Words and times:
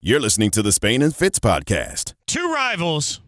You're 0.00 0.20
listening 0.20 0.52
to 0.52 0.62
the 0.62 0.70
Spain 0.70 1.02
and 1.02 1.12
Fitz 1.14 1.40
podcast. 1.40 2.14
Two 2.28 2.52
rivals 2.52 3.20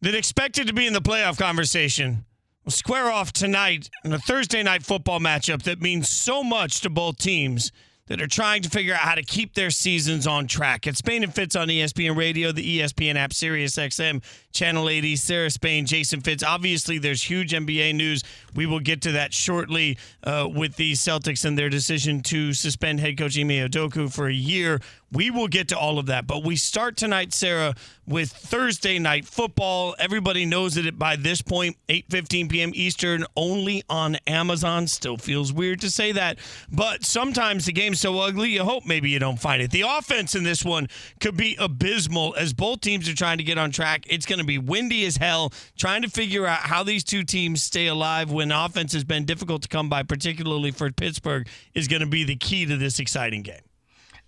that 0.00 0.12
expected 0.12 0.66
to 0.66 0.72
be 0.72 0.88
in 0.88 0.92
the 0.92 1.00
playoff 1.00 1.38
conversation 1.38 2.24
will 2.64 2.72
square 2.72 3.08
off 3.12 3.32
tonight 3.32 3.88
in 4.04 4.12
a 4.12 4.18
Thursday 4.18 4.64
night 4.64 4.82
football 4.82 5.20
matchup 5.20 5.62
that 5.62 5.80
means 5.80 6.08
so 6.08 6.42
much 6.42 6.80
to 6.80 6.90
both 6.90 7.18
teams 7.18 7.70
that 8.08 8.20
are 8.20 8.26
trying 8.26 8.62
to 8.62 8.68
figure 8.68 8.92
out 8.92 9.02
how 9.02 9.14
to 9.14 9.22
keep 9.22 9.54
their 9.54 9.70
seasons 9.70 10.26
on 10.26 10.48
track. 10.48 10.84
It's 10.88 10.98
Spain 10.98 11.22
and 11.22 11.32
Fitz 11.32 11.54
on 11.54 11.68
ESPN 11.68 12.16
Radio, 12.16 12.50
the 12.50 12.80
ESPN 12.80 13.14
app, 13.14 13.32
Sirius 13.32 13.76
XM, 13.76 14.20
Channel 14.58 14.88
80, 14.88 15.14
Sarah 15.14 15.50
Spain, 15.50 15.86
Jason 15.86 16.20
Fitz. 16.20 16.42
Obviously, 16.42 16.98
there's 16.98 17.22
huge 17.22 17.52
NBA 17.52 17.94
news. 17.94 18.24
We 18.56 18.66
will 18.66 18.80
get 18.80 19.02
to 19.02 19.12
that 19.12 19.32
shortly 19.32 19.98
uh, 20.24 20.48
with 20.52 20.74
the 20.74 20.94
Celtics 20.94 21.44
and 21.44 21.56
their 21.56 21.68
decision 21.68 22.22
to 22.24 22.52
suspend 22.52 22.98
head 22.98 23.16
coach 23.16 23.38
Ime 23.38 23.50
Udoka 23.50 24.12
for 24.12 24.26
a 24.26 24.34
year. 24.34 24.80
We 25.12 25.30
will 25.30 25.48
get 25.48 25.68
to 25.68 25.78
all 25.78 25.98
of 25.98 26.06
that. 26.06 26.26
But 26.26 26.44
we 26.44 26.56
start 26.56 26.96
tonight, 26.96 27.32
Sarah, 27.32 27.74
with 28.06 28.30
Thursday 28.30 28.98
night 28.98 29.26
football. 29.26 29.94
Everybody 29.98 30.44
knows 30.44 30.76
it 30.76 30.98
by 30.98 31.16
this 31.16 31.40
8:15 31.40 32.50
p.m. 32.50 32.72
Eastern, 32.74 33.24
only 33.36 33.84
on 33.88 34.16
Amazon. 34.26 34.86
Still 34.86 35.16
feels 35.16 35.52
weird 35.52 35.80
to 35.82 35.90
say 35.90 36.12
that, 36.12 36.38
but 36.70 37.04
sometimes 37.04 37.64
the 37.64 37.72
game's 37.72 38.00
so 38.00 38.18
ugly, 38.18 38.50
you 38.50 38.64
hope 38.64 38.84
maybe 38.86 39.08
you 39.08 39.18
don't 39.18 39.40
find 39.40 39.62
it. 39.62 39.70
The 39.70 39.82
offense 39.82 40.34
in 40.34 40.42
this 40.42 40.64
one 40.64 40.88
could 41.20 41.36
be 41.36 41.56
abysmal 41.58 42.34
as 42.36 42.52
both 42.52 42.80
teams 42.80 43.08
are 43.08 43.14
trying 43.14 43.38
to 43.38 43.44
get 43.44 43.56
on 43.56 43.70
track. 43.70 44.04
It's 44.08 44.26
going 44.26 44.40
to 44.40 44.47
be 44.48 44.58
windy 44.58 45.06
as 45.06 45.16
hell, 45.16 45.52
trying 45.76 46.02
to 46.02 46.10
figure 46.10 46.46
out 46.46 46.60
how 46.60 46.82
these 46.82 47.04
two 47.04 47.22
teams 47.22 47.62
stay 47.62 47.86
alive 47.86 48.32
when 48.32 48.50
offense 48.50 48.92
has 48.92 49.04
been 49.04 49.24
difficult 49.24 49.62
to 49.62 49.68
come 49.68 49.88
by, 49.88 50.02
particularly 50.02 50.72
for 50.72 50.90
Pittsburgh, 50.90 51.46
is 51.74 51.86
going 51.86 52.00
to 52.00 52.06
be 52.06 52.24
the 52.24 52.36
key 52.36 52.66
to 52.66 52.76
this 52.76 52.98
exciting 52.98 53.42
game. 53.42 53.60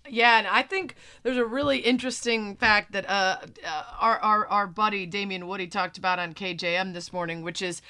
Yeah, 0.07 0.39
and 0.39 0.47
I 0.47 0.63
think 0.63 0.95
there's 1.23 1.37
a 1.37 1.45
really 1.45 1.79
interesting 1.79 2.55
fact 2.55 2.91
that 2.93 3.09
uh, 3.09 3.37
uh, 3.65 3.83
our, 3.99 4.19
our 4.19 4.47
our 4.47 4.67
buddy 4.67 5.05
Damien 5.05 5.47
Woody 5.47 5.67
talked 5.67 5.97
about 5.97 6.19
on 6.19 6.33
KJM 6.33 6.93
this 6.93 7.13
morning, 7.13 7.43
which 7.43 7.61
is 7.61 7.81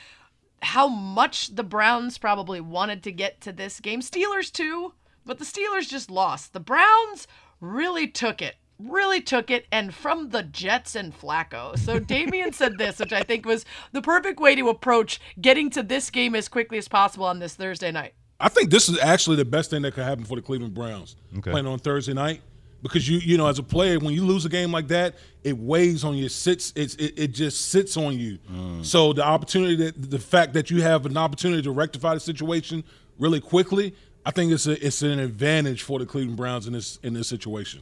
how 0.62 0.88
much 0.88 1.56
the 1.56 1.64
Browns 1.64 2.18
probably 2.18 2.62
wanted 2.62 3.02
to 3.04 3.12
get 3.12 3.42
to 3.42 3.52
this 3.52 3.80
game. 3.80 4.02
Steelers 4.02 4.52
too, 4.52 4.94
but 5.26 5.40
the 5.40 5.45
Steelers 5.45 5.90
just 5.90 6.12
lost. 6.12 6.54
The 6.54 6.60
Browns 6.60 7.28
really 7.60 8.08
took 8.08 8.42
it. 8.42 8.56
Really 8.84 9.22
took 9.22 9.52
it, 9.52 9.68
and 9.72 9.94
from 9.94 10.30
the 10.30 10.44
Jets 10.44 10.96
and 10.96 11.18
Flacco. 11.18 11.78
So 11.78 12.00
Damien 12.00 12.54
said 12.54 12.78
this, 12.78 13.00
which 13.00 13.14
I 13.14 13.23
think 13.23 13.46
was 13.46 13.66
the 13.92 14.02
perfect 14.02 14.40
way 14.40 14.56
to 14.56 14.70
approach 14.70 15.20
getting 15.40 15.70
to 15.72 15.84
this 15.84 16.10
game 16.10 16.36
as 16.36 16.48
quickly 16.48 16.78
as 16.78 16.88
possible 16.88 17.26
on 17.26 17.40
this 17.40 17.56
Thursday 17.56 17.92
night. 17.92 18.14
I 18.40 18.50
think 18.50 18.72
this 18.72 18.90
is 18.90 18.98
actually 19.00 19.36
the 19.38 19.46
best 19.46 19.70
thing 19.70 19.84
that 19.84 19.94
could 19.94 20.04
happen 20.04 20.23
for 20.23 20.36
the 20.36 20.42
Cleveland 20.42 20.73
Browns 20.73 21.16
Okay. 21.38 21.52
playing 21.52 21.68
on 21.68 21.78
Thursday 21.78 22.14
night 22.14 22.42
because 22.82 23.08
you 23.08 23.20
you 23.20 23.38
know 23.38 23.46
as 23.46 23.60
a 23.60 23.64
player 23.64 24.00
when 24.00 24.16
you 24.16 24.26
lose 24.26 24.44
a 24.46 24.50
game 24.50 24.72
like 24.72 24.88
that 24.88 25.14
it 25.44 25.56
weighs 25.56 26.04
on 26.04 26.18
you 26.18 26.26
it 26.26 26.32
sits 26.32 26.73
it's, 26.76 26.95
it, 26.95 27.14
it 27.16 27.28
just 27.28 27.70
sits 27.70 27.95
on 27.95 28.18
you 28.18 28.40
mm. 28.52 28.84
so 28.84 29.14
the 29.14 29.23
opportunity 29.23 29.76
that 29.76 30.10
the 30.10 30.18
fact 30.18 30.54
that 30.54 30.72
you 30.72 30.82
have 30.82 31.06
an 31.06 31.16
opportunity 31.16 31.62
to 31.62 31.70
rectify 31.70 32.16
the 32.16 32.20
situation 32.20 32.84
really 33.20 33.40
quickly 33.40 33.94
I 34.26 34.32
think 34.32 34.52
it's 34.52 34.68
a, 34.68 34.86
it's 34.86 35.02
an 35.02 35.20
advantage 35.20 35.84
for 35.84 36.00
the 36.00 36.06
Cleveland 36.06 36.38
Browns 36.38 36.68
in 36.68 36.73
this 36.73 37.00
in 37.04 37.14
this 37.14 37.28
situation. 37.28 37.82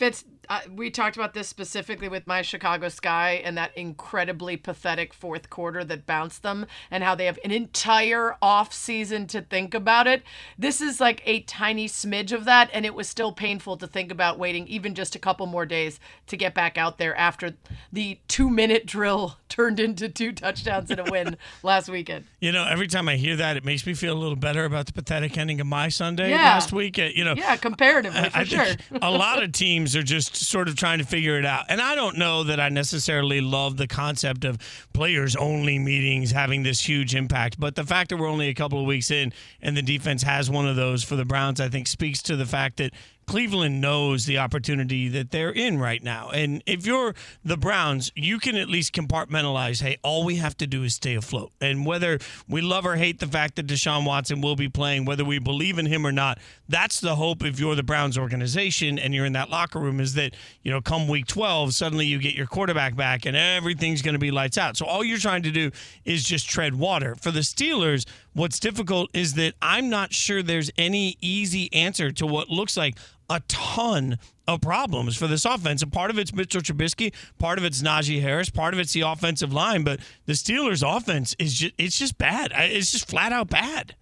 Fitz, 0.00 0.24
uh, 0.50 0.60
we 0.74 0.90
talked 0.90 1.16
about 1.16 1.32
this 1.32 1.48
specifically 1.48 2.08
with 2.08 2.26
my 2.26 2.42
Chicago 2.42 2.88
Sky 2.88 3.40
and 3.44 3.56
that 3.56 3.70
incredibly 3.76 4.56
pathetic 4.56 5.14
fourth 5.14 5.48
quarter 5.48 5.84
that 5.84 6.04
bounced 6.06 6.42
them, 6.42 6.66
and 6.90 7.04
how 7.04 7.14
they 7.14 7.26
have 7.26 7.38
an 7.44 7.52
entire 7.52 8.36
off 8.42 8.72
season 8.74 9.26
to 9.28 9.40
think 9.40 9.72
about 9.74 10.06
it. 10.08 10.22
This 10.58 10.80
is 10.80 11.00
like 11.00 11.22
a 11.24 11.40
tiny 11.42 11.86
smidge 11.88 12.32
of 12.32 12.44
that, 12.46 12.68
and 12.72 12.84
it 12.84 12.94
was 12.94 13.08
still 13.08 13.30
painful 13.32 13.76
to 13.78 13.86
think 13.86 14.10
about 14.10 14.38
waiting 14.38 14.66
even 14.66 14.94
just 14.94 15.14
a 15.14 15.18
couple 15.20 15.46
more 15.46 15.64
days 15.64 16.00
to 16.26 16.36
get 16.36 16.52
back 16.52 16.76
out 16.76 16.98
there 16.98 17.16
after 17.16 17.54
the 17.92 18.18
two 18.26 18.50
minute 18.50 18.86
drill 18.86 19.36
turned 19.48 19.78
into 19.78 20.08
two 20.08 20.32
touchdowns 20.32 20.90
and 20.90 20.98
a 21.00 21.04
win 21.10 21.36
last 21.62 21.88
weekend. 21.88 22.24
You 22.40 22.50
know, 22.50 22.64
every 22.68 22.88
time 22.88 23.08
I 23.08 23.16
hear 23.16 23.36
that, 23.36 23.56
it 23.56 23.64
makes 23.64 23.86
me 23.86 23.94
feel 23.94 24.14
a 24.14 24.18
little 24.18 24.36
better 24.36 24.64
about 24.64 24.86
the 24.86 24.92
pathetic 24.92 25.38
ending 25.38 25.60
of 25.60 25.66
my 25.68 25.88
Sunday 25.88 26.30
Yeah. 26.30 26.54
last 26.54 26.72
week. 26.72 26.98
Uh, 26.98 27.08
You 27.14 27.24
know, 27.24 27.34
Yeah, 27.36 27.54
comparatively, 27.56 28.30
for 28.30 28.36
I 28.36 28.44
sure. 28.44 28.66
a 29.00 29.10
lot 29.10 29.42
of 29.42 29.52
teams 29.52 29.94
are 29.94 30.02
just 30.02 30.39
sort 30.46 30.68
of 30.68 30.76
trying 30.76 30.98
to 30.98 31.04
figure 31.04 31.38
it 31.38 31.44
out. 31.44 31.66
And 31.68 31.80
I 31.80 31.94
don't 31.94 32.18
know 32.18 32.44
that 32.44 32.60
I 32.60 32.68
necessarily 32.68 33.40
love 33.40 33.76
the 33.76 33.86
concept 33.86 34.44
of 34.44 34.58
players 34.92 35.36
only 35.36 35.78
meetings 35.78 36.30
having 36.30 36.62
this 36.62 36.80
huge 36.80 37.14
impact. 37.14 37.58
But 37.58 37.74
the 37.74 37.84
fact 37.84 38.10
that 38.10 38.16
we're 38.16 38.28
only 38.28 38.48
a 38.48 38.54
couple 38.54 38.80
of 38.80 38.86
weeks 38.86 39.10
in 39.10 39.32
and 39.62 39.76
the 39.76 39.82
defense 39.82 40.22
has 40.22 40.50
one 40.50 40.66
of 40.66 40.76
those 40.76 41.04
for 41.04 41.16
the 41.16 41.24
Browns, 41.24 41.60
I 41.60 41.68
think 41.68 41.86
speaks 41.86 42.22
to 42.22 42.36
the 42.36 42.46
fact 42.46 42.78
that 42.78 42.92
Cleveland 43.30 43.80
knows 43.80 44.26
the 44.26 44.38
opportunity 44.38 45.06
that 45.06 45.30
they're 45.30 45.52
in 45.52 45.78
right 45.78 46.02
now. 46.02 46.30
And 46.30 46.64
if 46.66 46.84
you're 46.84 47.14
the 47.44 47.56
Browns, 47.56 48.10
you 48.16 48.40
can 48.40 48.56
at 48.56 48.68
least 48.68 48.92
compartmentalize 48.92 49.80
hey, 49.80 49.98
all 50.02 50.24
we 50.24 50.34
have 50.34 50.56
to 50.56 50.66
do 50.66 50.82
is 50.82 50.96
stay 50.96 51.14
afloat. 51.14 51.52
And 51.60 51.86
whether 51.86 52.18
we 52.48 52.60
love 52.60 52.84
or 52.84 52.96
hate 52.96 53.20
the 53.20 53.28
fact 53.28 53.54
that 53.54 53.68
Deshaun 53.68 54.04
Watson 54.04 54.40
will 54.40 54.56
be 54.56 54.68
playing, 54.68 55.04
whether 55.04 55.24
we 55.24 55.38
believe 55.38 55.78
in 55.78 55.86
him 55.86 56.04
or 56.04 56.10
not, 56.10 56.40
that's 56.68 56.98
the 56.98 57.14
hope 57.14 57.44
if 57.44 57.60
you're 57.60 57.76
the 57.76 57.84
Browns 57.84 58.18
organization 58.18 58.98
and 58.98 59.14
you're 59.14 59.26
in 59.26 59.34
that 59.34 59.48
locker 59.48 59.78
room 59.78 60.00
is 60.00 60.14
that, 60.14 60.34
you 60.64 60.72
know, 60.72 60.80
come 60.80 61.06
week 61.06 61.28
12, 61.28 61.72
suddenly 61.72 62.06
you 62.06 62.18
get 62.18 62.34
your 62.34 62.48
quarterback 62.48 62.96
back 62.96 63.26
and 63.26 63.36
everything's 63.36 64.02
going 64.02 64.14
to 64.14 64.18
be 64.18 64.32
lights 64.32 64.58
out. 64.58 64.76
So 64.76 64.86
all 64.86 65.04
you're 65.04 65.18
trying 65.18 65.44
to 65.44 65.52
do 65.52 65.70
is 66.04 66.24
just 66.24 66.50
tread 66.50 66.74
water. 66.74 67.14
For 67.14 67.30
the 67.30 67.40
Steelers, 67.40 68.08
what's 68.32 68.58
difficult 68.58 69.08
is 69.14 69.34
that 69.34 69.54
I'm 69.62 69.88
not 69.88 70.12
sure 70.12 70.42
there's 70.42 70.72
any 70.76 71.16
easy 71.20 71.72
answer 71.72 72.10
to 72.10 72.26
what 72.26 72.48
looks 72.48 72.76
like 72.76 72.96
a 73.30 73.40
ton 73.48 74.18
of 74.46 74.60
problems 74.60 75.16
for 75.16 75.26
this 75.26 75.44
offense. 75.44 75.82
And 75.82 75.92
part 75.92 76.10
of 76.10 76.18
it's 76.18 76.34
Mitchell 76.34 76.60
Trubisky, 76.60 77.14
part 77.38 77.56
of 77.56 77.64
it's 77.64 77.80
Najee 77.80 78.20
Harris, 78.20 78.50
part 78.50 78.74
of 78.74 78.80
it's 78.80 78.92
the 78.92 79.02
offensive 79.02 79.52
line. 79.52 79.84
But 79.84 80.00
the 80.26 80.34
Steelers' 80.34 80.84
offense 80.84 81.34
is 81.38 81.54
just 81.54 81.74
it's 81.78 81.98
just 81.98 82.18
bad. 82.18 82.52
It's 82.54 82.92
just 82.92 83.08
flat 83.08 83.32
out 83.32 83.48
bad. 83.48 83.94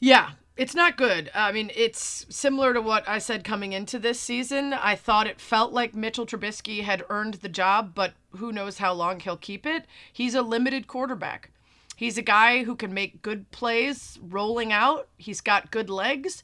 Yeah, 0.00 0.32
it's 0.56 0.74
not 0.74 0.96
good. 0.96 1.30
I 1.32 1.52
mean, 1.52 1.70
it's 1.74 2.26
similar 2.28 2.74
to 2.74 2.82
what 2.82 3.08
I 3.08 3.18
said 3.18 3.44
coming 3.44 3.72
into 3.72 4.00
this 4.00 4.18
season. 4.18 4.72
I 4.72 4.96
thought 4.96 5.28
it 5.28 5.40
felt 5.40 5.72
like 5.72 5.94
Mitchell 5.94 6.26
Trubisky 6.26 6.82
had 6.82 7.04
earned 7.08 7.34
the 7.34 7.48
job, 7.48 7.92
but 7.94 8.14
who 8.36 8.52
knows 8.52 8.78
how 8.78 8.92
long 8.92 9.20
he'll 9.20 9.36
keep 9.36 9.64
it. 9.64 9.84
He's 10.12 10.34
a 10.34 10.42
limited 10.42 10.88
quarterback. 10.88 11.50
He's 11.96 12.18
a 12.18 12.22
guy 12.22 12.64
who 12.64 12.74
can 12.74 12.92
make 12.92 13.22
good 13.22 13.50
plays 13.52 14.18
rolling 14.20 14.72
out. 14.72 15.08
He's 15.16 15.40
got 15.40 15.70
good 15.70 15.88
legs, 15.88 16.42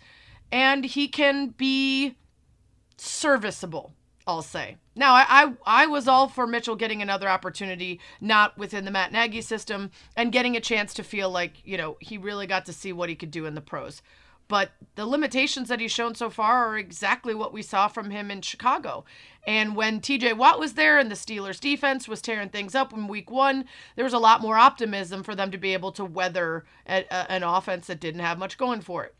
and 0.50 0.84
he 0.84 1.08
can 1.08 1.48
be 1.48 2.16
serviceable. 2.96 3.92
I'll 4.26 4.42
say. 4.42 4.76
Now, 4.94 5.14
I, 5.14 5.24
I 5.28 5.52
I 5.64 5.86
was 5.86 6.06
all 6.06 6.28
for 6.28 6.46
Mitchell 6.46 6.76
getting 6.76 7.00
another 7.00 7.30
opportunity, 7.30 7.98
not 8.20 8.58
within 8.58 8.84
the 8.84 8.90
Matt 8.90 9.10
Nagy 9.10 9.40
system, 9.40 9.90
and 10.16 10.30
getting 10.30 10.54
a 10.54 10.60
chance 10.60 10.92
to 10.94 11.02
feel 11.02 11.30
like 11.30 11.62
you 11.64 11.78
know 11.78 11.96
he 12.00 12.18
really 12.18 12.46
got 12.46 12.66
to 12.66 12.74
see 12.74 12.92
what 12.92 13.08
he 13.08 13.14
could 13.14 13.30
do 13.30 13.46
in 13.46 13.54
the 13.54 13.62
pros. 13.62 14.02
But 14.48 14.72
the 14.96 15.06
limitations 15.06 15.68
that 15.68 15.80
he's 15.80 15.92
shown 15.92 16.14
so 16.14 16.30
far 16.30 16.68
are 16.68 16.78
exactly 16.78 17.34
what 17.34 17.52
we 17.52 17.62
saw 17.62 17.86
from 17.86 18.10
him 18.10 18.30
in 18.30 18.40
Chicago. 18.40 19.04
And 19.46 19.76
when 19.76 20.00
TJ 20.00 20.36
Watt 20.36 20.58
was 20.58 20.72
there 20.72 20.98
and 20.98 21.10
the 21.10 21.14
Steelers 21.14 21.60
defense 21.60 22.08
was 22.08 22.22
tearing 22.22 22.48
things 22.48 22.74
up 22.74 22.92
in 22.92 23.08
week 23.08 23.30
one, 23.30 23.66
there 23.94 24.04
was 24.04 24.14
a 24.14 24.18
lot 24.18 24.40
more 24.40 24.56
optimism 24.56 25.22
for 25.22 25.34
them 25.34 25.50
to 25.50 25.58
be 25.58 25.74
able 25.74 25.92
to 25.92 26.04
weather 26.04 26.64
a, 26.86 27.04
a, 27.10 27.30
an 27.30 27.42
offense 27.42 27.86
that 27.86 28.00
didn't 28.00 28.22
have 28.22 28.38
much 28.38 28.56
going 28.56 28.80
for 28.80 29.04
it. 29.04 29.14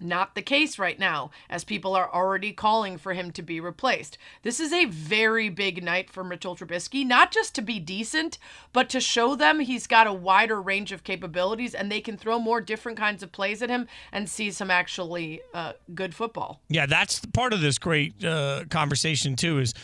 Not 0.00 0.34
the 0.34 0.42
case 0.42 0.78
right 0.78 0.98
now, 0.98 1.30
as 1.48 1.64
people 1.64 1.94
are 1.94 2.12
already 2.12 2.52
calling 2.52 2.98
for 2.98 3.14
him 3.14 3.30
to 3.32 3.42
be 3.42 3.60
replaced. 3.60 4.18
This 4.42 4.58
is 4.58 4.72
a 4.72 4.86
very 4.86 5.48
big 5.48 5.82
night 5.82 6.10
for 6.10 6.24
Mitchell 6.24 6.56
Trubisky, 6.56 7.06
not 7.06 7.30
just 7.30 7.54
to 7.54 7.62
be 7.62 7.78
decent, 7.78 8.38
but 8.72 8.88
to 8.90 9.00
show 9.00 9.34
them 9.34 9.60
he's 9.60 9.86
got 9.86 10.06
a 10.06 10.12
wider 10.12 10.60
range 10.60 10.92
of 10.92 11.04
capabilities 11.04 11.74
and 11.74 11.90
they 11.90 12.00
can 12.00 12.16
throw 12.16 12.38
more 12.38 12.60
different 12.60 12.98
kinds 12.98 13.22
of 13.22 13.32
plays 13.32 13.62
at 13.62 13.70
him 13.70 13.86
and 14.12 14.28
see 14.28 14.50
some 14.50 14.70
actually 14.70 15.40
uh, 15.52 15.72
good 15.94 16.14
football. 16.14 16.60
Yeah, 16.68 16.86
that's 16.86 17.24
part 17.26 17.52
of 17.52 17.60
this 17.60 17.78
great 17.78 18.24
uh, 18.24 18.64
conversation 18.70 19.36
too. 19.36 19.58
Is 19.58 19.74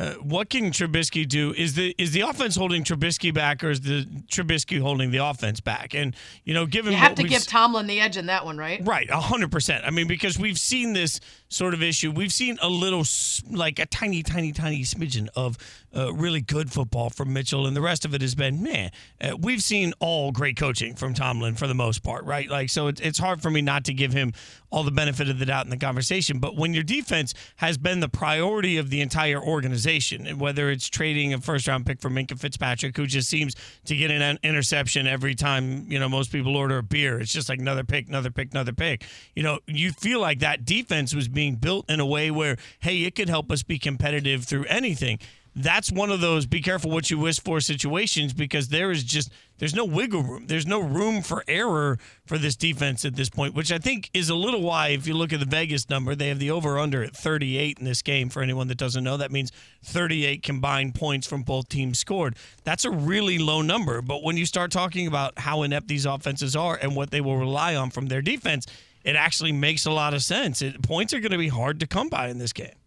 uh, 0.00 0.14
what 0.14 0.48
can 0.48 0.70
Trubisky 0.70 1.28
do? 1.28 1.52
Is 1.52 1.74
the 1.74 1.94
is 1.98 2.12
the 2.12 2.22
offense 2.22 2.56
holding 2.56 2.84
Trubisky 2.84 3.34
back, 3.34 3.62
or 3.62 3.68
is 3.68 3.82
the 3.82 4.06
Trubisky 4.28 4.80
holding 4.80 5.10
the 5.10 5.18
offense 5.18 5.60
back? 5.60 5.94
And 5.94 6.16
you 6.42 6.54
know, 6.54 6.64
given 6.64 6.92
You 6.92 6.98
have 6.98 7.16
to 7.16 7.22
give 7.22 7.46
Tomlin 7.46 7.86
the 7.86 8.00
edge 8.00 8.16
in 8.16 8.26
that 8.26 8.46
one, 8.46 8.56
right? 8.56 8.80
Right, 8.82 9.10
a 9.10 9.20
hundred 9.20 9.52
percent. 9.52 9.84
I 9.84 9.90
mean, 9.90 10.08
because 10.08 10.38
we've 10.38 10.58
seen 10.58 10.94
this 10.94 11.20
sort 11.48 11.74
of 11.74 11.82
issue. 11.82 12.10
We've 12.12 12.32
seen 12.32 12.56
a 12.62 12.68
little, 12.68 13.04
like 13.50 13.78
a 13.78 13.84
tiny, 13.84 14.22
tiny, 14.22 14.52
tiny 14.52 14.84
smidgen 14.84 15.28
of 15.36 15.58
uh, 15.94 16.14
really 16.14 16.40
good 16.40 16.72
football 16.72 17.10
from 17.10 17.34
Mitchell, 17.34 17.66
and 17.66 17.76
the 17.76 17.82
rest 17.82 18.06
of 18.06 18.14
it 18.14 18.22
has 18.22 18.34
been 18.34 18.62
man. 18.62 18.92
Uh, 19.20 19.36
we've 19.38 19.62
seen 19.62 19.92
all 20.00 20.32
great 20.32 20.56
coaching 20.56 20.94
from 20.94 21.12
Tomlin 21.12 21.56
for 21.56 21.66
the 21.66 21.74
most 21.74 22.02
part, 22.02 22.24
right? 22.24 22.48
Like, 22.48 22.70
so 22.70 22.86
it's 22.86 23.02
it's 23.02 23.18
hard 23.18 23.42
for 23.42 23.50
me 23.50 23.60
not 23.60 23.84
to 23.84 23.92
give 23.92 24.14
him 24.14 24.32
all 24.70 24.84
the 24.84 24.90
benefit 24.90 25.28
of 25.28 25.38
the 25.38 25.46
doubt 25.46 25.64
in 25.64 25.70
the 25.70 25.76
conversation. 25.76 26.38
But 26.38 26.56
when 26.56 26.72
your 26.74 26.82
defense 26.82 27.34
has 27.56 27.76
been 27.76 28.00
the 28.00 28.08
priority 28.08 28.76
of 28.78 28.90
the 28.90 29.00
entire 29.00 29.40
organization, 29.42 30.26
and 30.26 30.40
whether 30.40 30.70
it's 30.70 30.88
trading 30.88 31.34
a 31.34 31.40
first 31.40 31.66
round 31.66 31.86
pick 31.86 32.00
for 32.00 32.10
Minkah 32.10 32.38
Fitzpatrick, 32.38 32.96
who 32.96 33.06
just 33.06 33.28
seems 33.28 33.56
to 33.86 33.96
get 33.96 34.10
an 34.10 34.38
interception 34.42 35.06
every 35.06 35.34
time 35.34 35.86
you 35.88 35.98
know 35.98 36.08
most 36.08 36.32
people 36.32 36.56
order 36.56 36.78
a 36.78 36.82
beer. 36.82 37.20
It's 37.20 37.32
just 37.32 37.48
like 37.48 37.58
another 37.58 37.84
pick, 37.84 38.08
another 38.08 38.30
pick, 38.30 38.52
another 38.52 38.72
pick. 38.72 39.04
You 39.34 39.42
know, 39.42 39.58
you 39.66 39.92
feel 39.92 40.20
like 40.20 40.40
that 40.40 40.64
defense 40.64 41.14
was 41.14 41.28
being 41.28 41.56
built 41.56 41.90
in 41.90 42.00
a 42.00 42.06
way 42.06 42.30
where 42.30 42.56
hey, 42.80 43.02
it 43.02 43.14
could 43.14 43.28
help 43.28 43.50
us 43.50 43.62
be 43.62 43.78
competitive 43.78 44.44
through 44.44 44.64
anything 44.64 45.18
that's 45.54 45.90
one 45.90 46.10
of 46.10 46.20
those 46.20 46.46
be 46.46 46.60
careful 46.60 46.90
what 46.90 47.10
you 47.10 47.18
wish 47.18 47.40
for 47.40 47.60
situations 47.60 48.32
because 48.32 48.68
there 48.68 48.90
is 48.90 49.02
just 49.02 49.32
there's 49.58 49.74
no 49.74 49.84
wiggle 49.84 50.22
room. 50.22 50.46
There's 50.46 50.66
no 50.66 50.80
room 50.80 51.22
for 51.22 51.44
error 51.46 51.98
for 52.24 52.38
this 52.38 52.56
defense 52.56 53.04
at 53.04 53.14
this 53.14 53.28
point, 53.28 53.54
which 53.54 53.70
I 53.70 53.78
think 53.78 54.08
is 54.14 54.30
a 54.30 54.34
little 54.34 54.62
why 54.62 54.88
if 54.88 55.06
you 55.06 55.14
look 55.14 55.32
at 55.32 55.40
the 55.40 55.46
Vegas 55.46 55.90
number, 55.90 56.14
they 56.14 56.28
have 56.28 56.38
the 56.38 56.50
over 56.50 56.78
under 56.78 57.02
at 57.02 57.14
38 57.14 57.78
in 57.78 57.84
this 57.84 58.00
game 58.00 58.30
for 58.30 58.42
anyone 58.42 58.68
that 58.68 58.78
doesn't 58.78 59.04
know. 59.04 59.16
That 59.16 59.30
means 59.30 59.52
38 59.84 60.42
combined 60.42 60.94
points 60.94 61.26
from 61.26 61.42
both 61.42 61.68
teams 61.68 61.98
scored. 61.98 62.36
That's 62.64 62.84
a 62.84 62.90
really 62.90 63.38
low 63.38 63.60
number, 63.60 64.00
but 64.00 64.22
when 64.22 64.36
you 64.36 64.46
start 64.46 64.70
talking 64.70 65.06
about 65.06 65.38
how 65.38 65.62
inept 65.62 65.88
these 65.88 66.06
offenses 66.06 66.56
are 66.56 66.78
and 66.80 66.96
what 66.96 67.10
they 67.10 67.20
will 67.20 67.36
rely 67.36 67.74
on 67.74 67.90
from 67.90 68.06
their 68.06 68.22
defense, 68.22 68.66
it 69.04 69.16
actually 69.16 69.52
makes 69.52 69.84
a 69.84 69.90
lot 69.90 70.14
of 70.14 70.22
sense. 70.22 70.62
It, 70.62 70.82
points 70.82 71.12
are 71.12 71.20
going 71.20 71.32
to 71.32 71.38
be 71.38 71.48
hard 71.48 71.80
to 71.80 71.86
come 71.86 72.08
by 72.08 72.28
in 72.28 72.38
this 72.38 72.52
game. 72.52 72.79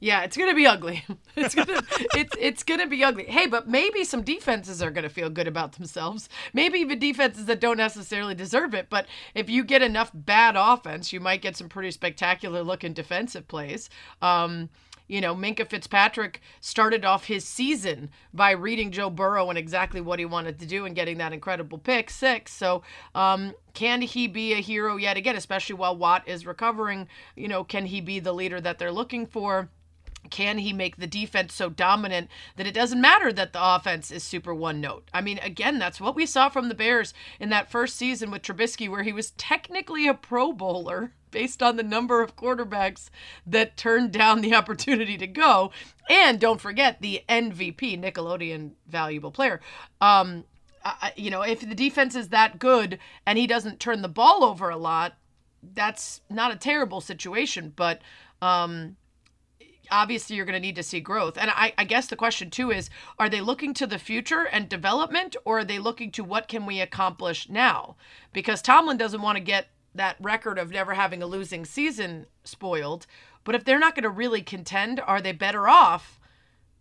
Yeah, 0.00 0.22
it's 0.22 0.36
gonna 0.36 0.54
be 0.54 0.66
ugly. 0.66 1.04
It's 1.36 1.54
gonna 1.54 1.80
it's 2.16 2.34
it's 2.36 2.62
gonna 2.64 2.88
be 2.88 3.04
ugly. 3.04 3.24
Hey, 3.24 3.46
but 3.46 3.68
maybe 3.68 4.02
some 4.02 4.22
defenses 4.22 4.82
are 4.82 4.90
gonna 4.90 5.08
feel 5.08 5.30
good 5.30 5.46
about 5.46 5.72
themselves. 5.72 6.28
Maybe 6.52 6.80
even 6.80 6.98
defenses 6.98 7.46
that 7.46 7.60
don't 7.60 7.76
necessarily 7.76 8.34
deserve 8.34 8.74
it. 8.74 8.88
But 8.90 9.06
if 9.36 9.48
you 9.48 9.62
get 9.62 9.80
enough 9.80 10.10
bad 10.12 10.56
offense, 10.56 11.12
you 11.12 11.20
might 11.20 11.40
get 11.40 11.56
some 11.56 11.68
pretty 11.68 11.92
spectacular 11.92 12.64
looking 12.64 12.92
defensive 12.92 13.46
plays. 13.46 13.88
Um, 14.20 14.68
you 15.06 15.20
know, 15.20 15.34
Minkah 15.34 15.66
Fitzpatrick 15.66 16.40
started 16.60 17.04
off 17.04 17.26
his 17.26 17.44
season 17.44 18.10
by 18.34 18.50
reading 18.50 18.90
Joe 18.90 19.10
Burrow 19.10 19.48
and 19.48 19.58
exactly 19.58 20.00
what 20.00 20.18
he 20.18 20.24
wanted 20.24 20.58
to 20.58 20.66
do 20.66 20.84
and 20.84 20.94
getting 20.94 21.18
that 21.18 21.32
incredible 21.32 21.78
pick 21.78 22.10
six. 22.10 22.52
So, 22.52 22.82
um, 23.14 23.54
can 23.74 24.02
he 24.02 24.26
be 24.26 24.52
a 24.52 24.56
hero 24.56 24.96
yet 24.96 25.16
again, 25.16 25.36
especially 25.36 25.76
while 25.76 25.96
Watt 25.96 26.26
is 26.26 26.44
recovering? 26.46 27.08
You 27.36 27.46
know, 27.46 27.62
can 27.64 27.86
he 27.86 28.00
be 28.00 28.18
the 28.18 28.34
leader 28.34 28.60
that 28.60 28.78
they're 28.78 28.92
looking 28.92 29.24
for? 29.24 29.70
Can 30.30 30.58
he 30.58 30.72
make 30.72 30.96
the 30.96 31.06
defense 31.06 31.54
so 31.54 31.68
dominant 31.68 32.28
that 32.56 32.66
it 32.66 32.74
doesn't 32.74 33.00
matter 33.00 33.32
that 33.32 33.52
the 33.52 33.74
offense 33.74 34.10
is 34.10 34.22
super 34.22 34.54
one 34.54 34.80
note? 34.80 35.08
I 35.12 35.20
mean, 35.20 35.38
again, 35.38 35.78
that's 35.78 36.00
what 36.00 36.14
we 36.14 36.26
saw 36.26 36.48
from 36.48 36.68
the 36.68 36.74
Bears 36.74 37.14
in 37.40 37.50
that 37.50 37.70
first 37.70 37.96
season 37.96 38.30
with 38.30 38.42
Trubisky, 38.42 38.88
where 38.88 39.02
he 39.02 39.12
was 39.12 39.32
technically 39.32 40.06
a 40.06 40.14
Pro 40.14 40.52
Bowler 40.52 41.12
based 41.30 41.62
on 41.62 41.76
the 41.76 41.82
number 41.82 42.22
of 42.22 42.36
quarterbacks 42.36 43.10
that 43.46 43.76
turned 43.76 44.12
down 44.12 44.40
the 44.40 44.54
opportunity 44.54 45.18
to 45.18 45.26
go. 45.26 45.70
And 46.08 46.40
don't 46.40 46.60
forget 46.60 47.00
the 47.00 47.22
MVP, 47.28 48.00
Nickelodeon 48.00 48.72
valuable 48.86 49.30
player. 49.30 49.60
Um, 50.00 50.44
I, 50.84 51.12
you 51.16 51.30
know, 51.30 51.42
if 51.42 51.60
the 51.60 51.74
defense 51.74 52.14
is 52.14 52.28
that 52.28 52.58
good 52.58 52.98
and 53.26 53.38
he 53.38 53.46
doesn't 53.46 53.80
turn 53.80 54.02
the 54.02 54.08
ball 54.08 54.42
over 54.42 54.70
a 54.70 54.76
lot, 54.76 55.14
that's 55.74 56.22
not 56.30 56.52
a 56.52 56.56
terrible 56.56 57.00
situation. 57.00 57.72
But, 57.74 58.00
um, 58.40 58.96
obviously 59.90 60.36
you're 60.36 60.44
going 60.44 60.54
to 60.54 60.60
need 60.60 60.76
to 60.76 60.82
see 60.82 61.00
growth. 61.00 61.36
And 61.38 61.50
I, 61.50 61.72
I, 61.78 61.84
guess 61.84 62.06
the 62.06 62.16
question 62.16 62.50
too 62.50 62.70
is 62.70 62.90
are 63.18 63.28
they 63.28 63.40
looking 63.40 63.74
to 63.74 63.86
the 63.86 63.98
future 63.98 64.44
and 64.44 64.68
development 64.68 65.36
or 65.44 65.60
are 65.60 65.64
they 65.64 65.78
looking 65.78 66.10
to 66.12 66.24
what 66.24 66.48
can 66.48 66.66
we 66.66 66.80
accomplish 66.80 67.48
now? 67.48 67.96
Because 68.32 68.62
Tomlin 68.62 68.96
doesn't 68.96 69.22
want 69.22 69.36
to 69.36 69.44
get 69.44 69.68
that 69.94 70.16
record 70.20 70.58
of 70.58 70.70
never 70.70 70.94
having 70.94 71.22
a 71.22 71.26
losing 71.26 71.64
season 71.64 72.26
spoiled. 72.44 73.06
But 73.44 73.54
if 73.54 73.64
they're 73.64 73.78
not 73.78 73.94
going 73.94 74.04
to 74.04 74.10
really 74.10 74.42
contend, 74.42 75.00
are 75.00 75.20
they 75.20 75.32
better 75.32 75.68
off 75.68 76.17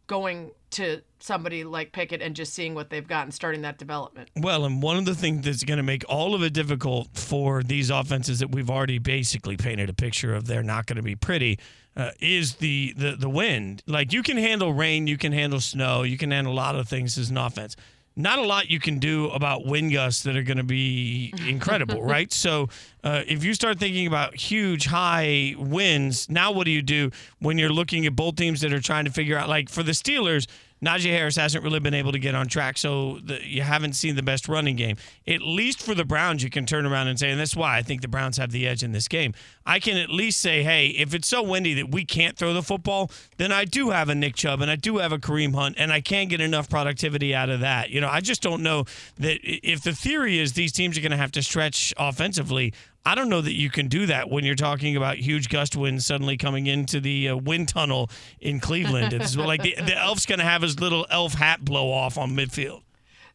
going 0.08 0.52
to 0.72 1.02
somebody 1.20 1.64
like 1.64 1.92
Pickett 1.92 2.22
and 2.22 2.36
just 2.36 2.54
seeing 2.54 2.76
what 2.76 2.90
they've 2.90 3.08
got 3.08 3.24
and 3.24 3.34
starting 3.34 3.62
that 3.62 3.78
development. 3.78 4.30
Well, 4.36 4.66
and 4.66 4.82
one 4.82 4.98
of 4.98 5.06
the 5.06 5.16
things 5.16 5.46
that's 5.46 5.64
going 5.64 5.78
to 5.78 5.84
make 5.84 6.04
all 6.10 6.36
of 6.36 6.44
it 6.44 6.54
difficult 6.54 7.10
for 7.14 7.64
these 7.64 7.90
offenses 7.90 8.40
that 8.40 8.52
we've 8.52 8.70
already 8.70 8.98
basically 8.98 9.58
painted 9.58 9.90
a 9.90 9.94
picture 9.94 10.34
of 10.34 10.46
they're 10.48 10.64
not 10.64 10.86
going 10.86 10.98
to 10.98 11.04
be 11.04 11.16
pretty 11.16 11.60
uh, 11.96 12.12
is 12.20 12.56
the, 12.56 12.94
the 12.96 13.16
the 13.16 13.30
wind. 13.30 13.82
Like 13.88 14.14
you 14.14 14.22
can 14.22 14.38
handle 14.38 14.72
rain, 14.72 15.08
you 15.08 15.18
can 15.18 15.32
handle 15.32 15.60
snow, 15.60 16.04
you 16.04 16.18
can 16.18 16.32
handle 16.32 16.54
a 16.54 16.56
lot 16.56 16.76
of 16.76 16.88
things 16.88 17.18
as 17.18 17.30
an 17.30 17.38
offense 17.38 17.76
not 18.18 18.40
a 18.40 18.42
lot 18.42 18.70
you 18.70 18.80
can 18.80 18.98
do 18.98 19.30
about 19.30 19.66
wind 19.66 19.94
gusts 19.94 20.24
that 20.24 20.36
are 20.36 20.44
going 20.44 20.58
to 20.58 20.64
be 20.64 21.34
incredible, 21.48 22.02
right? 22.02 22.34
So, 22.34 22.68
uh, 23.04 23.22
if 23.28 23.46
you 23.46 23.54
start 23.54 23.80
thinking 23.80 24.08
about 24.08 24.36
huge 24.36 24.88
high 24.88 25.56
winds, 25.58 26.30
now 26.30 26.52
what 26.52 26.66
do 26.66 26.72
you 26.72 26.82
do 26.82 27.12
when 27.40 27.58
you're 27.58 27.70
looking 27.70 28.06
at 28.06 28.16
both 28.16 28.36
teams 28.36 28.62
that 28.62 28.74
are 28.74 28.82
trying 28.82 29.06
to 29.06 29.12
figure 29.12 29.38
out, 29.38 29.48
like 29.48 29.70
for 29.70 29.84
the 29.84 29.94
Steelers, 29.94 30.48
Najee 30.84 31.12
Harris 31.12 31.36
hasn't 31.36 31.64
really 31.64 31.80
been 31.80 31.94
able 31.94 32.12
to 32.12 32.20
get 32.20 32.36
on 32.36 32.48
track, 32.48 32.78
so 32.78 33.20
the, 33.24 33.40
you 33.44 33.62
haven't 33.62 33.94
seen 33.94 34.16
the 34.16 34.24
best 34.24 34.48
running 34.48 34.76
game. 34.76 34.98
At 35.28 35.42
least 35.42 35.82
for 35.82 35.96
the 35.96 36.06
Browns, 36.06 36.44
you 36.44 36.50
can 36.50 36.66
turn 36.66 36.86
around 36.86 37.08
and 37.08 37.20
say, 37.20 37.32
and 37.32 37.40
that's 37.40 37.56
why 37.56 37.78
I 37.78 37.82
think 37.82 38.02
the 38.02 38.08
Browns 38.08 38.38
have 38.38 38.52
the 38.52 38.68
edge 38.68 38.84
in 38.84 38.92
this 38.92 39.08
game. 39.08 39.34
I 39.66 39.80
can 39.80 39.98
at 39.98 40.10
least 40.10 40.40
say, 40.40 40.64
hey, 40.64 40.88
if 40.88 41.14
it's 41.14 41.28
so 41.28 41.42
windy 41.42 41.74
that 41.76 41.92
we 41.92 42.06
can't 42.06 42.38
throw 42.38 42.54
the 42.54 42.62
football, 42.62 43.12
then 43.38 43.52
I 43.52 43.66
do 43.66 43.90
have 43.90 44.10
a 44.10 44.16
Nick 44.16 44.36
Chubb 44.36 44.62
and 44.62 44.70
I 44.70 44.76
do 44.76 44.98
have 44.98 45.12
a 45.12 45.18
Kareem 45.18 45.56
Hunt, 45.56 45.76
and 45.78 45.92
I 45.92 46.02
can 46.02 46.28
get 46.28 46.42
enough 46.42 46.70
productivity 46.70 47.34
out 47.34 47.50
of 47.50 47.62
that. 47.62 47.90
You 47.90 48.00
know, 48.02 48.10
I 48.10 48.22
just 48.22 48.42
don't 48.42 48.62
know 48.62 48.86
that 49.18 49.40
if 49.44 49.82
the 49.82 49.94
theory 49.94 50.40
is 50.40 50.54
these 50.54 50.72
teams 50.72 50.98
are 50.98 51.02
going 51.02 51.12
to 51.12 51.18
have 51.18 51.32
to 51.34 51.44
stretch 51.44 51.94
offensively, 51.98 52.74
I 53.08 53.16
don't 53.16 53.30
know 53.30 53.40
that 53.40 53.54
you 53.54 53.70
can 53.70 53.88
do 53.88 54.06
that 54.08 54.30
when 54.30 54.44
you're 54.44 54.54
talking 54.54 54.98
about 54.98 55.16
huge 55.16 55.48
gust 55.48 55.78
winds 55.78 56.06
suddenly 56.06 56.36
coming 56.36 56.68
into 56.68 57.00
the 57.00 57.30
uh, 57.30 57.38
wind 57.38 57.70
tunnel 57.70 58.10
in 58.42 58.60
Cleveland. 58.60 59.14
it's 59.14 59.34
like 59.38 59.62
the, 59.62 59.76
the 59.76 59.98
elf's 59.98 60.26
going 60.26 60.40
to 60.40 60.46
have 60.46 60.62
his 60.62 60.82
little 60.82 61.08
elf 61.10 61.36
hat 61.36 61.64
blow 61.64 61.90
off 61.90 62.18
on 62.18 62.32
midfield. 62.32 62.82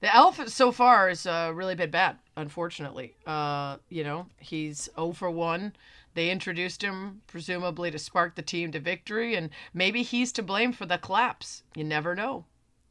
The 0.01 0.15
elf 0.15 0.47
so 0.51 0.73
far 0.73 1.09
has 1.09 1.25
uh, 1.25 1.53
really 1.55 1.75
been 1.75 1.91
bad, 1.91 2.19
unfortunately. 2.37 3.15
Uh, 3.27 3.79
you 3.89 4.05
know, 4.05 4.27
he's 4.37 4.91
0 4.95 5.13
for 5.13 5.31
1. 5.31 5.73
They 6.13 6.31
introduced 6.31 6.83
him 6.83 7.23
presumably 7.27 7.91
to 7.93 7.99
spark 7.99 8.35
the 8.35 8.43
team 8.43 8.73
to 8.73 8.79
victory, 8.79 9.35
and 9.37 9.49
maybe 9.73 10.03
he's 10.03 10.33
to 10.33 10.43
blame 10.43 10.75
for 10.75 10.85
the 10.85 10.99
collapse. 10.99 11.63
You 11.75 11.85
never 11.85 12.15
know. 12.15 12.45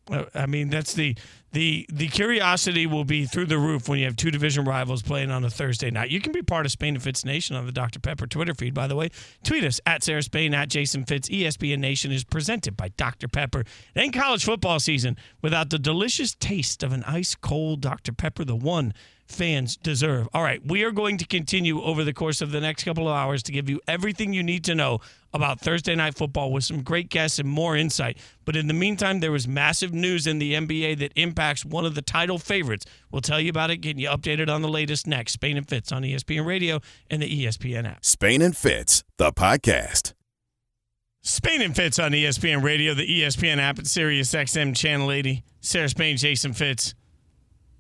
I 0.10 0.46
mean, 0.46 0.70
that's 0.70 0.94
the 0.94 1.16
the 1.54 1.86
the 1.92 2.08
curiosity 2.08 2.86
will 2.86 3.04
be 3.04 3.26
through 3.26 3.46
the 3.46 3.58
roof 3.58 3.88
when 3.88 4.00
you 4.00 4.06
have 4.06 4.16
two 4.16 4.32
division 4.32 4.66
rivals 4.66 5.02
playing 5.02 5.32
on 5.32 5.44
a 5.44 5.50
Thursday 5.50 5.92
night. 5.92 6.10
You 6.10 6.20
can 6.20 6.32
be 6.32 6.42
part 6.42 6.66
of 6.66 6.72
Spain 6.72 6.96
and 6.96 7.04
Fitz 7.04 7.24
Nation 7.24 7.56
on 7.56 7.66
the 7.66 7.72
Dr. 7.72 8.00
Pepper 8.00 8.26
Twitter 8.26 8.54
feed, 8.54 8.74
by 8.74 8.88
the 8.88 8.96
way. 8.96 9.10
Tweet 9.44 9.64
us 9.64 9.80
at 9.86 10.04
Sarah 10.04 10.24
Spain 10.24 10.54
at 10.54 10.70
Jason 10.70 11.06
Fitz. 11.06 11.30
ESPN 11.30 11.80
Nation 11.80 12.12
is 12.12 12.24
presented 12.24 12.76
by 12.76 12.90
Dr. 12.98 13.28
Pepper. 13.28 13.64
And 13.96 14.14
college 14.14 14.44
football 14.44 14.80
season 14.80 15.18
without 15.42 15.70
the 15.70 15.80
delicious 15.80 16.36
taste 16.36 16.84
of 16.84 16.94
an 16.94 17.04
ice 17.04 17.36
cold 17.36 17.82
Dr. 17.82 18.12
Pepper, 18.14 18.44
the 18.44 18.56
one 18.56 18.94
fans 19.28 19.78
deserve. 19.78 20.28
All 20.34 20.44
right, 20.44 20.62
we 20.66 20.84
are 20.84 20.92
going 20.92 21.18
to 21.18 21.26
continue 21.26 21.82
over 21.82 22.04
the 22.04 22.14
course 22.14 22.42
of 22.42 22.52
the 22.52 22.60
next 22.60 22.84
couple 22.84 23.08
of 23.08 23.16
hours 23.16 23.42
to 23.44 23.52
give 23.52 23.70
you 23.70 23.80
everything 23.88 24.34
you 24.34 24.44
need 24.44 24.64
to 24.66 24.76
know 24.76 25.00
about 25.34 25.60
Thursday 25.60 25.96
night 25.96 26.16
football 26.16 26.52
with 26.52 26.64
some 26.64 26.82
great 26.82 27.10
guests 27.10 27.40
and 27.40 27.48
more 27.48 27.76
insight. 27.76 28.18
But 28.46 28.56
in 28.56 28.68
the 28.68 28.74
meantime, 28.74 29.20
there 29.20 29.32
was 29.32 29.48
massive 29.48 29.94
news 29.94 30.28
in 30.28 30.40
the 30.40 30.54
NBA 30.54 31.00
that 31.00 31.14
impacts 31.16 31.64
one 31.64 31.86
of 31.86 31.96
the 31.96 32.02
title 32.02 32.38
favorites. 32.38 32.86
We'll 33.12 33.22
tell 33.22 33.40
you 33.40 33.50
about 33.50 33.72
it, 33.72 33.78
getting 33.78 34.02
you 34.02 34.10
updated 34.10 34.50
on 34.50 34.62
the 34.62 34.70
latest 34.70 35.08
next. 35.08 35.34
Spain 35.34 35.58
and 35.58 35.68
Fitz 35.68 35.92
on 35.92 36.04
ESPN 36.04 36.46
Radio 36.46 36.80
and 37.10 37.22
the 37.22 37.46
ESPN 37.46 37.88
app. 37.88 38.04
Spain 38.04 38.42
and 38.42 38.56
Fitz, 38.56 39.04
the 39.18 39.32
podcast. 39.32 40.14
Spain 41.24 41.62
and 41.62 41.76
Fitz 41.76 42.00
on 42.00 42.12
ESPN 42.12 42.64
Radio, 42.64 42.96
the 42.96 43.08
ESPN 43.08 43.60
app, 43.60 43.78
at 43.78 43.86
Sirius 43.86 44.34
XM 44.34 44.76
Channel 44.76 45.12
80. 45.12 45.44
Sarah 45.60 45.90
Spain, 45.90 46.18
Jason 46.18 46.54
Fitz. 46.54 46.96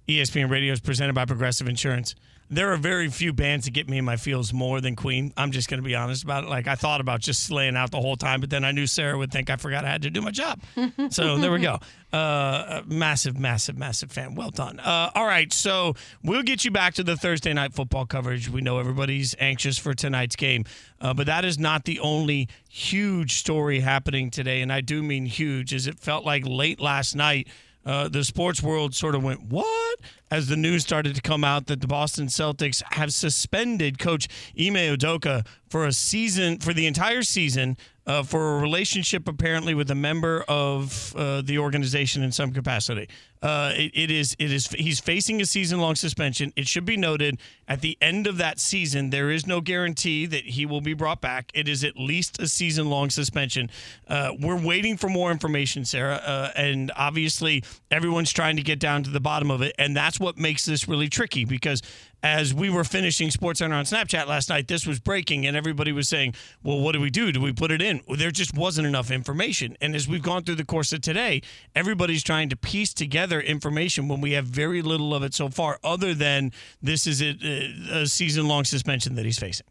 ESPN 0.08 0.50
Radio 0.50 0.74
is 0.74 0.79
presented 0.79 1.13
by 1.13 1.25
Progressive 1.25 1.67
Insurance. 1.67 2.13
There 2.51 2.74
are 2.74 2.77
very 2.77 3.08
few 3.08 3.31
bands 3.31 3.63
that 3.63 3.72
get 3.72 3.89
me 3.89 3.98
in 3.98 4.03
my 4.03 4.17
feels 4.17 4.51
more 4.51 4.81
than 4.81 4.98
Queen. 4.98 5.31
I'm 5.38 5.51
just 5.51 5.70
going 5.70 5.77
to 5.77 5.88
be 5.88 5.96
honest 5.96 6.22
about 6.22 6.43
it. 6.43 6.50
Like 6.50 6.67
I 6.67 6.75
thought 6.75 7.00
about 7.00 7.22
just 7.22 7.43
slaying 7.43 7.77
out 7.77 7.91
the 7.91 8.01
whole 8.01 8.17
time, 8.17 8.41
but 8.41 8.50
then 8.50 8.65
I 8.65 8.74
knew 8.74 8.86
Sarah 8.88 9.17
would 9.17 9.31
think 9.31 9.50
I 9.50 9.55
forgot 9.55 9.86
I 9.86 9.89
had 9.89 10.01
to 10.01 10.10
do 10.10 10.22
my 10.22 10.31
job. 10.31 10.60
so 11.12 11.38
there 11.38 11.50
we 11.50 11.60
go. 11.60 11.79
Uh, 12.12 12.81
massive, 12.86 13.39
massive, 13.39 13.77
massive 13.77 14.12
fan. 14.12 14.36
Well 14.36 14.50
done. 14.50 14.81
Uh, 14.81 15.12
all 15.15 15.25
right, 15.25 15.51
so 15.53 15.96
we'll 16.25 16.43
get 16.43 16.65
you 16.65 16.72
back 16.72 16.96
to 16.96 17.03
the 17.03 17.15
Thursday 17.15 17.53
night 17.53 17.72
football 17.74 18.05
coverage. 18.05 18.50
We 18.50 18.60
know 18.60 18.79
everybody's 18.79 19.34
anxious 19.39 19.77
for 19.77 19.93
tonight's 19.93 20.36
game, 20.36 20.65
uh, 21.00 21.13
but 21.13 21.27
that 21.27 21.46
is 21.46 21.58
not 21.58 21.86
the 21.86 22.01
only 22.01 22.50
huge 22.67 23.36
story 23.36 23.79
happening 23.79 24.29
today, 24.29 24.62
and 24.62 24.74
I 24.74 24.81
do 24.81 25.01
mean 25.01 25.25
huge. 25.25 25.74
As 25.74 25.88
it 25.88 26.00
felt 26.00 26.25
like 26.25 26.46
late 26.46 26.81
last 26.81 27.15
night 27.15 27.48
uh, 27.85 28.07
the 28.07 28.23
sports 28.23 28.61
world 28.61 28.93
sort 28.93 29.15
of 29.15 29.23
went, 29.23 29.43
What? 29.43 30.00
As 30.29 30.47
the 30.47 30.55
news 30.55 30.83
started 30.83 31.15
to 31.15 31.21
come 31.21 31.43
out 31.43 31.67
that 31.67 31.81
the 31.81 31.88
Boston 31.88 32.27
Celtics 32.27 32.81
have 32.93 33.13
suspended 33.13 34.00
coach 34.00 34.27
Ime 34.57 34.75
Udoka 34.75 35.45
for 35.72 35.86
a 35.86 35.94
season 35.94 36.60
for 36.60 36.74
the 36.74 36.86
entire 36.86 37.24
season 37.24 37.78
uh, 38.06 38.24
for 38.24 38.58
a 38.58 38.62
relationship 38.62 39.28
apparently 39.28 39.74
with 39.74 39.90
a 39.90 39.96
member 39.96 40.44
of 40.48 41.16
uh, 41.16 41.42
the 41.42 41.58
organization 41.58 42.24
in 42.24 42.32
some 42.32 42.51
capacity. 42.51 43.08
Uh, 43.42 43.72
it, 43.75 43.92
it 43.96 44.12
is 44.12 44.36
it 44.38 44.51
is 44.51 44.68
he's 44.68 45.00
facing 45.00 45.42
a 45.42 45.46
season 45.46 45.80
long 45.80 45.96
suspension. 45.96 46.51
It 46.56 46.68
should 46.68 46.86
be 46.86 46.98
noted 46.98 47.40
at 47.68 47.82
the 47.82 47.98
end 48.01 48.28
of 48.28 48.38
that 48.38 48.60
season 48.60 49.10
there 49.10 49.32
is 49.32 49.48
no 49.48 49.62
guarantee 49.62 50.25
that 50.28 50.44
he 50.46 50.66
will 50.66 50.82
be 50.82 50.94
brought 50.94 51.22
back. 51.22 51.51
It 51.54 51.68
is 51.68 51.84
at 51.84 51.96
least 51.98 52.40
a 52.40 52.48
season 52.48 52.90
long 52.90 53.10
suspension. 53.10 53.72
Uh, 54.08 54.34
we're 54.40 54.62
waiting 54.62 54.98
for 54.98 55.10
more 55.10 55.32
information, 55.32 55.86
Sarah, 55.86 56.16
uh, 56.16 56.51
and 56.56 56.92
obviously 56.96 57.63
everyone's 57.90 58.32
trying 58.32 58.58
to 58.58 58.63
get 58.63 58.80
down 58.80 59.04
to 59.04 59.10
the 59.10 59.22
bottom 59.22 59.50
of 59.50 59.62
it, 59.62 59.74
and 59.80 59.96
that's 59.96 60.20
what 60.20 60.38
makes 60.38 60.66
this 60.66 60.88
really 60.88 61.08
tricky 61.08 61.46
because 61.46 61.82
as 62.24 62.54
we 62.54 62.70
were 62.70 62.84
finishing 62.84 63.30
SportsCenter 63.30 63.74
on 63.74 63.86
Snapchat 63.86 64.28
last 64.28 64.50
night, 64.50 64.68
this 64.68 64.86
was 64.86 65.00
breaking, 65.00 65.46
and 65.48 65.58
everybody 65.58 65.92
was 65.92 66.08
saying, 66.08 66.36
"Well, 66.63 66.80
what 66.80 66.92
do 66.92 67.01
we 67.01 67.10
do? 67.10 67.32
Do 67.32 67.42
we 67.42 67.51
put 67.51 67.72
it 67.72 67.82
in?" 67.82 68.01
There 68.08 68.32
just 68.32 68.56
wasn't 68.56 68.88
enough 68.88 69.12
information. 69.12 69.75
And 69.82 69.96
as 69.96 70.08
we've 70.08 70.22
gone 70.22 70.44
through 70.44 70.56
the 70.56 70.66
course 70.66 70.94
of 70.94 71.01
today, 71.01 71.42
everybody's 71.75 72.24
trying 72.24 72.50
to 72.50 72.56
piece 72.56 72.94
together 72.94 73.42
information 73.42 74.08
when 74.08 74.22
we 74.22 74.34
have 74.34 74.46
very 74.46 74.82
little 74.82 75.16
of 75.16 75.24
it 75.24 75.34
so 75.34 75.50
far, 75.50 75.80
other 75.84 76.13
than 76.13 76.51
this 76.82 77.08
is 77.08 77.22
a, 77.22 77.30
uh, 77.32 78.00
a 78.01 78.08
season-long 78.08 78.66
suspension 78.66 79.16
that 79.16 79.25
he's 79.25 79.40
facing. 79.40 79.66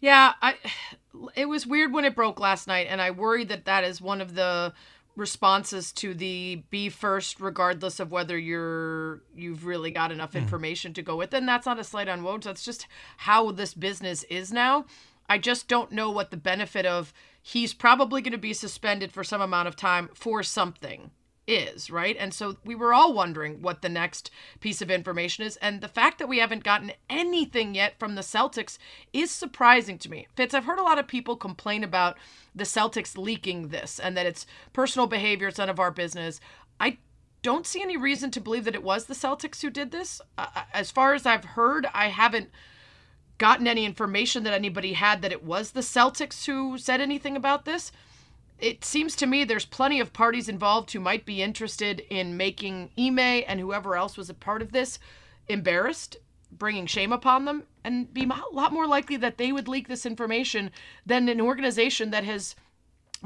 Yeah, 0.00 0.34
I. 0.42 0.56
It 1.36 1.46
was 1.46 1.64
weird 1.64 1.92
when 1.92 2.04
it 2.04 2.16
broke 2.16 2.40
last 2.40 2.66
night, 2.66 2.88
and 2.90 3.00
I 3.00 3.12
worry 3.12 3.44
that 3.44 3.64
that 3.66 3.84
is 3.84 4.00
one 4.00 4.20
of 4.20 4.34
the 4.34 4.74
responses 5.16 5.92
to 5.92 6.12
the 6.14 6.62
be 6.70 6.88
first 6.88 7.38
regardless 7.40 8.00
of 8.00 8.10
whether 8.10 8.36
you're 8.36 9.22
you've 9.34 9.64
really 9.64 9.90
got 9.90 10.10
enough 10.10 10.32
Hmm. 10.32 10.38
information 10.38 10.92
to 10.94 11.02
go 11.02 11.16
with. 11.16 11.32
And 11.32 11.48
that's 11.48 11.66
not 11.66 11.78
a 11.78 11.84
slight 11.84 12.08
on 12.08 12.22
Woj. 12.22 12.42
That's 12.42 12.64
just 12.64 12.86
how 13.18 13.52
this 13.52 13.74
business 13.74 14.24
is 14.24 14.52
now. 14.52 14.86
I 15.28 15.38
just 15.38 15.68
don't 15.68 15.92
know 15.92 16.10
what 16.10 16.30
the 16.30 16.36
benefit 16.36 16.84
of 16.84 17.12
he's 17.40 17.72
probably 17.74 18.20
going 18.22 18.32
to 18.32 18.38
be 18.38 18.52
suspended 18.52 19.12
for 19.12 19.24
some 19.24 19.40
amount 19.40 19.68
of 19.68 19.76
time 19.76 20.10
for 20.14 20.42
something 20.42 21.10
is, 21.46 21.90
right? 21.90 22.16
And 22.18 22.32
so 22.32 22.56
we 22.64 22.74
were 22.74 22.94
all 22.94 23.12
wondering 23.12 23.60
what 23.62 23.82
the 23.82 23.88
next 23.88 24.30
piece 24.60 24.80
of 24.80 24.90
information 24.90 25.44
is. 25.44 25.56
And 25.56 25.80
the 25.80 25.88
fact 25.88 26.18
that 26.18 26.28
we 26.28 26.38
haven't 26.38 26.64
gotten 26.64 26.92
anything 27.08 27.74
yet 27.74 27.98
from 27.98 28.14
the 28.14 28.22
Celtics 28.22 28.78
is 29.12 29.30
surprising 29.30 29.98
to 29.98 30.10
me. 30.10 30.26
Fitz, 30.34 30.54
I've 30.54 30.64
heard 30.64 30.78
a 30.78 30.84
lot 30.84 30.98
of 30.98 31.08
people 31.08 31.36
complain 31.36 31.84
about 31.84 32.16
the 32.54 32.64
Celtics 32.64 33.18
leaking 33.18 33.68
this 33.68 33.98
and 33.98 34.16
that 34.16 34.26
it's 34.26 34.46
personal 34.72 35.06
behavior, 35.06 35.48
it's 35.48 35.58
none 35.58 35.68
of 35.68 35.80
our 35.80 35.90
business. 35.90 36.40
I 36.80 36.98
don't 37.42 37.66
see 37.66 37.82
any 37.82 37.96
reason 37.96 38.30
to 38.32 38.40
believe 38.40 38.64
that 38.64 38.74
it 38.74 38.82
was 38.82 39.04
the 39.04 39.14
Celtics 39.14 39.60
who 39.60 39.70
did 39.70 39.90
this. 39.90 40.20
Uh, 40.38 40.46
as 40.72 40.90
far 40.90 41.14
as 41.14 41.26
I've 41.26 41.44
heard, 41.44 41.86
I 41.92 42.08
haven't 42.08 42.50
gotten 43.36 43.66
any 43.66 43.84
information 43.84 44.44
that 44.44 44.54
anybody 44.54 44.94
had 44.94 45.20
that 45.22 45.32
it 45.32 45.44
was 45.44 45.72
the 45.72 45.80
Celtics 45.80 46.46
who 46.46 46.78
said 46.78 47.00
anything 47.00 47.36
about 47.36 47.64
this. 47.64 47.92
It 48.58 48.84
seems 48.84 49.16
to 49.16 49.26
me 49.26 49.44
there's 49.44 49.64
plenty 49.64 50.00
of 50.00 50.12
parties 50.12 50.48
involved 50.48 50.92
who 50.92 51.00
might 51.00 51.26
be 51.26 51.42
interested 51.42 52.00
in 52.08 52.36
making 52.36 52.90
Ime 52.98 53.18
and 53.18 53.60
whoever 53.60 53.96
else 53.96 54.16
was 54.16 54.30
a 54.30 54.34
part 54.34 54.62
of 54.62 54.72
this 54.72 54.98
embarrassed, 55.48 56.16
bringing 56.50 56.86
shame 56.86 57.12
upon 57.12 57.44
them, 57.44 57.64
and 57.82 58.12
be 58.14 58.24
a 58.24 58.54
lot 58.54 58.72
more 58.72 58.86
likely 58.86 59.16
that 59.16 59.38
they 59.38 59.52
would 59.52 59.68
leak 59.68 59.88
this 59.88 60.06
information 60.06 60.70
than 61.04 61.28
an 61.28 61.40
organization 61.40 62.10
that 62.10 62.24
has 62.24 62.54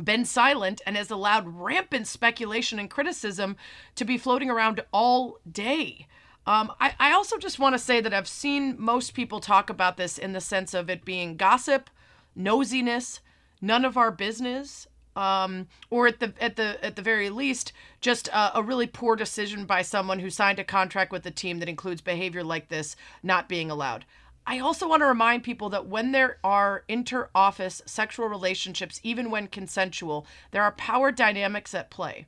been 0.03 0.25
silent 0.25 0.81
and 0.87 0.97
has 0.97 1.11
allowed 1.11 1.47
rampant 1.47 2.07
speculation 2.07 2.79
and 2.79 2.91
criticism 2.91 3.57
to 3.95 4.05
be 4.05 4.19
floating 4.19 4.51
around 4.51 4.83
all 4.93 5.39
day. 5.51 6.07
Um, 6.47 6.73
I, 6.81 6.95
I 6.99 7.13
also 7.13 7.37
just 7.37 7.59
want 7.59 7.75
to 7.75 7.79
say 7.79 8.01
that 8.01 8.15
I've 8.15 8.29
seen 8.29 8.77
most 8.79 9.13
people 9.13 9.41
talk 9.41 9.69
about 9.69 9.97
this 9.97 10.17
in 10.17 10.33
the 10.33 10.41
sense 10.41 10.73
of 10.73 10.89
it 10.89 11.05
being 11.05 11.37
gossip, 11.37 11.91
nosiness, 12.37 13.21
none 13.61 13.85
of 13.85 13.97
our 13.97 14.11
business, 14.11 14.87
um, 15.19 15.67
or 15.91 16.07
at 16.07 16.21
the 16.21 16.33
at 16.41 16.55
the 16.55 16.83
at 16.83 16.95
the 16.95 17.03
very 17.03 17.29
least, 17.29 17.73
just 18.01 18.29
a, 18.29 18.59
a 18.59 18.63
really 18.63 18.87
poor 18.87 19.17
decision 19.17 19.67
by 19.67 19.83
someone 19.83 20.21
who 20.21 20.31
signed 20.31 20.61
a 20.61 20.65
contract 20.65 21.11
with 21.11 21.27
a 21.27 21.31
team 21.33 21.59
that 21.59 21.69
includes 21.69 22.01
behavior 22.01 22.45
like 22.45 22.69
this 22.69 22.95
not 23.23 23.49
being 23.49 23.69
allowed. 23.69 24.05
I 24.47 24.61
also 24.61 24.89
want 24.89 25.03
to 25.03 25.07
remind 25.07 25.43
people 25.43 25.69
that 25.71 25.89
when 25.89 26.13
there 26.13 26.39
are 26.45 26.85
inter 26.89 27.29
office 27.35 27.83
sexual 27.85 28.29
relationships, 28.29 29.01
even 29.03 29.31
when 29.31 29.49
consensual, 29.49 30.25
there 30.53 30.63
are 30.63 30.73
power 30.73 31.11
dynamics 31.11 31.75
at 31.75 31.91
play. 31.91 32.27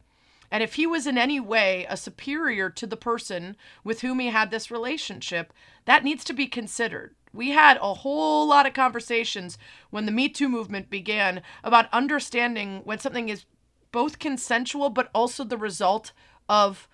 And 0.51 0.63
if 0.63 0.75
he 0.75 0.87
was 0.87 1.07
in 1.07 1.17
any 1.17 1.39
way 1.39 1.87
a 1.89 1.97
superior 1.97 2.71
to 2.71 2.87
the 2.87 2.97
person 2.97 3.57
with 3.85 4.01
whom 4.01 4.19
he 4.19 4.31
had 4.31 4.51
this 4.51 4.71
relationship, 4.71 5.53
that 5.85 6.03
needs 6.03 6.25
to 6.25 6.33
be 6.33 6.49
considered. 6.49 7.15
We 7.33 7.51
had 7.51 7.79
a 7.81 7.95
whole 7.95 8.47
lot 8.47 8.67
of 8.67 8.73
conversations 8.73 9.59
when 9.91 10.07
the 10.07 10.13
Me 10.13 10.29
Too 10.29 10.49
movement 10.49 10.91
began 10.91 11.43
about 11.63 11.93
understanding 11.93 12.83
when 12.85 12.99
something 12.99 13.29
is 13.29 13.45
both 13.93 14.19
consensual 14.19 14.91
but 14.91 15.11
also 15.15 15.45
the 15.45 15.57
result 15.57 16.13
of 16.49 16.89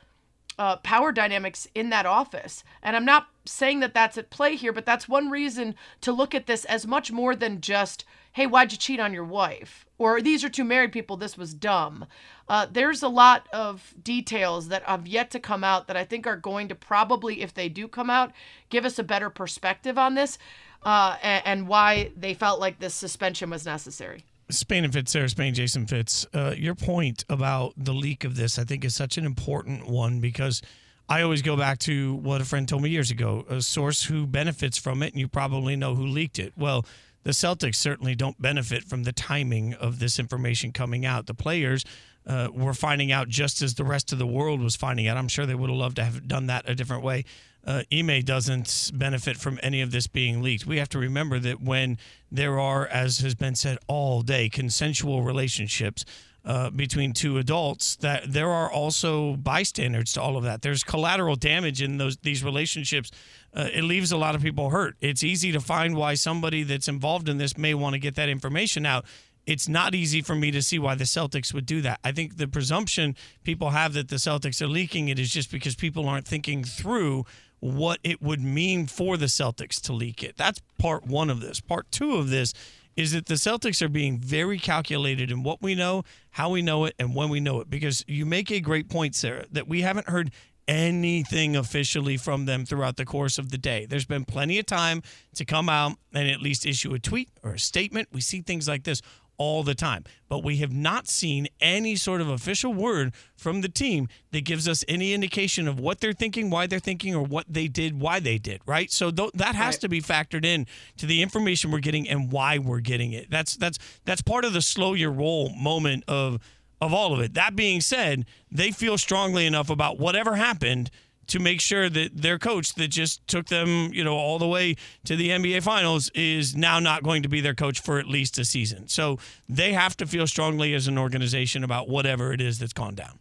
uh, 0.59 0.77
power 0.77 1.13
dynamics 1.13 1.69
in 1.75 1.91
that 1.91 2.07
office. 2.07 2.65
And 2.83 2.97
I'm 2.97 3.05
not 3.05 3.29
saying 3.45 3.81
that 3.81 3.95
that's 3.95 4.19
at 4.19 4.31
play 4.31 4.57
here, 4.57 4.73
but 4.73 4.87
that's 4.87 5.09
one 5.09 5.31
reason 5.31 5.75
to 6.01 6.13
look 6.13 6.35
at 6.35 6.47
this 6.47 6.65
as 6.65 6.87
much 6.87 7.13
more 7.13 7.35
than 7.37 7.61
just, 7.61 8.05
hey, 8.37 8.47
why'd 8.47 8.71
you 8.71 8.77
cheat 8.77 9.01
on 9.01 9.15
your 9.15 9.25
wife? 9.25 9.87
Or 9.97 10.21
these 10.21 10.45
are 10.45 10.51
two 10.51 10.63
married 10.63 10.93
people, 10.93 11.17
this 11.17 11.39
was 11.39 11.55
dumb. 11.55 12.05
Uh, 12.51 12.67
there's 12.71 13.03
a 13.03 13.09
lot 13.09 13.49
of 13.51 13.95
details 14.03 14.69
that 14.69 14.83
have 14.83 15.07
yet 15.07 15.31
to 15.31 15.41
come 15.41 15.65
out 15.65 15.87
that 15.87 15.97
I 15.97 16.05
think 16.05 16.27
are 16.27 16.37
going 16.37 16.69
to 16.69 16.75
probably, 16.75 17.41
if 17.41 17.55
they 17.55 17.71
do 17.71 17.89
come 17.89 18.11
out, 18.11 18.33
give 18.69 18.85
us 18.85 18.99
a 18.99 19.03
better 19.03 19.31
perspective 19.31 19.97
on 19.97 20.17
this 20.17 20.37
uh, 20.83 21.17
and, 21.23 21.47
and 21.47 21.69
why 21.69 22.13
they 22.15 22.35
felt 22.35 22.61
like 22.61 22.79
this 22.79 22.95
suspension 22.95 23.49
was 23.49 23.65
necessary. 23.65 24.27
Spain 24.51 24.85
and 24.85 24.93
Fitz, 24.93 25.13
Sarah 25.13 25.31
Spain, 25.31 25.55
Jason 25.55 25.87
Fitz. 25.87 26.27
Uh, 26.35 26.53
your 26.55 26.75
point 26.75 27.25
about 27.31 27.73
the 27.79 27.95
leak 27.95 28.23
of 28.23 28.37
this, 28.37 28.59
I 28.59 28.65
think, 28.65 28.85
is 28.85 28.95
such 28.95 29.17
an 29.17 29.25
important 29.25 29.89
one 29.89 30.21
because 30.21 30.61
I 31.09 31.23
always 31.23 31.41
go 31.41 31.57
back 31.57 31.79
to 31.81 32.17
what 32.17 32.43
a 32.43 32.45
friend 32.45 32.69
told 32.69 32.83
me 32.83 32.91
years 32.91 33.11
ago 33.11 33.47
a 33.49 33.63
source 33.63 34.05
who 34.05 34.27
benefits 34.27 34.77
from 34.77 35.03
it, 35.03 35.15
and 35.15 35.21
you 35.21 35.27
probably 35.27 35.75
know 35.75 35.95
who 35.95 36.05
leaked 36.07 36.39
it. 36.39 36.53
Well, 36.55 36.85
the 37.27 37.33
Celtics 37.33 37.75
certainly 37.75 38.15
don't 38.15 38.41
benefit 38.41 38.85
from 38.85 39.03
the 39.03 39.11
timing 39.11 39.75
of 39.75 39.99
this 39.99 40.21
information 40.21 40.71
coming 40.71 41.05
out. 41.05 41.27
The 41.27 41.35
players 41.35 41.85
uh, 42.25 42.51
were 42.55 42.73
finding 42.73 43.11
out 43.11 43.29
just 43.29 43.63
as 43.63 43.75
the 43.75 43.83
rest 43.83 44.13
of 44.13 44.21
the 44.21 44.27
world 44.29 44.61
was 44.61 44.77
finding 44.77 45.09
out. 45.09 45.17
I'm 45.17 45.27
sure 45.27 45.45
they 45.45 45.57
would 45.57 45.69
have 45.69 45.77
loved 45.77 45.97
to 45.97 46.05
have 46.05 46.29
done 46.29 46.47
that 46.47 46.71
a 46.71 46.77
different 46.77 47.03
way. 47.03 47.25
Uh, 47.67 47.83
Ime 47.93 48.23
doesn't 48.23 48.93
benefit 48.95 49.39
from 49.39 49.59
any 49.61 49.81
of 49.81 49.91
this 49.91 50.07
being 50.07 50.41
leaked. 50.41 50.69
We 50.69 50.79
have 50.79 50.89
to 50.91 51.01
remember 51.01 51.41
that 51.41 51.61
when 51.61 51.99
there 52.31 52.61
are, 52.61 52.87
as 52.87 53.19
has 53.19 53.35
been 53.35 53.57
said 53.57 53.79
all 53.89 54.23
day, 54.23 54.49
consensual 54.49 55.25
relationships 55.25 56.05
uh, 56.47 56.71
between 56.71 57.13
two 57.13 57.39
adults, 57.39 57.97
that 57.97 58.33
there 58.33 58.51
are 58.51 58.71
also 58.71 59.35
bystanders 59.37 60.13
to 60.13 60.23
all 60.23 60.37
of 60.37 60.45
that. 60.45 60.63
There's 60.63 60.85
collateral 60.85 61.37
damage 61.37 61.83
in 61.83 61.99
those 61.99 62.17
these 62.19 62.45
relationships. 62.45 63.11
Uh, 63.53 63.69
it 63.75 63.83
leaves 63.83 64.13
a 64.13 64.17
lot 64.17 64.35
of 64.35 64.43
people 64.43 64.71
hurt. 64.71 64.97
It's 65.01 65.25
easy 65.25 65.51
to 65.53 65.61
find 65.61 65.97
why 65.97 66.15
somebody 66.15 66.63
that's 66.63 66.89
involved 66.89 67.29
in 67.29 67.39
this 67.39 67.59
may 67.59 67.75
want 67.75 67.95
to 67.95 67.99
get 67.99 68.15
that 68.15 68.29
information 68.29 68.87
out 68.87 69.05
it's 69.47 69.69
not 69.69 69.95
easy 69.95 70.23
for 70.23 70.35
me 70.35 70.51
to 70.51 70.61
see 70.61 70.79
why 70.79 70.97
the 70.97 71.05
Celtics 71.05 71.55
would 71.55 71.67
do 71.67 71.81
that. 71.83 72.01
I 72.03 72.11
think 72.11 72.37
the 72.37 72.49
presumption 72.49 73.15
people 73.45 73.71
have 73.71 73.93
that 73.93 74.09
the 74.09 74.17
Celtics 74.17 74.61
are 74.61 74.67
leaking 74.67 75.09
it 75.09 75.19
is 75.19 75.31
just 75.31 75.53
because 75.53 75.77
people 75.77 76.09
aren't 76.09 76.27
thinking 76.27 76.65
through 76.65 77.25
what 77.61 78.01
it 78.03 78.21
would 78.21 78.41
mean 78.41 78.87
for 78.87 79.17
the 79.17 79.27
Celtics 79.27 79.81
to 79.83 79.93
leak 79.93 80.23
it. 80.23 80.37
That's 80.37 80.61
part 80.79 81.07
one 81.07 81.31
of 81.31 81.41
this. 81.41 81.61
Part 81.61 81.91
two 81.91 82.17
of 82.17 82.29
this 82.29 82.53
is 82.97 83.13
that 83.13 83.27
the 83.27 83.35
Celtics 83.35 83.83
are 83.83 83.89
being 83.89 84.19
very 84.19 84.59
calculated 84.59 85.31
in 85.31 85.43
what 85.43 85.63
we 85.63 85.75
know, 85.75 86.03
how 86.31 86.51
we 86.51 86.63
know 86.63 86.87
it, 86.87 86.95
and 86.99 87.15
when 87.15 87.29
we 87.29 87.41
know 87.41 87.61
it. 87.61 87.69
Because 87.69 88.05
you 88.09 88.25
make 88.25 88.51
a 88.51 88.61
great 88.61 88.89
point, 88.89 89.15
Sarah, 89.15 89.45
that 89.53 89.69
we 89.69 89.83
haven't 89.83 90.09
heard 90.09 90.31
anything 90.69 91.55
officially 91.57 92.17
from 92.17 92.47
them 92.47 92.65
throughout 92.65 92.97
the 92.97 93.05
course 93.05 93.39
of 93.39 93.51
the 93.51 93.59
day. 93.59 93.87
There's 93.87 94.05
been 94.05 94.25
plenty 94.25 94.59
of 94.59 94.67
time 94.67 95.03
to 95.37 95.45
come 95.45 95.69
out 95.69 95.93
and 96.13 96.29
at 96.29 96.41
least 96.41 96.67
issue 96.67 96.93
a 96.95 96.99
tweet 96.99 97.31
or 97.43 97.53
a 97.53 97.59
statement. 97.59 98.09
We 98.13 98.21
see 98.21 98.41
things 98.41 98.67
like 98.67 98.83
this 98.85 99.01
all 99.39 99.63
the 99.63 99.75
time. 99.75 100.05
But 100.29 100.43
we 100.45 100.57
have 100.59 100.73
not 100.73 101.09
seen 101.09 101.47
any 101.61 101.97
sort 101.97 102.21
of 102.21 102.29
official 102.29 102.73
word 102.75 103.13
from 103.37 103.61
the 103.61 103.69
team 103.69 104.09
that 104.33 104.45
gives 104.45 104.67
us 104.69 104.85
any 104.89 105.13
indication 105.15 105.69
of 105.69 105.79
what 105.79 106.01
they're 106.01 106.13
thinking, 106.13 106.51
why 106.51 106.67
they're 106.67 106.79
thinking, 106.79 107.15
or 107.15 107.23
what 107.23 107.47
they 107.49 107.69
did, 107.69 108.01
why 108.01 108.19
they 108.21 108.39
did, 108.39 108.61
right? 108.67 108.91
So 108.91 109.11
th- 109.11 109.31
that 109.35 109.55
has 109.55 109.75
Right. 109.77 109.81
to 109.83 109.89
be 109.89 110.01
factored 110.01 110.45
in 110.45 110.67
to 110.97 111.07
the 111.07 111.23
information 111.23 111.71
we're 111.71 111.79
getting 111.81 112.09
and 112.09 112.33
why 112.33 112.59
we're 112.59 112.81
getting 112.81 113.13
it. 113.13 113.31
That's 113.31 113.57
that's 113.57 113.79
that's 114.05 114.23
part 114.23 114.45
of 114.45 114.53
the 114.53 114.63
slow 114.63 114.95
your 114.95 115.11
roll 115.13 115.51
moment 115.51 116.05
of 116.09 116.39
of 116.81 116.93
all 116.93 117.15
of 117.15 117.21
it. 117.21 117.33
That 117.35 117.57
being 117.57 117.81
said, 117.81 118.27
they 118.51 118.71
feel 118.71 118.99
strongly 118.99 119.47
enough 119.47 119.71
about 119.71 119.99
whatever 119.99 120.37
happened 120.37 120.91
to 121.29 121.39
make 121.39 121.61
sure 121.61 121.89
that 121.89 122.11
their 122.15 122.39
coach 122.39 122.75
that 122.75 122.89
just 122.89 123.27
took 123.27 123.47
them, 123.47 123.91
you 123.93 124.05
know, 124.05 124.17
all 124.17 124.39
the 124.39 124.47
way 124.47 124.77
to 125.05 125.17
the 125.17 125.31
NBA 125.31 125.63
finals 125.63 126.11
is 126.15 126.57
now 126.57 126.79
not 126.79 127.03
going 127.03 127.23
to 127.23 127.29
be 127.29 127.41
their 127.41 127.55
coach 127.55 127.81
for 127.81 127.99
at 127.99 128.07
least 128.07 128.39
a 128.39 128.45
season. 128.45 128.89
So 128.89 129.19
they 129.49 129.73
have 129.73 129.97
to 129.99 130.07
feel 130.07 130.27
strongly 130.27 130.75
as 130.75 130.89
an 130.89 130.99
organization 130.99 131.65
about 131.65 131.89
whatever 131.89 132.33
it 132.33 132.41
is 132.41 132.59
that's 132.59 132.73
gone 132.73 132.95
down. 132.95 133.19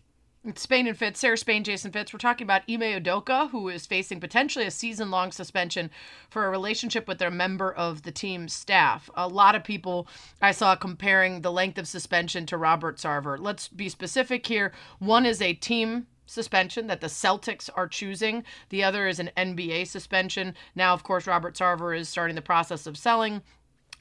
It's 0.47 0.61
Spain 0.61 0.85
and 0.85 0.95
Fitz, 0.95 1.19
Sarah 1.19 1.39
Spain, 1.39 1.63
Jason 1.63 1.91
Fitz. 1.91 2.13
We're 2.13 2.19
talking 2.19 2.45
about 2.45 2.61
Ime 2.69 2.81
Udoka, 2.81 3.49
who 3.49 3.67
is 3.67 3.87
facing 3.87 4.19
potentially 4.19 4.65
a 4.65 4.71
season 4.71 5.09
long 5.09 5.31
suspension 5.31 5.89
for 6.29 6.45
a 6.45 6.51
relationship 6.51 7.07
with 7.07 7.17
their 7.17 7.31
member 7.31 7.73
of 7.73 8.03
the 8.03 8.11
team's 8.11 8.53
staff. 8.53 9.09
A 9.15 9.27
lot 9.27 9.55
of 9.55 9.63
people 9.63 10.07
I 10.43 10.51
saw 10.51 10.75
comparing 10.75 11.41
the 11.41 11.51
length 11.51 11.79
of 11.79 11.87
suspension 11.87 12.45
to 12.45 12.57
Robert 12.57 12.97
Sarver. 12.97 13.39
Let's 13.39 13.67
be 13.69 13.89
specific 13.89 14.45
here. 14.45 14.71
One 14.99 15.25
is 15.25 15.41
a 15.41 15.53
team 15.53 16.05
suspension 16.25 16.87
that 16.87 17.01
the 17.01 17.07
Celtics 17.07 17.69
are 17.75 17.87
choosing. 17.87 18.43
The 18.69 18.83
other 18.83 19.07
is 19.07 19.19
an 19.19 19.31
NBA 19.37 19.87
suspension. 19.87 20.55
Now, 20.75 20.93
of 20.93 21.03
course, 21.03 21.27
Robert 21.27 21.55
Sarver 21.55 21.97
is 21.97 22.09
starting 22.09 22.35
the 22.35 22.41
process 22.41 22.87
of 22.87 22.97
selling. 22.97 23.41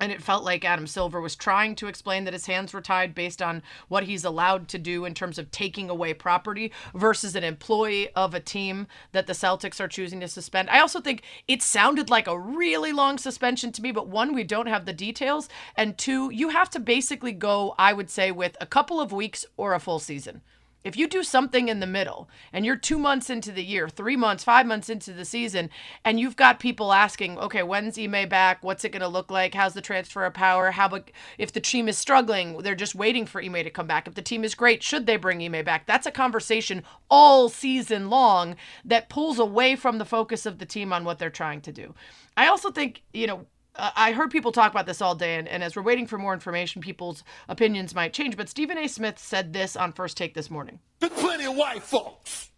And 0.01 0.11
it 0.11 0.23
felt 0.23 0.43
like 0.43 0.65
Adam 0.65 0.89
Silver 0.89 1.21
was 1.21 1.37
trying 1.37 1.77
to 1.77 1.87
explain 1.87 2.25
that 2.25 2.33
his 2.33 2.47
hands 2.47 2.73
were 2.73 2.81
tied 2.81 3.15
based 3.15 3.41
on 3.41 3.63
what 3.89 4.05
he's 4.05 4.25
allowed 4.25 4.67
to 4.69 4.79
do 4.79 5.05
in 5.05 5.15
terms 5.15 5.39
of 5.39 5.53
taking 5.53 5.89
away 5.89 6.13
property 6.13 6.73
versus 6.95 7.37
an 7.37 7.45
employee 7.45 8.09
of 8.15 8.35
a 8.35 8.41
team 8.41 8.89
that 9.13 9.29
the 9.29 9.33
Celtics 9.35 9.81
are 9.81 9.87
choosing 9.87 10.19
to 10.21 10.29
suspend. 10.29 10.69
I 10.69 10.81
also 10.81 11.01
think 11.01 11.23
it 11.47 11.63
sounded 11.63 12.11
like 12.11 12.27
a 12.27 12.39
really 12.39 12.93
long 12.93 13.19
suspension 13.19 13.71
to 13.73 13.83
me, 13.83 13.93
but 13.93 14.09
one, 14.09 14.35
we 14.35 14.43
don't 14.43 14.67
have 14.67 14.85
the 14.85 14.93
details. 14.93 15.49
And 15.77 15.97
two, 15.97 16.31
you 16.31 16.49
have 16.49 16.71
to 16.71 16.81
basically 16.81 17.33
go, 17.33 17.75
I 17.79 17.93
would 17.93 18.11
say, 18.11 18.33
with 18.33 18.57
a 18.61 18.67
couple 18.67 19.01
of 19.01 19.13
weeks 19.13 19.47
or 19.57 19.75
a 19.75 19.81
full 19.81 20.01
season. 20.01 20.43
If 20.85 20.99
you 20.99 21.09
do 21.09 21.23
something 21.23 21.69
in 21.69 21.81
the 21.81 21.87
middle 21.87 22.29
and 22.53 22.67
you're 22.67 22.77
two 22.77 22.99
months 22.99 23.31
into 23.31 23.51
the 23.51 23.65
year, 23.65 23.89
three 23.89 24.17
months, 24.17 24.45
five 24.45 24.67
months 24.67 24.91
into 24.91 25.15
the 25.15 25.25
season, 25.25 25.71
and 26.05 26.21
you've 26.21 26.37
got 26.37 26.61
people 26.61 26.93
asking, 26.93 27.39
okay, 27.39 27.63
when's 27.63 27.99
Ime 27.99 28.29
back? 28.29 28.63
What's 28.63 28.85
it 28.85 28.91
going 28.91 29.01
to 29.01 29.09
look 29.09 29.31
like? 29.31 29.55
How's 29.55 29.73
the 29.73 29.81
transfer 29.81 30.27
of 30.27 30.35
power? 30.35 30.71
How 30.71 30.87
about 30.87 31.11
if 31.39 31.53
the 31.53 31.61
team 31.61 31.89
is 31.89 31.97
struggling, 31.97 32.59
they're 32.59 32.75
just 32.75 32.95
waiting 32.95 33.25
for 33.25 33.43
Ime 33.43 33.65
to 33.65 33.71
come 33.71 33.87
back. 33.87 34.07
If 34.07 34.15
the 34.15 34.21
team 34.21 34.45
is 34.45 34.55
great, 34.55 34.83
should 34.83 35.07
they 35.07 35.17
bring 35.17 35.43
Ime 35.43 35.65
back? 35.65 35.87
That's 35.87 36.07
a 36.07 36.11
conversation 36.11 36.83
all 37.09 37.49
season 37.49 38.11
long 38.11 38.57
that 38.85 39.09
pulls 39.09 39.39
away 39.39 39.77
from 39.77 39.97
the 39.97 40.05
focus 40.05 40.45
of 40.45 40.59
the 40.59 40.67
team 40.67 40.93
on 40.93 41.05
what 41.05 41.19
they're 41.19 41.31
trying 41.31 41.63
to 41.63 41.73
do. 41.73 41.95
I 42.37 42.49
also 42.49 42.71
think, 42.71 43.03
you 43.15 43.27
know, 43.27 43.47
I 43.77 44.13
heard 44.13 44.31
people 44.31 44.53
talk 44.53 44.71
about 44.71 44.87
this 44.87 45.03
all 45.03 45.15
day, 45.15 45.37
and, 45.37 45.49
and, 45.49 45.65
as 45.65 45.75
we're 45.75 45.83
waiting 45.83 46.07
for 46.07 46.17
more 46.17 46.33
information, 46.33 46.81
people's 46.81 47.25
opinions 47.49 47.95
might 47.95 48.13
change. 48.13 48.37
But 48.37 48.49
Stephen 48.49 48.79
A. 48.79 48.87
Smith 48.87 49.19
said 49.19 49.53
this 49.53 49.75
on 49.75 49.93
First 49.93 50.17
Take 50.17 50.35
this 50.35 50.49
morning. 50.51 50.79
There's 51.01 51.13
plenty 51.13 51.45
of 51.47 51.57
white 51.57 51.83
folks 51.83 52.51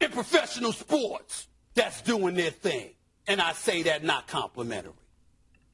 in 0.00 0.10
professional 0.10 0.72
sports 0.72 1.48
that's 1.74 2.02
doing 2.02 2.34
their 2.34 2.50
thing. 2.50 2.90
And 3.26 3.40
I 3.40 3.52
say 3.52 3.84
that 3.84 4.04
not 4.04 4.26
complimentary. 4.26 4.92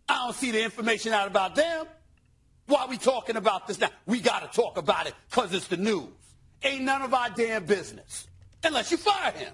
I 0.09 0.15
don't 0.25 0.35
see 0.35 0.53
the 0.53 0.63
information 0.63 1.13
out 1.13 1.27
about 1.27 1.57
them. 1.57 1.87
Why 2.67 2.83
are 2.83 2.89
we 2.89 2.99
talking 2.99 3.37
about 3.37 3.67
this 3.67 3.81
now? 3.81 3.91
We 4.07 4.21
got 4.21 4.51
to 4.51 4.61
talk 4.61 4.77
about 4.77 5.07
it 5.07 5.15
because 5.31 5.53
it's 5.53 5.69
the 5.69 5.77
news. 5.77 6.09
Ain't 6.63 6.83
none 6.83 7.03
of 7.03 7.15
our 7.15 7.31
damn 7.31 7.65
business 7.65 8.27
unless 8.63 8.91
you 8.91 8.97
fire 8.97 9.33
him. 9.33 9.53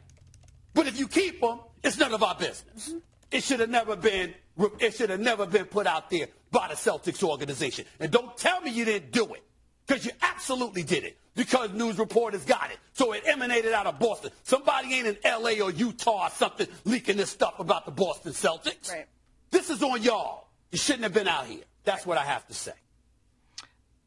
But 0.75 0.87
if 0.87 0.99
you 0.99 1.09
keep 1.09 1.43
him, 1.43 1.59
it's 1.83 1.99
none 1.99 2.13
of 2.13 2.23
our 2.23 2.35
business. 2.35 2.89
Mm-hmm. 2.89 2.99
It 3.31 3.43
should 3.43 3.61
have 3.61 3.71
never 3.71 3.97
been 3.97 4.35
it 4.81 4.95
should 4.95 5.11
have 5.11 5.21
never 5.21 5.47
been 5.47 5.65
put 5.65 5.87
out 5.87 6.11
there 6.11 6.29
by 6.51 6.69
the 6.69 6.75
Celtics 6.75 7.23
organization. 7.23 7.87
And 8.01 8.11
don't 8.11 8.37
tell 8.37 8.61
me 8.61 8.71
you 8.71 8.85
didn't 8.85 9.13
do 9.13 9.33
it, 9.35 9.43
because 9.87 10.05
you 10.05 10.13
absolutely 10.21 10.83
did 10.83 11.05
it, 11.05 11.19
because 11.35 11.73
news 11.73 11.99
reporters 11.99 12.45
got 12.45 12.71
it. 12.71 12.79
So 12.93 13.13
it 13.13 13.23
emanated 13.27 13.73
out 13.73 13.87
of 13.87 13.99
Boston. 13.99 14.31
Somebody 14.45 14.95
ain't 14.95 15.07
in 15.07 15.19
L.A. 15.25 15.61
or 15.61 15.71
Utah 15.71 16.27
or 16.27 16.31
something 16.31 16.67
leaking 16.85 17.17
this 17.17 17.31
stuff 17.31 17.59
about 17.59 17.87
the 17.87 17.93
Boston 17.93 18.33
Celtics. 18.33 18.91
Right. 18.91 19.07
This 19.51 19.71
is 19.71 19.83
on 19.83 20.03
y'all. 20.03 20.49
You 20.71 20.79
shouldn't 20.79 21.05
have 21.05 21.15
been 21.15 21.29
out 21.29 21.47
here. 21.47 21.63
That's 21.85 22.07
what 22.07 22.19
I 22.19 22.25
have 22.25 22.47
to 22.49 22.55
say. 22.55 22.73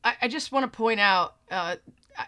I, 0.03 0.15
I 0.23 0.27
just 0.27 0.51
want 0.51 0.71
to 0.71 0.75
point 0.75 0.99
out 0.99 1.35
uh, 1.49 1.75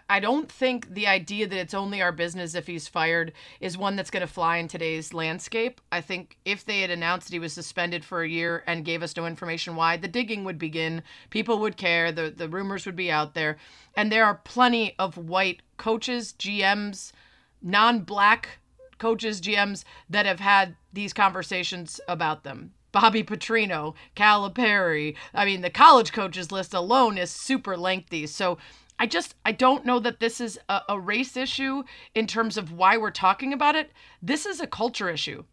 I 0.08 0.20
don't 0.20 0.50
think 0.50 0.92
the 0.94 1.06
idea 1.06 1.46
that 1.46 1.58
it's 1.58 1.74
only 1.74 2.02
our 2.02 2.12
business 2.12 2.54
if 2.54 2.66
he's 2.66 2.88
fired 2.88 3.32
is 3.60 3.78
one 3.78 3.96
that's 3.96 4.10
going 4.10 4.20
to 4.20 4.26
fly 4.26 4.56
in 4.58 4.68
today's 4.68 5.14
landscape. 5.14 5.80
I 5.90 6.00
think 6.00 6.36
if 6.44 6.64
they 6.64 6.80
had 6.80 6.90
announced 6.90 7.28
that 7.28 7.32
he 7.32 7.38
was 7.38 7.52
suspended 7.52 8.04
for 8.04 8.22
a 8.22 8.28
year 8.28 8.64
and 8.66 8.84
gave 8.84 9.02
us 9.02 9.16
no 9.16 9.26
information 9.26 9.76
why, 9.76 9.96
the 9.96 10.08
digging 10.08 10.44
would 10.44 10.58
begin. 10.58 11.02
People 11.30 11.58
would 11.60 11.76
care. 11.76 12.12
The, 12.12 12.30
the 12.30 12.48
rumors 12.48 12.86
would 12.86 12.96
be 12.96 13.10
out 13.10 13.34
there. 13.34 13.56
And 13.96 14.12
there 14.12 14.24
are 14.24 14.34
plenty 14.34 14.94
of 14.98 15.16
white 15.16 15.62
coaches, 15.76 16.34
GMs, 16.38 17.12
non 17.62 18.00
black 18.00 18.58
coaches, 18.98 19.40
GMs 19.40 19.84
that 20.10 20.26
have 20.26 20.40
had 20.40 20.76
these 20.92 21.12
conversations 21.12 22.00
about 22.08 22.44
them. 22.44 22.72
Bobby 22.90 23.22
Petrino, 23.22 23.94
Calipari. 24.16 25.14
I 25.34 25.44
mean, 25.44 25.60
the 25.60 25.70
college 25.70 26.12
coaches 26.12 26.50
list 26.50 26.72
alone 26.74 27.18
is 27.18 27.30
super 27.30 27.76
lengthy. 27.76 28.26
So 28.26 28.58
I 28.98 29.06
just 29.06 29.34
I 29.44 29.52
don't 29.52 29.86
know 29.86 29.98
that 30.00 30.20
this 30.20 30.40
is 30.40 30.58
a, 30.68 30.80
a, 30.88 31.00
race 31.00 31.36
issue 31.36 31.84
in 32.14 32.26
terms 32.26 32.56
of 32.56 32.72
why 32.72 32.96
we're 32.96 33.10
talking 33.10 33.52
about 33.52 33.76
it. 33.76 33.92
This 34.20 34.44
is 34.44 34.60
a 34.60 34.66
culture 34.66 35.08
issue. 35.08 35.44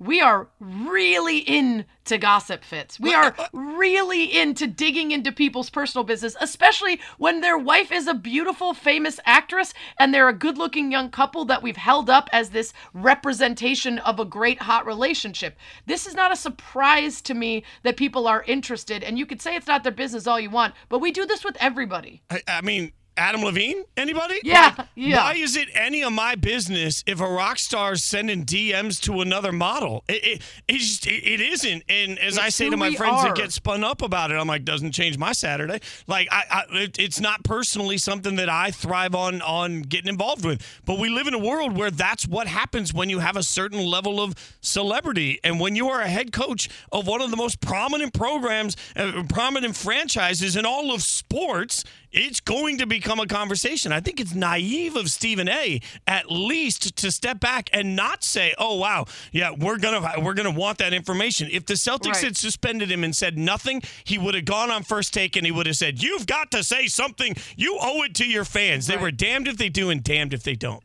We 0.00 0.22
are 0.22 0.48
really 0.58 1.38
into 1.38 2.16
gossip 2.18 2.64
fits. 2.64 2.98
We 2.98 3.12
are 3.12 3.34
uh, 3.38 3.42
uh, 3.42 3.48
really 3.52 4.34
into 4.34 4.66
digging 4.66 5.10
into 5.10 5.30
people's 5.30 5.68
personal 5.68 6.04
business, 6.04 6.34
especially 6.40 7.00
when 7.18 7.42
their 7.42 7.58
wife 7.58 7.92
is 7.92 8.06
a 8.06 8.14
beautiful, 8.14 8.72
famous 8.72 9.20
actress 9.26 9.74
and 9.98 10.14
they're 10.14 10.30
a 10.30 10.34
good 10.34 10.56
looking 10.56 10.90
young 10.90 11.10
couple 11.10 11.44
that 11.44 11.62
we've 11.62 11.76
held 11.76 12.08
up 12.08 12.30
as 12.32 12.48
this 12.48 12.72
representation 12.94 13.98
of 13.98 14.18
a 14.18 14.24
great, 14.24 14.62
hot 14.62 14.86
relationship. 14.86 15.58
This 15.84 16.06
is 16.06 16.14
not 16.14 16.32
a 16.32 16.36
surprise 16.36 17.20
to 17.22 17.34
me 17.34 17.62
that 17.82 17.98
people 17.98 18.26
are 18.26 18.42
interested. 18.44 19.04
And 19.04 19.18
you 19.18 19.26
could 19.26 19.42
say 19.42 19.54
it's 19.54 19.66
not 19.66 19.82
their 19.82 19.92
business 19.92 20.26
all 20.26 20.40
you 20.40 20.48
want, 20.48 20.74
but 20.88 21.00
we 21.00 21.12
do 21.12 21.26
this 21.26 21.44
with 21.44 21.58
everybody. 21.60 22.22
I, 22.30 22.40
I 22.48 22.60
mean, 22.62 22.92
Adam 23.20 23.42
Levine? 23.42 23.84
Anybody? 23.98 24.40
Yeah, 24.42 24.74
like, 24.78 24.86
yeah. 24.94 25.24
Why 25.24 25.34
is 25.34 25.54
it 25.54 25.68
any 25.74 26.02
of 26.02 26.12
my 26.12 26.36
business 26.36 27.04
if 27.06 27.20
a 27.20 27.28
rock 27.28 27.58
star 27.58 27.92
is 27.92 28.02
sending 28.02 28.46
DMs 28.46 28.98
to 29.02 29.20
another 29.20 29.52
model? 29.52 30.04
It, 30.08 30.24
it, 30.24 30.42
it, 30.66 30.78
just, 30.78 31.06
it, 31.06 31.22
it 31.22 31.40
isn't. 31.40 31.84
And 31.90 32.18
as 32.18 32.36
it's 32.36 32.38
I 32.38 32.48
say 32.48 32.70
to 32.70 32.78
my 32.78 32.94
friends 32.94 33.18
are. 33.20 33.26
that 33.26 33.36
get 33.36 33.52
spun 33.52 33.84
up 33.84 34.00
about 34.00 34.30
it, 34.30 34.36
I'm 34.36 34.46
like, 34.46 34.64
doesn't 34.64 34.92
change 34.92 35.18
my 35.18 35.32
Saturday. 35.32 35.80
Like, 36.06 36.28
I, 36.32 36.44
I 36.50 36.64
it's 36.98 37.20
not 37.20 37.44
personally 37.44 37.98
something 37.98 38.36
that 38.36 38.48
I 38.48 38.70
thrive 38.70 39.14
on 39.14 39.42
on 39.42 39.82
getting 39.82 40.08
involved 40.08 40.46
with. 40.46 40.64
But 40.86 40.98
we 40.98 41.10
live 41.10 41.26
in 41.26 41.34
a 41.34 41.38
world 41.38 41.76
where 41.76 41.90
that's 41.90 42.26
what 42.26 42.46
happens 42.46 42.94
when 42.94 43.10
you 43.10 43.18
have 43.18 43.36
a 43.36 43.42
certain 43.42 43.84
level 43.84 44.18
of 44.18 44.34
celebrity, 44.62 45.40
and 45.44 45.60
when 45.60 45.76
you 45.76 45.88
are 45.90 46.00
a 46.00 46.08
head 46.08 46.32
coach 46.32 46.70
of 46.90 47.06
one 47.06 47.20
of 47.20 47.30
the 47.30 47.36
most 47.36 47.60
prominent 47.60 48.14
programs, 48.14 48.78
uh, 48.96 49.24
prominent 49.28 49.76
franchises 49.76 50.56
in 50.56 50.64
all 50.64 50.90
of 50.94 51.02
sports 51.02 51.84
it's 52.12 52.40
going 52.40 52.78
to 52.78 52.86
become 52.86 53.09
a 53.18 53.26
conversation. 53.26 53.90
I 53.90 54.00
think 54.00 54.20
it's 54.20 54.34
naive 54.34 54.94
of 54.94 55.10
Stephen 55.10 55.48
A. 55.48 55.80
at 56.06 56.30
least 56.30 56.96
to 56.96 57.10
step 57.10 57.40
back 57.40 57.70
and 57.72 57.96
not 57.96 58.22
say, 58.22 58.54
"Oh 58.58 58.76
wow, 58.76 59.06
yeah, 59.32 59.50
we're 59.50 59.78
gonna 59.78 60.20
we're 60.20 60.34
gonna 60.34 60.50
want 60.50 60.78
that 60.78 60.92
information." 60.92 61.48
If 61.50 61.66
the 61.66 61.74
Celtics 61.74 62.14
right. 62.14 62.24
had 62.24 62.36
suspended 62.36 62.90
him 62.90 63.02
and 63.02 63.16
said 63.16 63.38
nothing, 63.38 63.82
he 64.04 64.18
would 64.18 64.34
have 64.34 64.44
gone 64.44 64.70
on 64.70 64.82
first 64.82 65.12
take 65.12 65.36
and 65.36 65.44
he 65.44 65.52
would 65.52 65.66
have 65.66 65.76
said, 65.76 66.02
"You've 66.02 66.26
got 66.26 66.50
to 66.52 66.62
say 66.62 66.86
something. 66.86 67.34
You 67.56 67.78
owe 67.80 68.02
it 68.02 68.14
to 68.16 68.26
your 68.26 68.44
fans." 68.44 68.88
Right. 68.88 68.96
They 68.96 69.02
were 69.02 69.10
damned 69.10 69.48
if 69.48 69.56
they 69.56 69.68
do 69.68 69.90
and 69.90 70.04
damned 70.04 70.34
if 70.34 70.42
they 70.42 70.54
don't. 70.54 70.82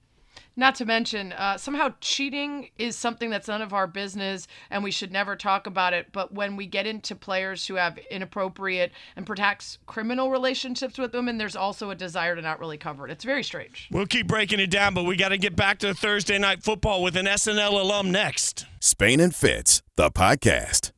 Not 0.58 0.76
to 0.76 0.86
mention, 0.86 1.34
uh, 1.34 1.58
somehow 1.58 1.94
cheating 2.00 2.70
is 2.78 2.96
something 2.96 3.30
that's 3.30 3.48
none 3.48 3.62
of 3.62 3.74
our 3.74 3.88
business 3.88 4.48
and 4.70 4.84
we 4.84 4.92
should 4.92 5.12
never 5.12 5.36
talk 5.36 5.68
about 5.68 5.94
it. 5.94 6.14
But 6.14 6.34
when 6.34 6.56
we 6.56 6.66
get 6.66 6.88
into 6.88 7.16
players 7.16 7.68
who 7.68 7.76
have 7.76 7.98
inappropriate 8.10 8.92
and 9.18 9.26
perhaps 9.26 9.80
criminal 9.86 10.32
relationships 10.32 10.98
with 10.98 11.14
women, 11.14 11.38
there's 11.38 11.58
also 11.58 11.90
a 11.90 11.96
desire 11.96 12.36
to 12.36 12.42
not 12.42 12.60
really 12.60 12.78
cover 12.78 13.06
it. 13.06 13.12
It's 13.12 13.26
very 13.26 13.44
strange. 13.44 13.90
We'll 13.92 14.06
keep 14.06 14.28
breaking 14.28 14.62
it 14.62 14.72
down, 14.72 14.94
but 14.94 15.04
we 15.04 15.18
got 15.18 15.30
to 15.30 15.38
get 15.38 15.58
back 15.58 15.80
to 15.80 15.94
Thursday 15.94 16.38
night 16.38 16.64
football 16.64 17.04
with 17.04 17.18
an 17.18 17.26
SNL 17.26 17.72
alum 17.72 18.12
next. 18.12 18.66
Spain 18.80 19.20
and 19.20 19.36
Fitz, 19.36 19.82
the 19.98 20.10
podcast. 20.10 20.92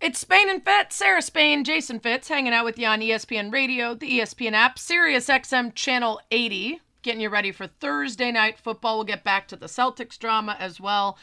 It's 0.00 0.20
Spain 0.20 0.48
and 0.48 0.62
Fitz, 0.62 0.94
Sarah 0.94 1.22
Spain, 1.22 1.64
Jason 1.64 1.98
Fitz, 1.98 2.28
hanging 2.28 2.52
out 2.52 2.66
with 2.66 2.78
you 2.78 2.86
on 2.86 3.00
ESPN 3.00 3.50
Radio, 3.50 3.94
the 3.94 4.20
ESPN 4.20 4.52
app, 4.52 4.78
Sirius 4.78 5.26
XM 5.26 5.74
Channel 5.74 6.20
80 6.30 6.80
getting 7.06 7.20
you 7.20 7.28
ready 7.28 7.52
for 7.52 7.68
Thursday 7.68 8.32
night 8.32 8.58
football. 8.58 8.96
We'll 8.96 9.04
get 9.04 9.22
back 9.22 9.46
to 9.48 9.56
the 9.56 9.66
Celtics 9.66 10.18
drama 10.18 10.56
as 10.58 10.80
well. 10.80 11.16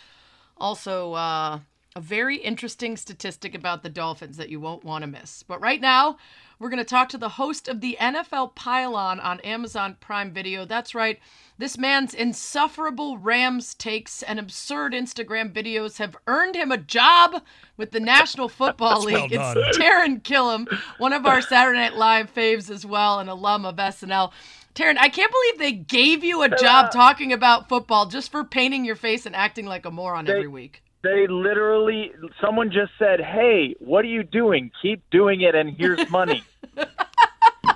Also, 0.58 1.12
uh, 1.12 1.60
a 1.94 2.00
very 2.00 2.38
interesting 2.38 2.96
statistic 2.96 3.54
about 3.54 3.84
the 3.84 3.90
Dolphins 3.90 4.38
that 4.38 4.48
you 4.48 4.62
won't 4.62 4.86
want 4.86 5.02
to 5.04 5.08
miss. 5.08 5.44
But 5.44 5.60
right 5.60 5.82
now, 5.82 6.16
we're 6.58 6.70
going 6.70 6.78
to 6.78 6.86
talk 6.86 7.10
to 7.10 7.18
the 7.18 7.28
host 7.28 7.68
of 7.68 7.82
the 7.82 7.98
NFL 8.00 8.56
Pylon 8.56 9.20
on 9.20 9.42
Amazon 9.42 9.98
Prime 10.00 10.32
Video. 10.32 10.64
That's 10.64 10.96
right. 10.96 11.20
This 11.58 11.78
man's 11.78 12.14
insufferable 12.14 13.18
Rams 13.18 13.74
takes 13.74 14.24
and 14.24 14.40
absurd 14.40 14.94
Instagram 14.94 15.52
videos 15.52 15.98
have 15.98 16.16
earned 16.28 16.56
him 16.56 16.72
a 16.72 16.78
job 16.78 17.44
with 17.76 17.92
the 17.92 18.00
National 18.00 18.48
Football 18.48 19.04
League. 19.04 19.34
Well 19.34 19.54
it's 19.58 19.78
Taran 19.78 20.22
Killam, 20.22 20.74
one 20.98 21.12
of 21.12 21.26
our 21.26 21.42
Saturday 21.42 21.80
Night 21.80 21.96
Live 21.96 22.34
faves 22.34 22.72
as 22.72 22.86
well, 22.86 23.20
an 23.20 23.28
alum 23.28 23.66
of 23.66 23.76
SNL. 23.76 24.32
Taran, 24.76 24.98
I 24.98 25.10
can't 25.10 25.32
believe 25.32 25.60
they 25.60 25.72
gave 25.72 26.24
you 26.24 26.42
a 26.42 26.50
job 26.50 26.92
talking 26.92 27.32
about 27.32 27.70
football 27.70 28.08
just 28.08 28.32
for 28.32 28.44
painting 28.44 28.86
your 28.86 28.96
face 28.96 29.26
and 29.26 29.36
acting 29.36 29.66
like 29.66 29.86
a 29.86 29.92
moron 29.92 30.26
they, 30.26 30.34
every 30.34 30.48
week. 30.48 30.82
They 31.04 31.28
literally, 31.28 32.12
someone 32.42 32.72
just 32.72 32.92
said, 32.98 33.20
"Hey, 33.20 33.76
what 33.80 34.04
are 34.06 34.10
you 34.10 34.24
doing? 34.24 34.72
Keep 34.82 35.10
doing 35.12 35.42
it, 35.42 35.54
and 35.54 35.70
here's 35.78 36.10
money." 36.10 36.44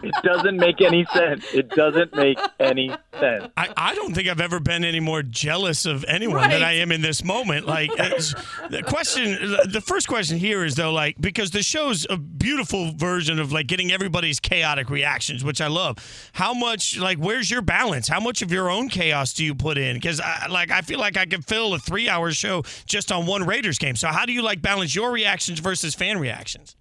it 0.03 0.13
doesn't 0.23 0.57
make 0.57 0.81
any 0.81 1.05
sense. 1.13 1.45
It 1.53 1.69
doesn't 1.69 2.15
make 2.15 2.37
any 2.59 2.89
sense. 3.19 3.47
I, 3.57 3.73
I 3.75 3.95
don't 3.95 4.13
think 4.13 4.27
I've 4.27 4.41
ever 4.41 4.59
been 4.59 4.83
any 4.83 4.99
more 4.99 5.23
jealous 5.23 5.85
of 5.85 6.05
anyone 6.07 6.49
than 6.49 6.63
I 6.63 6.73
am 6.77 6.91
in 6.91 7.01
this 7.01 7.23
moment. 7.23 7.65
Like 7.65 7.89
the 7.95 8.83
question, 8.85 9.31
the 9.71 9.81
first 9.85 10.07
question 10.07 10.37
here 10.37 10.63
is 10.65 10.75
though, 10.75 10.91
like 10.91 11.15
because 11.19 11.51
the 11.51 11.63
show's 11.63 12.05
a 12.09 12.17
beautiful 12.17 12.91
version 12.93 13.39
of 13.39 13.51
like 13.51 13.67
getting 13.67 13.91
everybody's 13.91 14.39
chaotic 14.39 14.89
reactions, 14.89 15.43
which 15.43 15.61
I 15.61 15.67
love. 15.67 15.97
How 16.33 16.53
much, 16.53 16.97
like, 16.97 17.17
where's 17.17 17.49
your 17.49 17.61
balance? 17.61 18.07
How 18.07 18.19
much 18.19 18.41
of 18.41 18.51
your 18.51 18.69
own 18.69 18.89
chaos 18.89 19.33
do 19.33 19.43
you 19.43 19.55
put 19.55 19.77
in? 19.77 19.95
Because 19.95 20.19
I, 20.19 20.47
like 20.47 20.71
I 20.71 20.81
feel 20.81 20.99
like 20.99 21.17
I 21.17 21.25
could 21.25 21.45
fill 21.45 21.73
a 21.73 21.79
three-hour 21.79 22.31
show 22.31 22.63
just 22.85 23.11
on 23.11 23.25
one 23.25 23.45
Raiders 23.45 23.77
game. 23.77 23.95
So 23.95 24.07
how 24.07 24.25
do 24.25 24.33
you 24.33 24.41
like 24.41 24.61
balance 24.61 24.95
your 24.95 25.11
reactions 25.11 25.59
versus 25.59 25.95
fan 25.95 26.19
reactions? 26.19 26.75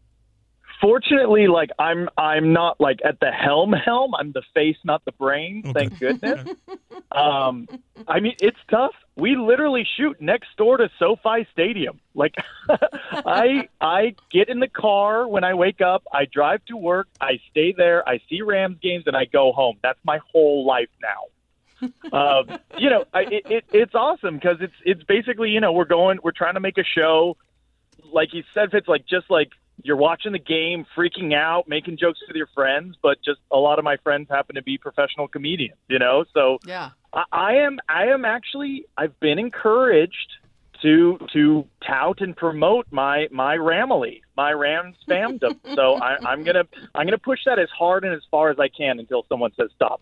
Fortunately, 0.87 1.49
like 1.49 1.71
I'm 1.81 2.09
I'm 2.17 2.53
not 2.53 2.81
like 2.81 3.01
at 3.05 3.19
the 3.19 3.33
helm 3.33 3.73
helm. 3.73 4.15
I'm 4.15 4.31
the 4.31 4.43
face, 4.55 4.77
not 4.85 5.05
the 5.05 5.11
brain. 5.11 5.65
Thank 5.75 5.99
goodness. 5.99 6.49
um, 7.11 7.67
I 8.07 8.21
mean, 8.21 8.37
it's 8.39 8.61
tough. 8.71 8.93
We 9.17 9.35
literally 9.35 9.85
shoot 9.97 10.21
next 10.21 10.47
door 10.57 10.77
to 10.77 10.89
SoFi 11.01 11.49
Stadium. 11.53 11.99
Like, 12.15 12.37
I 12.69 13.69
I 13.81 14.15
get 14.31 14.49
in 14.49 14.61
the 14.61 14.69
car 14.69 15.27
when 15.27 15.43
I 15.43 15.55
wake 15.55 15.81
up. 15.81 16.05
I 16.15 16.27
drive 16.33 16.65
to 16.67 16.77
work. 16.77 17.09
I 17.21 17.41
stay 17.51 17.75
there. 17.77 18.09
I 18.09 18.21
see 18.31 18.43
Rams 18.43 18.79
games, 18.81 19.09
and 19.09 19.17
I 19.17 19.25
go 19.25 19.51
home. 19.51 19.79
That's 19.83 19.99
my 20.05 20.21
whole 20.31 20.65
life 20.65 20.91
now. 21.03 21.89
um, 22.13 22.61
you 22.79 22.91
know, 22.91 23.07
I, 23.13 23.23
it, 23.23 23.43
it, 23.47 23.65
it's 23.73 23.95
awesome 23.97 24.37
because 24.37 24.59
it's 24.61 24.77
it's 24.85 25.03
basically 25.03 25.51
you 25.51 25.61
know 25.61 25.73
we're 25.73 25.85
going 25.85 26.21
we're 26.23 26.31
trying 26.31 26.55
to 26.55 26.61
make 26.61 26.79
a 26.79 26.85
show 26.85 27.37
like 28.13 28.29
he 28.31 28.45
said, 28.55 28.71
Fitz, 28.71 28.89
like 28.89 29.05
just 29.07 29.29
like 29.31 29.51
you're 29.83 29.97
watching 29.97 30.33
the 30.33 30.39
game, 30.39 30.87
freaking 30.97 31.35
out, 31.35 31.69
making 31.69 31.99
jokes 31.99 32.19
with 32.27 32.37
your 32.37 32.49
friends, 32.55 32.97
but 33.03 33.19
just 33.25 33.41
a 33.53 33.57
lot 33.57 33.79
of 33.79 33.85
my 33.85 33.97
friends 33.99 34.29
happen 34.31 34.57
to 34.57 34.63
be 34.63 34.79
professional 34.79 35.29
comedians, 35.29 35.79
you 35.89 35.99
know. 35.99 36.25
So 36.35 36.59
Yeah. 36.67 36.91
I, 37.13 37.25
I 37.33 37.53
am, 37.57 37.79
I 37.89 38.07
am 38.07 38.25
actually, 38.25 38.87
I've 38.97 39.19
been 39.21 39.39
encouraged 39.39 40.33
to 40.83 41.19
to 41.33 41.67
tout 41.87 42.21
and 42.21 42.37
promote 42.37 42.87
my 42.91 43.29
my 43.31 43.57
Ramily, 43.57 44.21
my 44.37 44.53
Rams 44.53 44.97
fandom. 45.09 45.59
so 45.75 45.95
I, 45.95 46.17
I'm 46.27 46.45
gonna 46.45 46.65
I'm 46.95 47.07
gonna 47.07 47.19
push 47.19 47.41
that 47.47 47.59
as 47.59 47.69
hard 47.77 48.05
and 48.05 48.15
as 48.15 48.23
far 48.31 48.51
as 48.51 48.59
I 48.59 48.69
can 48.69 48.99
until 48.99 49.25
someone 49.29 49.53
says 49.57 49.71
stop. 49.75 50.01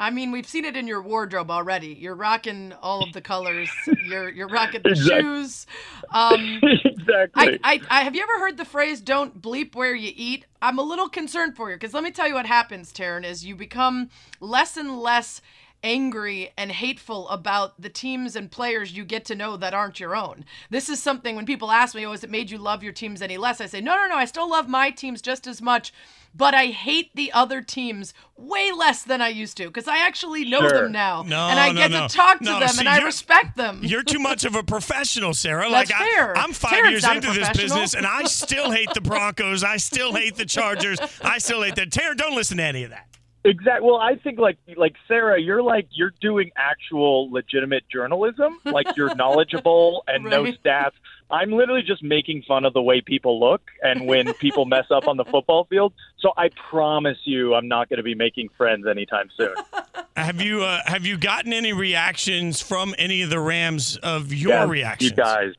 I 0.00 0.08
mean, 0.08 0.32
we've 0.32 0.48
seen 0.48 0.64
it 0.64 0.76
in 0.78 0.86
your 0.86 1.02
wardrobe 1.02 1.50
already. 1.50 1.88
You're 1.88 2.14
rocking 2.14 2.72
all 2.80 3.02
of 3.02 3.12
the 3.12 3.20
colors. 3.20 3.70
You're 4.02 4.30
you're 4.30 4.48
rocking 4.48 4.80
the 4.82 4.90
Exact- 4.92 5.20
shoes. 5.20 5.66
Um, 6.10 6.58
exactly. 6.62 7.30
I, 7.36 7.58
I, 7.62 7.80
I 7.90 8.02
have 8.02 8.16
you 8.16 8.22
ever 8.22 8.38
heard 8.40 8.56
the 8.56 8.64
phrase 8.64 9.02
"don't 9.02 9.40
bleep 9.42 9.74
where 9.74 9.94
you 9.94 10.10
eat"? 10.16 10.46
I'm 10.62 10.78
a 10.78 10.82
little 10.82 11.08
concerned 11.10 11.54
for 11.54 11.68
you 11.70 11.76
because 11.76 11.92
let 11.92 12.02
me 12.02 12.10
tell 12.10 12.26
you 12.26 12.34
what 12.34 12.46
happens, 12.46 12.92
Taran, 12.92 13.24
is 13.26 13.44
you 13.44 13.54
become 13.54 14.08
less 14.40 14.78
and 14.78 14.98
less 14.98 15.42
angry 15.82 16.52
and 16.56 16.70
hateful 16.72 17.28
about 17.28 17.80
the 17.80 17.88
teams 17.88 18.36
and 18.36 18.50
players 18.50 18.92
you 18.92 19.04
get 19.04 19.24
to 19.26 19.34
know 19.34 19.56
that 19.56 19.74
aren't 19.74 20.00
your 20.00 20.14
own. 20.14 20.44
This 20.68 20.88
is 20.88 21.02
something 21.02 21.36
when 21.36 21.46
people 21.46 21.70
ask 21.70 21.94
me, 21.94 22.06
"Oh, 22.06 22.10
has 22.12 22.22
it 22.24 22.30
made 22.30 22.50
you 22.50 22.58
love 22.58 22.82
your 22.82 22.92
teams 22.92 23.22
any 23.22 23.36
less?" 23.38 23.60
I 23.60 23.66
say, 23.66 23.80
"No, 23.80 23.96
no, 23.96 24.06
no. 24.06 24.16
I 24.16 24.24
still 24.26 24.48
love 24.48 24.68
my 24.68 24.90
teams 24.90 25.22
just 25.22 25.46
as 25.46 25.62
much." 25.62 25.92
But 26.32 26.54
I 26.54 26.66
hate 26.66 27.10
the 27.16 27.32
other 27.32 27.60
teams 27.60 28.14
way 28.36 28.70
less 28.70 29.02
than 29.02 29.20
I 29.20 29.30
used 29.30 29.56
to 29.56 29.66
because 29.66 29.88
I 29.88 29.98
actually 30.06 30.44
know 30.44 30.60
Sure. 30.60 30.82
them 30.82 30.92
now, 30.92 31.24
No, 31.26 31.48
and 31.48 31.58
I 31.58 31.72
no, 31.72 31.80
get 31.80 31.90
no. 31.90 32.06
to 32.06 32.14
talk 32.16 32.38
to 32.38 32.44
No, 32.44 32.60
them, 32.60 32.68
see, 32.68 32.78
and 32.80 32.88
I 32.88 32.98
respect 32.98 33.56
them. 33.56 33.80
You're 33.82 34.04
too 34.04 34.20
much 34.20 34.44
of 34.44 34.54
a 34.54 34.62
professional, 34.62 35.34
Sarah. 35.34 35.68
That's 35.68 35.90
like 35.90 35.98
fair. 35.98 36.38
I, 36.38 36.44
am 36.44 36.52
five 36.52 36.70
Taran's 36.70 36.90
years 36.92 37.02
not 37.02 37.14
a 37.14 37.16
into 37.16 37.32
this 37.32 37.48
business, 37.50 37.94
and 37.94 38.06
I 38.06 38.22
still 38.24 38.70
hate 38.70 38.94
the 38.94 39.00
Broncos. 39.10 39.64
I 39.64 39.76
still 39.78 40.14
hate 40.14 40.36
the 40.36 40.46
Chargers. 40.46 41.00
I 41.20 41.38
still 41.38 41.62
hate 41.62 41.74
the 41.74 41.86
Taryn. 41.86 42.16
Don't 42.16 42.36
listen 42.36 42.58
to 42.58 42.62
any 42.62 42.84
of 42.84 42.90
that. 42.90 43.08
Exactly. 43.44 43.86
Well, 43.86 43.96
I 43.96 44.16
think 44.16 44.38
like 44.38 44.58
like 44.76 44.94
Sarah, 45.08 45.40
you're 45.40 45.62
like 45.62 45.88
you're 45.92 46.12
doing 46.20 46.50
actual 46.56 47.30
legitimate 47.32 47.84
journalism. 47.90 48.58
Like 48.66 48.86
you're 48.96 49.14
knowledgeable 49.16 50.04
and 50.06 50.24
no 50.24 50.42
Right. 50.44 50.58
stats. 50.64 50.92
I'm 51.30 51.52
literally 51.52 51.82
just 51.82 52.02
making 52.02 52.42
fun 52.46 52.64
of 52.64 52.72
the 52.74 52.82
way 52.82 53.00
people 53.00 53.40
look 53.40 53.62
and 53.82 54.06
when 54.06 54.34
people 54.40 54.66
mess 54.66 54.86
up 54.90 55.06
on 55.06 55.16
the 55.16 55.24
football 55.24 55.64
field. 55.70 55.94
So 56.18 56.32
I 56.36 56.50
promise 56.70 57.16
you, 57.24 57.54
I'm 57.54 57.68
not 57.68 57.88
going 57.88 57.98
to 57.98 58.02
be 58.02 58.14
making 58.16 58.48
friends 58.58 58.86
anytime 58.86 59.28
soon. 59.36 59.54
Have 60.16 60.42
you 60.42 60.62
uh, 60.62 60.80
have 60.84 61.06
you 61.06 61.16
gotten 61.16 61.52
any 61.54 61.72
reactions 61.72 62.60
from 62.60 62.94
any 62.98 63.22
of 63.22 63.30
the 63.30 63.38
Rams 63.40 63.96
of 63.96 64.34
your 64.34 64.50
Yeah, 64.52 64.64
reactions? 64.66 65.12
You 65.12 65.16
guys. 65.16 65.52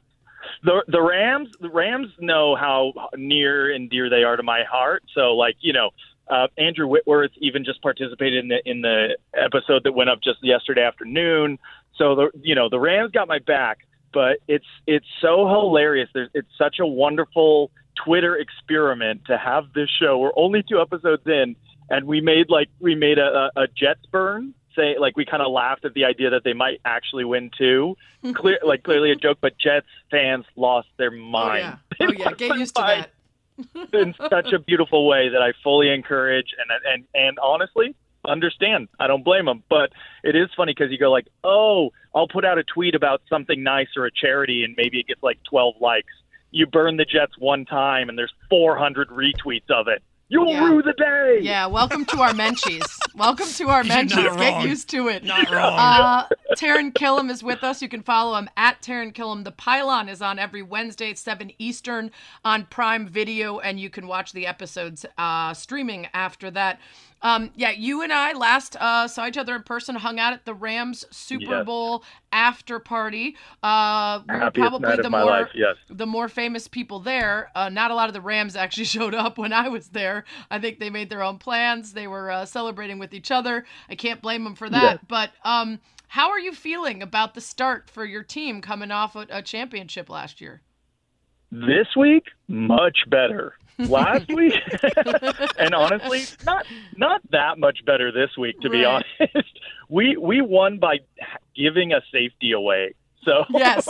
The 0.63 0.84
the 0.88 1.02
Rams 1.02 1.50
the 1.60 1.70
Rams 1.70 2.10
know 2.20 2.56
how 2.56 2.94
near 3.15 3.74
and 3.74 3.89
dear 3.89 4.10
they 4.10 4.24
are 4.24 4.36
to 4.36 4.44
my 4.44 4.63
heart. 4.70 5.04
So 5.15 5.36
like, 5.36 5.56
you 5.62 5.74
know, 5.74 5.89
uh, 6.32 6.48
Andrew 6.58 6.88
Whitworth 6.88 7.32
even 7.38 7.65
just 7.65 7.82
participated 7.82 8.44
in 8.44 8.48
the 8.48 8.62
in 8.65 8.82
the 8.82 9.17
episode 9.36 9.84
that 9.84 9.91
went 9.91 10.10
up 10.10 10.20
just 10.24 10.39
yesterday 10.41 10.84
afternoon. 10.84 11.60
So 11.98 12.15
the 12.15 12.32
you 12.41 12.56
know, 12.56 12.70
the 12.70 12.80
Rams 12.80 13.12
got 13.12 13.28
my 13.28 13.39
back, 13.39 13.80
but 14.13 14.38
it's 14.48 14.65
it's 14.88 15.06
so 15.22 15.48
hilarious. 15.48 16.10
There's 16.13 16.30
it's 16.34 16.48
such 16.58 16.78
a 16.80 16.88
wonderful 16.88 17.70
Twitter 18.06 18.38
experiment 18.38 19.26
to 19.26 19.38
have 19.38 19.74
this 19.74 19.89
show. 20.02 20.17
We're 20.17 20.32
only 20.36 20.63
two 20.63 20.82
episodes 20.82 21.24
in 21.28 21.56
and 21.91 22.08
we 22.08 22.22
made 22.22 22.50
like 22.50 22.70
we 22.80 22.96
made 22.96 23.20
a, 23.20 23.52
a, 23.56 23.63
a 23.63 23.67
Jets 23.67 24.06
burn. 24.12 24.54
Say 24.76 24.98
like 24.98 25.17
we 25.17 25.26
kind 25.26 25.44
of 25.44 25.52
laughed 25.52 25.84
at 25.84 25.94
the 25.94 26.06
idea 26.06 26.30
that 26.30 26.46
they 26.46 26.54
might 26.54 26.80
actually 26.86 27.26
win 27.26 27.52
too. 27.56 27.98
Clear, 28.34 28.60
like 28.65 28.84
clearly 28.84 29.12
a 29.12 29.15
joke, 29.15 29.39
but 29.41 29.58
Jets 29.58 29.88
fans 30.10 30.46
lost 30.56 30.88
their 30.98 31.12
oh 31.12 31.17
mind. 31.17 31.78
yeah, 32.00 32.08
oh 32.08 32.12
yeah. 32.12 32.32
Get 32.32 32.58
used 32.58 32.76
to 32.76 32.82
Mind 32.82 33.04
that. 33.04 33.12
In 33.94 34.16
such 34.30 34.54
a 34.54 34.60
beautiful 34.60 35.08
way 35.08 35.30
that 35.30 35.42
I 35.42 35.54
fully 35.64 35.90
encourage 35.90 36.48
and 36.60 36.70
and 36.94 37.06
and 37.14 37.40
honestly 37.40 37.96
understand. 38.26 38.88
I 39.00 39.08
don't 39.08 39.24
blame 39.24 39.46
them, 39.46 39.64
but 39.70 39.92
it 40.24 40.36
is 40.36 40.50
funny 40.56 40.74
because 40.74 40.92
you 40.92 40.98
go 40.98 41.12
like, 41.12 41.28
oh, 41.44 41.92
I'll 42.14 42.28
put 42.28 42.46
out 42.46 42.58
a 42.58 42.64
tweet 42.64 42.96
about 42.96 43.22
something 43.30 43.64
nice 43.64 43.88
or 43.98 44.06
a 44.06 44.12
charity, 44.12 44.64
and 44.64 44.76
maybe 44.78 45.00
it 45.00 45.08
gets 45.08 45.24
like 45.24 45.40
12 45.50 45.76
likes. 45.80 46.14
You 46.52 46.68
burn 46.68 46.98
the 46.98 47.06
Jets 47.06 47.34
one 47.38 47.66
time, 47.66 48.10
and 48.10 48.18
there's 48.18 48.34
400 48.50 49.10
retweets 49.10 49.70
of 49.70 49.88
it. 49.88 50.04
You'll 50.34 50.50
Yeah. 50.50 50.63
rue 50.70 50.82
the 50.82 50.94
day. 50.94 51.39
Yeah, 51.41 51.65
welcome 51.65 52.06
to 52.06 52.22
our 52.22 52.32
menchies. 52.32 52.88
welcome 53.15 53.48
to 53.48 53.67
our 53.67 53.84
You're 53.84 53.94
menchies. 53.96 54.38
Get 54.38 54.54
wrong. 54.54 54.65
used 54.65 54.89
to 54.91 55.10
it. 55.10 55.26
Not 55.26 55.50
wrong. 55.52 55.78
Uh, 55.78 56.28
Taran 56.56 56.94
Killam 56.94 57.30
is 57.30 57.44
with 57.44 57.65
us. 57.65 57.82
You 57.82 57.89
can 57.89 58.02
follow 58.02 58.38
him 58.38 58.50
at 58.56 58.82
Taran 58.82 59.13
Killam. 59.13 59.44
The 59.44 59.52
Pylon 59.52 60.08
is 60.08 60.22
on 60.22 60.39
every 60.39 60.62
Wednesday 60.62 61.10
at 61.12 61.17
7 61.17 61.52
Eastern 61.60 62.12
on 62.46 62.65
Prime 62.67 63.10
Video, 63.10 63.60
and 63.60 63.78
you 63.78 63.89
can 63.89 64.08
watch 64.08 64.32
the 64.32 64.48
episodes 64.48 65.06
uh, 65.17 65.54
streaming 65.54 66.08
after 66.13 66.50
that. 66.52 66.80
Um, 67.24 67.52
yeah, 67.56 67.70
you 67.72 68.02
and 68.02 68.12
I 68.12 68.34
last 68.34 68.76
uh, 68.78 69.08
saw 69.08 69.28
each 69.28 69.38
other 69.38 69.56
in 69.56 69.64
person, 69.64 69.96
hung 69.96 70.20
out 70.20 70.34
at 70.34 70.46
the 70.46 70.54
Rams 70.54 71.06
Super 71.12 71.58
Yes. 71.58 71.66
Bowl 71.66 72.04
after 72.32 72.80
party. 72.80 73.36
Uh, 73.62 74.22
we 74.28 74.36
Happiest 74.36 74.56
probably 74.56 74.96
the 74.96 75.06
of 75.06 75.12
my 75.12 75.22
more 75.22 75.30
life. 75.30 75.50
Yes. 75.54 75.76
the 75.90 76.08
more 76.08 76.28
famous 76.30 76.68
people 76.68 77.00
there. 77.00 77.52
Uh, 77.56 77.70
not 77.70 77.92
a 77.92 77.96
lot 77.96 78.08
of 78.10 78.14
the 78.14 78.22
Rams 78.22 78.56
actually 78.56 78.84
showed 78.98 79.14
up 79.14 79.38
when 79.38 79.54
I 79.54 79.70
was 79.70 79.90
there. 79.90 80.24
I 80.50 80.60
think 80.60 80.80
they 80.80 80.90
made 80.90 81.10
their 81.10 81.22
own 81.22 81.38
plans. 81.38 81.94
They 81.94 82.08
were 82.08 82.32
uh, 82.32 82.46
celebrating 82.46 82.98
with 83.00 83.14
each 83.14 83.32
other. 83.32 83.66
I 83.90 83.96
can't 83.96 84.22
blame 84.22 84.44
them 84.44 84.56
for 84.56 84.70
that. 84.70 84.94
Yeah. 84.94 84.98
But 85.08 85.32
um, 85.44 85.80
how 86.08 86.30
are 86.32 86.40
you 86.40 86.54
feeling 86.54 87.02
about 87.04 87.36
the 87.36 87.42
start 87.42 87.90
for 87.90 88.04
your 88.04 88.24
team 88.24 88.62
coming 88.62 88.92
off 88.92 89.16
a, 89.16 89.28
a 89.30 89.42
championship 89.42 90.10
last 90.10 90.42
year? 90.42 90.62
This 91.52 91.88
week, 91.98 92.24
much 92.48 92.98
better. 93.10 93.54
Last 93.78 94.28
week, 94.30 94.54
and 95.58 95.74
honestly, 95.74 96.24
not 96.46 96.66
not 96.98 97.22
that 97.32 97.58
much 97.58 97.84
better 97.86 98.12
this 98.12 98.38
week. 98.38 98.60
To 98.62 98.70
be 98.70 98.86
honest, 98.86 99.10
we 99.90 100.18
we 100.18 100.42
won 100.42 100.78
by 100.78 101.00
giving 101.56 101.94
a 101.94 102.02
safety 102.12 102.52
away. 102.52 102.94
So 103.24 103.46
Yes. 103.50 103.88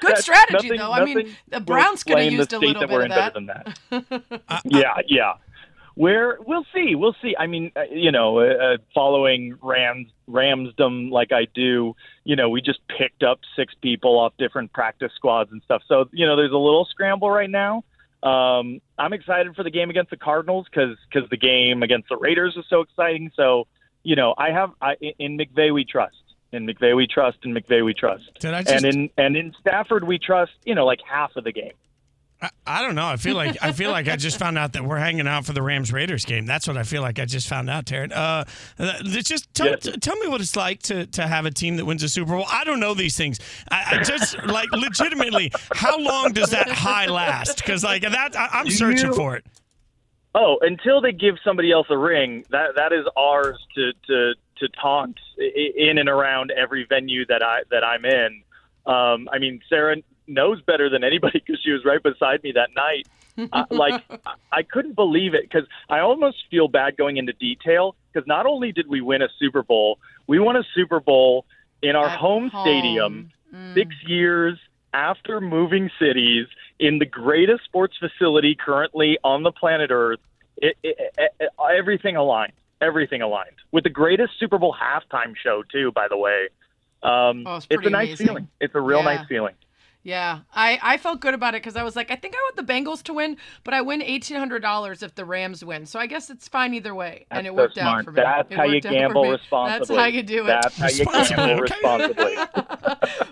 Good 0.00 0.18
strategy, 0.18 0.68
nothing- 0.68 0.78
though. 0.78 0.92
I 0.92 1.04
mean, 1.04 1.36
the 1.48 1.60
Browns 1.60 2.02
could 2.04 2.18
have 2.18 2.26
explain 2.26 2.32
the 2.32 2.36
used 2.38 2.52
a 2.52 2.58
little 2.58 2.80
that 2.80 2.88
bit 2.88 2.94
we're 2.94 3.00
of 3.00 3.36
in 3.36 3.46
that. 3.46 3.64
better 3.90 4.04
than 4.10 4.14
that. 4.40 4.62
yeah, 4.64 4.94
yeah. 5.06 5.32
Where 5.94 6.38
we'll 6.40 6.64
see, 6.74 6.94
we'll 6.94 7.14
see. 7.20 7.34
I 7.38 7.46
mean, 7.46 7.70
uh, 7.76 7.82
you 7.90 8.10
know, 8.10 8.38
uh, 8.38 8.78
following 8.94 9.58
Rams 9.60 10.08
Ramsdom 10.28 11.10
like 11.10 11.32
I 11.32 11.46
do, 11.54 11.94
you 12.24 12.34
know, 12.34 12.48
we 12.48 12.62
just 12.62 12.80
picked 12.88 13.22
up 13.22 13.40
six 13.56 13.74
people 13.82 14.18
off 14.18 14.32
different 14.38 14.72
practice 14.72 15.12
squads 15.16 15.52
and 15.52 15.60
stuff. 15.64 15.82
So 15.86 16.08
you 16.12 16.26
know, 16.26 16.36
there's 16.36 16.52
a 16.52 16.56
little 16.56 16.86
scramble 16.86 17.30
right 17.30 17.50
now. 17.50 17.84
Um, 18.22 18.80
I'm 18.98 19.12
excited 19.12 19.54
for 19.56 19.64
the 19.64 19.70
game 19.70 19.90
against 19.90 20.10
the 20.10 20.16
Cardinals 20.16 20.66
because 20.70 20.96
because 21.12 21.28
the 21.30 21.36
game 21.36 21.82
against 21.82 22.08
the 22.08 22.16
Raiders 22.16 22.56
is 22.56 22.64
so 22.70 22.80
exciting. 22.80 23.30
So 23.34 23.66
you 24.04 24.16
know, 24.16 24.34
I 24.36 24.50
have 24.50 24.70
I, 24.80 24.94
in 25.18 25.38
McVay 25.38 25.72
we 25.72 25.84
trust. 25.84 26.16
In 26.52 26.66
McVay 26.66 26.94
we 26.96 27.06
trust. 27.06 27.38
In 27.44 27.54
McVay 27.54 27.84
we 27.84 27.94
trust. 27.94 28.24
Just- 28.66 28.84
and 28.84 28.94
in 28.94 29.10
and 29.16 29.36
in 29.36 29.54
Stafford 29.60 30.04
we 30.04 30.18
trust. 30.18 30.52
You 30.64 30.74
know, 30.74 30.86
like 30.86 31.00
half 31.08 31.36
of 31.36 31.44
the 31.44 31.52
game. 31.52 31.72
I, 32.42 32.50
I 32.66 32.82
don't 32.82 32.94
know. 32.96 33.06
I 33.06 33.16
feel 33.16 33.36
like 33.36 33.56
I 33.62 33.70
feel 33.72 33.90
like 33.92 34.08
I 34.08 34.16
just 34.16 34.38
found 34.38 34.58
out 34.58 34.72
that 34.72 34.84
we're 34.84 34.98
hanging 34.98 35.28
out 35.28 35.46
for 35.46 35.52
the 35.52 35.62
Rams 35.62 35.92
Raiders 35.92 36.24
game. 36.24 36.44
That's 36.44 36.66
what 36.66 36.76
I 36.76 36.82
feel 36.82 37.00
like 37.00 37.18
I 37.20 37.24
just 37.24 37.48
found 37.48 37.70
out, 37.70 37.84
Taran. 37.86 38.10
Uh, 38.12 38.44
uh, 38.78 39.02
just 39.04 39.52
tell, 39.54 39.68
Yes. 39.68 39.88
tell 40.00 40.16
me 40.16 40.26
what 40.26 40.40
it's 40.40 40.56
like 40.56 40.82
to 40.84 41.06
to 41.06 41.26
have 41.26 41.46
a 41.46 41.50
team 41.52 41.76
that 41.76 41.84
wins 41.84 42.02
a 42.02 42.08
Super 42.08 42.32
Bowl. 42.32 42.44
I 42.50 42.64
don't 42.64 42.80
know 42.80 42.94
these 42.94 43.16
things. 43.16 43.38
I, 43.70 43.98
I 43.98 44.02
just 44.02 44.36
like 44.44 44.70
legitimately. 44.72 45.52
How 45.74 45.96
long 45.98 46.32
does 46.32 46.50
that 46.50 46.68
high 46.68 47.06
last? 47.06 47.56
Because 47.58 47.84
like 47.84 48.02
that, 48.02 48.36
I, 48.36 48.48
I'm 48.52 48.66
Do 48.66 48.72
searching 48.72 49.10
you- 49.10 49.14
for 49.14 49.36
it. 49.36 49.44
Oh, 50.34 50.56
until 50.62 51.02
they 51.02 51.12
give 51.12 51.34
somebody 51.44 51.70
else 51.70 51.86
a 51.90 51.98
ring, 51.98 52.44
that 52.50 52.74
that 52.76 52.92
is 52.92 53.04
ours 53.16 53.58
to 53.76 53.92
to 54.08 54.32
to 54.58 54.68
taunt 54.80 55.18
in 55.38 55.98
and 55.98 56.08
around 56.08 56.50
every 56.52 56.86
venue 56.88 57.26
that 57.26 57.42
I 57.42 57.60
that 57.70 57.84
I'm 57.84 58.04
in. 58.04 58.42
Um, 58.86 59.28
I 59.32 59.38
mean, 59.38 59.60
Sarah 59.68 59.96
knows 60.32 60.60
better 60.62 60.88
than 60.88 61.04
anybody 61.04 61.38
because 61.46 61.60
she 61.62 61.70
was 61.70 61.84
right 61.84 62.02
beside 62.02 62.42
me 62.42 62.52
that 62.52 62.70
night. 62.74 63.06
uh, 63.52 63.64
like 63.70 64.02
I- 64.52 64.62
couldn't 64.62 64.94
believe 64.94 65.34
it 65.34 65.42
because 65.42 65.66
I 65.88 66.00
almost 66.00 66.38
feel 66.50 66.68
bad 66.68 66.96
going 66.96 67.16
into 67.16 67.32
detail 67.32 67.94
because 68.12 68.26
not 68.26 68.46
only 68.46 68.72
did 68.72 68.88
we 68.88 69.00
win 69.00 69.22
a 69.22 69.28
Super 69.38 69.62
Bowl, 69.62 69.98
we 70.26 70.38
won 70.38 70.56
a 70.56 70.64
Super 70.74 71.00
Bowl 71.00 71.44
in 71.82 71.96
our 71.96 72.08
home, 72.08 72.48
home. 72.48 72.62
stadium 72.64 73.30
Mm. 73.54 73.74
six 73.74 73.94
years 74.06 74.58
after 74.94 75.38
moving 75.38 75.90
cities 75.98 76.46
in 76.78 76.98
the 76.98 77.04
greatest 77.04 77.64
sports 77.64 77.94
facility 77.98 78.54
currently 78.54 79.18
on 79.22 79.42
the 79.42 79.52
planet 79.52 79.90
Earth. 79.90 80.20
It, 80.56 80.74
it, 80.82 80.96
it, 81.18 81.50
everything 81.60 82.16
aligned. 82.16 82.54
Everything 82.80 83.20
aligned 83.20 83.56
with 83.70 83.84
the 83.84 83.90
greatest 83.90 84.32
Super 84.40 84.56
Bowl 84.56 84.74
halftime 84.74 85.34
show 85.36 85.62
too. 85.70 85.92
By 85.92 86.08
the 86.08 86.16
way, 86.16 86.48
um, 87.02 87.44
Oh, 87.46 87.56
it's 87.56 87.66
it's 87.68 87.86
a 87.86 87.90
nice 87.90 88.08
amazing. 88.08 88.26
feeling. 88.26 88.48
It's 88.58 88.74
a 88.74 88.80
real 88.80 89.00
Yeah. 89.00 89.16
nice 89.16 89.26
feeling. 89.26 89.54
Yeah, 90.04 90.40
I, 90.54 90.78
I 90.82 90.96
felt 90.98 91.20
good 91.20 91.34
about 91.34 91.54
it 91.54 91.62
because 91.62 91.76
I 91.76 91.84
was 91.84 91.94
like, 91.94 92.10
I 92.10 92.16
think 92.16 92.34
I 92.34 92.38
want 92.38 92.56
the 92.56 92.72
Bengals 92.72 93.02
to 93.04 93.14
win, 93.14 93.36
but 93.64 93.74
I 93.74 93.82
win 93.82 94.02
eighteen 94.02 94.36
hundred 94.36 94.60
dollars 94.62 95.02
if 95.02 95.14
the 95.14 95.24
Rams 95.24 95.64
win. 95.64 95.86
So 95.86 96.00
I 96.00 96.06
guess 96.06 96.28
it's 96.30 96.48
fine 96.48 96.74
either 96.74 96.94
way, 96.94 97.26
and 97.30 97.46
it 97.46 97.54
so 97.54 97.54
worked 97.54 97.78
out 97.78 98.02
for 98.02 98.12
me. 98.12 98.24
That's 98.24 98.50
It 98.50 98.56
how 98.56 98.64
you 98.64 98.80
worked 98.80 98.86
out 98.86 99.00
for 99.00 99.14
gamble 99.14 99.22
me. 99.22 99.30
responsibly. 99.30 99.96
That's 99.96 100.00
how 100.00 100.06
you 100.06 100.22
do 100.24 100.48
it. 100.48 100.58
That's 100.62 100.76
how 100.76 100.88
you 100.88 101.04
Responsibly, 101.04 101.36
gamble 101.36 101.52
okay. 101.54 101.60
responsibly. 101.60 102.36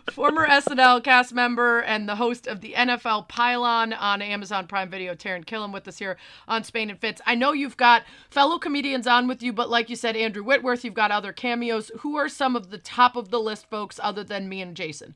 Former 0.08 0.46
SNL 0.46 1.02
cast 1.04 1.32
member 1.32 1.80
and 1.80 2.08
the 2.08 2.16
host 2.16 2.46
of 2.46 2.60
the 2.60 2.74
NFL 2.74 3.28
Pylon 3.28 3.92
on 3.92 4.22
Amazon 4.22 4.66
Prime 4.66 4.90
Video, 4.90 5.14
Taran 5.14 5.44
Killam, 5.44 5.72
with 5.72 5.88
us 5.88 5.98
here 5.98 6.16
on 6.48 6.64
Spain 6.64 6.90
and 6.90 6.98
Fitz. 7.00 7.20
I 7.26 7.34
know 7.34 7.52
you've 7.52 7.76
got 7.76 8.04
fellow 8.30 8.58
comedians 8.58 9.06
on 9.06 9.28
with 9.28 9.42
you, 9.42 9.52
but 9.52 9.70
like 9.70 9.88
you 9.90 9.96
said, 9.96 10.16
Andrew 10.16 10.42
Whitworth, 10.44 10.84
you've 10.84 10.94
got 10.94 11.10
other 11.12 11.32
cameos. 11.32 11.90
Who 12.00 12.16
are 12.16 12.28
some 12.28 12.56
of 12.56 12.70
the 12.70 12.78
top 12.78 13.16
of 13.16 13.30
the 13.30 13.40
list 13.40 13.70
folks 13.70 14.00
other 14.02 14.24
than 14.24 14.48
me 14.48 14.60
and 14.62 14.76
Jason? 14.76 15.14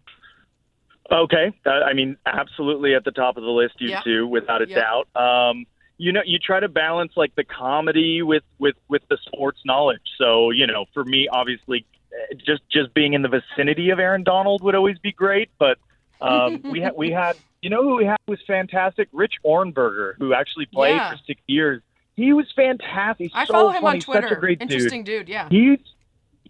Okay, 1.12 1.53
uh, 1.67 1.71
I 1.71 1.93
mean, 1.93 2.17
absolutely 2.27 2.95
at 2.95 3.05
the 3.05 3.11
top 3.11 3.37
of 3.37 3.43
the 3.43 3.51
list, 3.51 3.75
you 3.79 3.90
Yeah. 3.90 4.01
two, 4.03 4.27
without 4.27 4.62
a 4.62 4.69
Yeah. 4.69 4.77
doubt. 4.81 5.09
Um, 5.14 5.67
you 5.99 6.12
know, 6.12 6.23
you 6.25 6.38
try 6.38 6.61
to 6.61 6.69
balance 6.69 7.12
like 7.17 7.35
the 7.37 7.45
comedy 7.45 8.23
with 8.23 8.43
with 8.59 8.75
with 8.88 9.03
the 9.09 9.19
sports 9.27 9.61
knowledge. 9.64 10.01
So, 10.19 10.51
you 10.51 10.67
know, 10.67 10.87
for 10.95 11.05
me, 11.05 11.29
obviously, 11.29 11.85
eh, 12.12 12.35
just 12.45 12.62
just 12.71 12.93
being 12.95 13.12
in 13.12 13.23
the 13.23 13.29
vicinity 13.29 13.90
of 13.90 13.99
Aaron 14.01 14.25
Donald 14.25 14.62
would 14.62 14.75
always 14.75 14.99
be 14.99 15.12
great. 15.12 15.51
But 15.59 15.79
um, 16.21 16.61
we 16.64 16.81
had 16.81 16.95
we 16.97 17.11
had, 17.12 17.37
you 17.62 17.71
know, 17.71 17.83
who 17.83 17.97
we 17.97 18.07
had 18.07 18.17
was 18.27 18.40
fantastic, 18.47 19.09
Rich 19.12 19.35
Ohrnberger, 19.45 20.14
who 20.19 20.33
actually 20.35 20.67
played 20.67 20.97
Yeah. 20.97 21.11
for 21.12 21.19
six 21.27 21.40
years. 21.47 21.83
He 22.17 22.33
was 22.33 22.47
fantastic. 22.57 23.25
He's 23.27 23.33
I 23.35 23.45
so 23.45 23.53
follow 23.53 23.71
him 23.71 23.83
funny, 23.83 23.99
on 23.99 24.01
Twitter. 24.01 24.29
Such 24.29 24.37
a 24.37 24.40
great 24.40 24.59
dude. 24.61 24.71
Interesting 24.73 25.05
dude, 25.05 25.29
yeah. 25.29 25.49
He's 25.51 25.79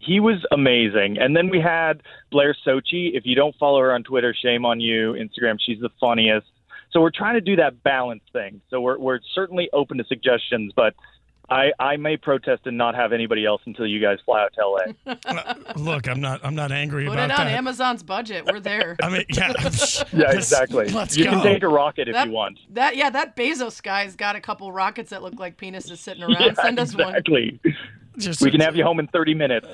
he 0.05 0.21
was 0.21 0.45
amazing. 0.51 1.19
And 1.19 1.37
then 1.37 1.49
we 1.49 1.61
had 1.61 2.03
Blair 2.31 2.55
Socci. 2.67 3.11
If 3.14 3.25
you 3.27 3.35
don't 3.35 3.55
follow 3.57 3.81
her 3.81 3.93
on 3.93 4.03
Twitter, 4.03 4.35
shame 4.35 4.64
on 4.64 4.81
you. 4.81 5.12
Instagram, 5.12 5.57
she's 5.64 5.81
the 5.81 5.90
funniest. 6.01 6.47
So 6.93 7.01
we're 7.01 7.11
trying 7.11 7.35
to 7.35 7.40
do 7.40 7.57
that 7.57 7.83
balance 7.83 8.23
thing. 8.33 8.61
So 8.71 8.81
we're 8.81 8.99
we're 8.99 9.21
certainly 9.35 9.69
open 9.73 9.99
to 9.99 10.05
suggestions, 10.05 10.73
but 10.77 10.95
I, 11.51 11.73
I 11.79 11.97
may 11.99 12.17
protest 12.17 12.62
and 12.67 12.79
not 12.79 12.95
have 12.95 13.12
anybody 13.12 13.45
else 13.45 13.61
until 13.67 13.87
you 13.87 14.01
guys 14.01 14.19
fly 14.25 14.43
out 14.45 14.55
to 14.55 14.67
LA. 14.67 15.14
Uh, 15.27 15.55
Look, 15.77 16.09
I'm 16.09 16.21
not. 16.21 16.40
I'm 16.43 16.55
not 16.55 16.73
angry 16.73 17.05
Put 17.05 17.14
about 17.14 17.31
it 17.31 17.38
on 17.38 17.47
that. 17.47 17.53
Amazon's 17.53 18.03
budget. 18.03 18.47
We're 18.47 18.61
there. 18.61 18.97
I 19.03 19.11
mean, 19.11 19.25
yeah, 19.29 19.49
Yeah, 19.59 19.64
Let's- 19.64 20.03
exactly. 20.35 20.88
Let's 20.88 21.17
you 21.17 21.25
go. 21.25 21.31
can 21.33 21.43
take 21.43 21.62
a 21.62 21.69
rocket 21.69 22.09
if 22.09 22.14
That- 22.14 22.29
you 22.29 22.33
want. 22.33 22.61
That 22.71 22.97
yeah, 22.97 23.11
that 23.11 23.37
Bezos 23.37 23.83
guy's 23.83 24.17
got 24.17 24.37
a 24.37 24.40
couple 24.40 24.71
rockets 24.73 25.11
that 25.11 25.23
look 25.23 25.38
like 25.38 25.59
penises 25.59 25.99
sitting 25.99 26.23
around. 26.23 26.40
Yeah, 26.40 26.55
Send 26.55 26.79
us 26.79 26.95
one. 26.97 27.09
exactly. 27.09 27.61
Just- 28.18 28.40
We 28.40 28.50
can 28.50 28.61
have 28.61 28.77
you 28.77 28.85
home 28.85 29.00
in 29.00 29.07
30 29.09 29.35
minutes. 29.35 29.66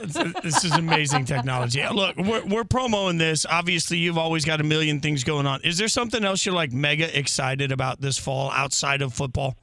This 0.43 0.65
is 0.65 0.73
amazing 0.73 1.25
technology. 1.27 1.83
Look, 1.93 2.17
we're, 2.17 2.45
we're 2.45 2.65
promoting 2.65 3.19
this. 3.19 3.45
Obviously, 3.45 3.99
you've 3.99 4.19
always 4.19 4.45
got 4.45 4.61
a 4.61 4.65
million 4.65 5.01
things 5.01 5.25
going 5.25 5.47
on. 5.47 5.61
Is 5.63 5.79
there 5.79 5.89
something 5.89 6.25
else 6.25 6.47
you're 6.47 6.55
like 6.55 6.73
mega 6.73 7.17
excited 7.19 7.73
about 7.73 8.01
this 8.01 8.19
fall 8.19 8.51
outside 8.51 9.03
of 9.03 9.13
football? 9.13 9.57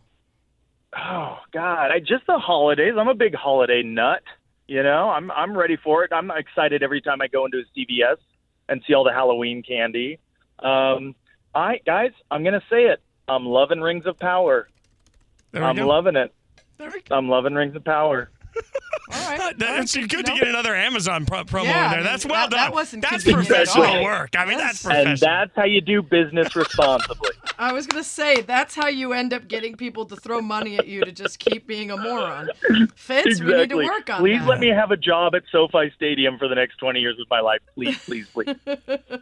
Oh 0.96 1.38
God, 1.54 1.92
I 1.92 2.00
just 2.00 2.26
the 2.28 2.40
holidays. 2.40 2.94
I'm 2.98 3.08
a 3.08 3.14
big 3.14 3.36
holiday 3.36 3.84
nut. 3.84 4.24
You 4.68 4.84
know, 4.84 5.10
I'm 5.10 5.32
I'm 5.32 5.56
ready 5.58 5.78
for 5.78 6.04
it. 6.04 6.12
I'm 6.14 6.32
excited 6.32 6.82
every 6.84 7.02
time 7.02 7.22
I 7.22 7.28
go 7.28 7.46
into 7.46 7.60
a 7.60 7.80
CVS 7.80 8.18
and 8.70 8.82
see 8.88 8.94
all 8.94 9.04
the 9.04 9.14
Halloween 9.14 9.64
candy. 9.64 10.20
Um, 10.60 11.16
I 11.54 11.80
guys, 11.86 12.12
I'm 12.32 12.44
gonna 12.44 12.64
say 12.70 12.86
it. 12.86 13.02
I'm 13.28 13.46
loving 13.46 13.82
Rings 13.82 14.06
of 14.06 14.18
Power. 14.18 14.70
I'm 15.54 15.76
go. 15.76 15.88
loving 15.88 16.16
it. 16.16 16.34
There 16.78 16.90
we 16.90 17.02
go. 17.02 17.16
I'm 17.16 17.30
loving 17.30 17.54
Rings 17.54 17.76
of 17.76 17.84
Power. 17.84 18.30
All 19.10 19.38
right. 19.38 19.58
That's 19.58 19.96
good 19.96 20.12
no. 20.12 20.22
to 20.22 20.40
get 20.40 20.48
another 20.50 20.76
Amazon 20.76 21.26
pro- 21.26 21.46
promo 21.46 21.64
Yeah, 21.66 21.86
in 21.86 21.90
there. 21.92 22.00
mean, 22.00 22.06
That's 22.06 22.26
well 22.26 22.34
that- 22.36 22.50
done. 22.52 22.60
that 22.60 22.74
wasn't 22.74 23.04
that's 23.04 23.24
convenient 23.24 23.52
at 23.52 23.66
professional 23.68 24.04
work. 24.04 24.36
I 24.38 24.46
mean, 24.46 24.58
that's 24.58 24.84
Yes. 24.84 24.84
professional. 24.84 25.12
And 25.12 25.20
that's 25.20 25.52
how 25.56 25.64
you 25.64 25.80
do 25.80 26.02
business 26.02 26.56
responsibly. 26.58 27.30
I 27.60 27.72
was 27.72 27.88
gonna 27.88 28.04
say 28.04 28.42
that's 28.42 28.76
how 28.76 28.88
you 28.88 29.14
end 29.14 29.34
up 29.34 29.48
getting 29.48 29.76
people 29.78 30.06
to 30.08 30.16
throw 30.18 30.42
money 30.42 30.78
at 30.78 30.88
you 30.88 31.02
to 31.04 31.12
just 31.14 31.40
keep 31.40 31.66
being 31.68 31.90
a 31.90 31.96
moron. 31.98 32.50
Fitz, 32.96 33.40
we 33.42 33.54
need 33.56 33.70
to 33.70 33.78
work 33.78 34.10
on 34.10 34.20
please 34.20 34.40
that. 34.40 34.48
let 34.48 34.60
me 34.60 34.68
have 34.68 34.92
a 34.92 34.98
job 34.98 35.34
at 35.36 35.44
SoFi 35.52 35.90
Stadium 35.96 36.38
for 36.38 36.48
the 36.50 36.56
next 36.56 36.76
20 36.78 37.00
years 37.00 37.18
of 37.20 37.28
my 37.30 37.40
life. 37.40 37.62
Please, 37.76 37.98
please, 38.04 38.28
please. 38.30 38.56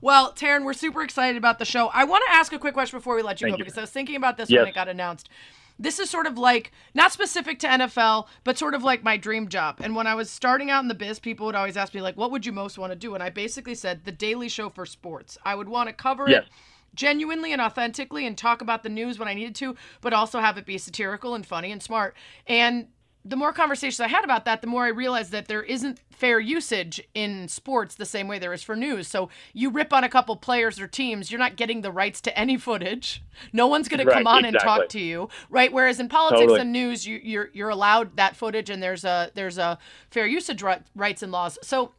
Well, 0.00 0.32
Taran, 0.32 0.64
we're 0.64 0.72
super 0.72 1.02
excited 1.02 1.36
about 1.36 1.60
the 1.60 1.64
show. 1.64 1.86
I 1.94 2.02
want 2.02 2.24
to 2.28 2.34
ask 2.34 2.52
a 2.52 2.58
quick 2.58 2.74
question 2.74 2.98
before 2.98 3.14
we 3.14 3.22
let 3.22 3.40
you 3.40 3.46
Thank 3.46 3.54
go 3.54 3.58
you. 3.58 3.64
because 3.64 3.78
I 3.78 3.82
was 3.82 3.90
thinking 3.90 4.16
about 4.16 4.36
this 4.36 4.50
Yes. 4.50 4.58
when 4.58 4.68
it 4.68 4.74
got 4.74 4.88
announced. 4.88 5.28
This 5.78 5.98
is 5.98 6.10
sort 6.10 6.26
of 6.26 6.38
like 6.38 6.72
not 6.94 7.12
specific 7.12 7.58
to 7.60 7.66
NFL, 7.66 8.26
but 8.44 8.58
sort 8.58 8.74
of 8.74 8.82
like 8.84 9.02
my 9.02 9.16
dream 9.16 9.48
job. 9.48 9.78
And 9.80 9.96
when 9.96 10.06
I 10.06 10.14
was 10.14 10.30
starting 10.30 10.70
out 10.70 10.82
in 10.82 10.88
the 10.88 10.94
biz, 10.94 11.18
people 11.18 11.46
would 11.46 11.54
always 11.54 11.76
ask 11.76 11.94
me 11.94 12.00
like, 12.02 12.16
"What 12.16 12.30
would 12.30 12.46
you 12.46 12.52
most 12.52 12.78
want 12.78 12.92
to 12.92 12.96
do?" 12.96 13.14
And 13.14 13.22
I 13.22 13.30
basically 13.30 13.74
said 13.74 14.04
the 14.04 14.12
Daily 14.12 14.48
Show 14.48 14.68
for 14.68 14.86
sports. 14.86 15.38
I 15.44 15.54
would 15.54 15.68
want 15.68 15.88
to 15.88 15.92
cover 15.92 16.28
Yes. 16.28 16.44
it 16.44 16.50
genuinely 16.94 17.52
and 17.52 17.62
authentically 17.62 18.26
and 18.26 18.36
talk 18.36 18.60
about 18.60 18.82
the 18.82 18.88
news 18.90 19.18
when 19.18 19.26
I 19.26 19.32
needed 19.32 19.54
to, 19.56 19.74
but 20.02 20.12
also 20.12 20.40
have 20.40 20.58
it 20.58 20.66
be 20.66 20.76
satirical 20.76 21.34
and 21.34 21.46
funny 21.46 21.72
and 21.72 21.82
smart. 21.82 22.14
And 22.46 22.88
the 23.24 23.36
more 23.36 23.52
conversations 23.52 24.00
I 24.00 24.08
had 24.08 24.24
about 24.24 24.44
that, 24.46 24.60
the 24.62 24.66
more 24.66 24.84
I 24.84 24.88
realized 24.88 25.30
that 25.32 25.46
there 25.46 25.62
isn't 25.62 26.00
fair 26.10 26.40
usage 26.40 27.00
in 27.14 27.46
sports 27.46 27.94
the 27.94 28.04
same 28.04 28.26
way 28.26 28.38
there 28.38 28.52
is 28.52 28.62
for 28.62 28.74
news. 28.74 29.06
So 29.06 29.28
you 29.52 29.70
rip 29.70 29.92
on 29.92 30.02
a 30.02 30.08
couple 30.08 30.34
players 30.36 30.80
or 30.80 30.88
teams, 30.88 31.30
you're 31.30 31.38
not 31.38 31.56
getting 31.56 31.82
the 31.82 31.92
rights 31.92 32.20
to 32.22 32.38
any 32.38 32.56
footage. 32.68 33.22
No 33.52 33.66
one's 33.68 33.88
going 33.88 34.04
to 34.04 34.12
come 34.12 34.26
on 34.26 34.44
and 34.44 34.56
talk 34.58 34.88
to 34.90 35.00
you, 35.00 35.28
right? 35.50 35.72
Whereas 35.72 36.00
in 36.00 36.08
politics 36.08 36.40
Totally. 36.42 36.60
and 36.60 36.72
news, 36.72 37.06
you, 37.06 37.20
you're 37.22 37.50
you're 37.52 37.70
allowed 37.70 38.16
that 38.16 38.36
footage, 38.36 38.70
and 38.70 38.82
there's 38.82 39.04
a 39.04 39.30
there's 39.34 39.58
a 39.58 39.78
fair 40.10 40.26
usage 40.26 40.62
rights 40.94 41.22
and 41.22 41.32
laws. 41.32 41.58
So 41.62 41.92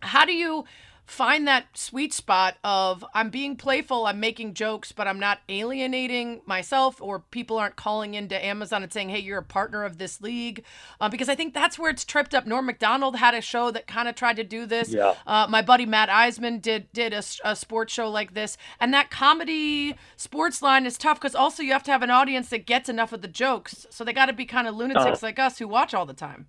how 0.00 0.24
do 0.24 0.32
you 0.32 0.64
find 1.06 1.46
that 1.46 1.66
sweet 1.74 2.12
spot 2.12 2.56
of 2.64 3.04
I'm 3.14 3.30
being 3.30 3.56
playful, 3.56 4.06
I'm 4.06 4.18
making 4.18 4.54
jokes, 4.54 4.90
but 4.90 5.06
I'm 5.06 5.20
not 5.20 5.38
alienating 5.48 6.42
myself, 6.46 7.00
or 7.00 7.20
people 7.20 7.58
aren't 7.58 7.76
calling 7.76 8.14
into 8.14 8.44
Amazon 8.44 8.82
and 8.82 8.92
saying, 8.92 9.10
"Hey, 9.10 9.20
you're 9.20 9.38
a 9.38 9.44
partner 9.44 9.84
of 9.84 9.98
this 9.98 10.20
league," 10.20 10.64
uh, 11.00 11.08
because 11.08 11.28
I 11.28 11.36
think 11.36 11.54
that's 11.54 11.78
where 11.78 11.90
it's 11.90 12.04
tripped 12.04 12.34
up. 12.34 12.46
Norm 12.46 12.66
Macdonald 12.66 13.16
had 13.16 13.34
a 13.34 13.40
show 13.40 13.70
that 13.70 13.86
kind 13.86 14.08
of 14.08 14.16
tried 14.16 14.36
to 14.36 14.44
do 14.44 14.66
this. 14.66 14.88
Yeah. 14.88 15.14
Uh, 15.26 15.46
my 15.48 15.62
buddy 15.62 15.86
Matt 15.86 16.08
Eisman 16.08 16.60
did 16.60 16.92
did 16.92 17.12
a, 17.12 17.22
a 17.44 17.54
sports 17.54 17.92
show 17.92 18.10
like 18.10 18.34
this, 18.34 18.58
and 18.80 18.92
that 18.92 19.10
comedy 19.10 19.94
sports 20.16 20.60
line 20.60 20.86
is 20.86 20.98
tough 20.98 21.20
because 21.20 21.36
also 21.36 21.62
you 21.62 21.72
have 21.72 21.84
to 21.84 21.92
have 21.92 22.02
an 22.02 22.10
audience 22.10 22.48
that 22.48 22.66
gets 22.66 22.88
enough 22.88 23.12
of 23.12 23.22
the 23.22 23.28
jokes, 23.28 23.86
so 23.90 24.02
they 24.02 24.12
got 24.12 24.26
to 24.26 24.32
be 24.32 24.44
kind 24.44 24.66
of 24.66 24.74
lunatics 24.74 25.22
like 25.22 25.38
us 25.38 25.58
who 25.58 25.68
watch 25.68 25.94
all 25.94 26.06
the 26.06 26.12
time. 26.12 26.48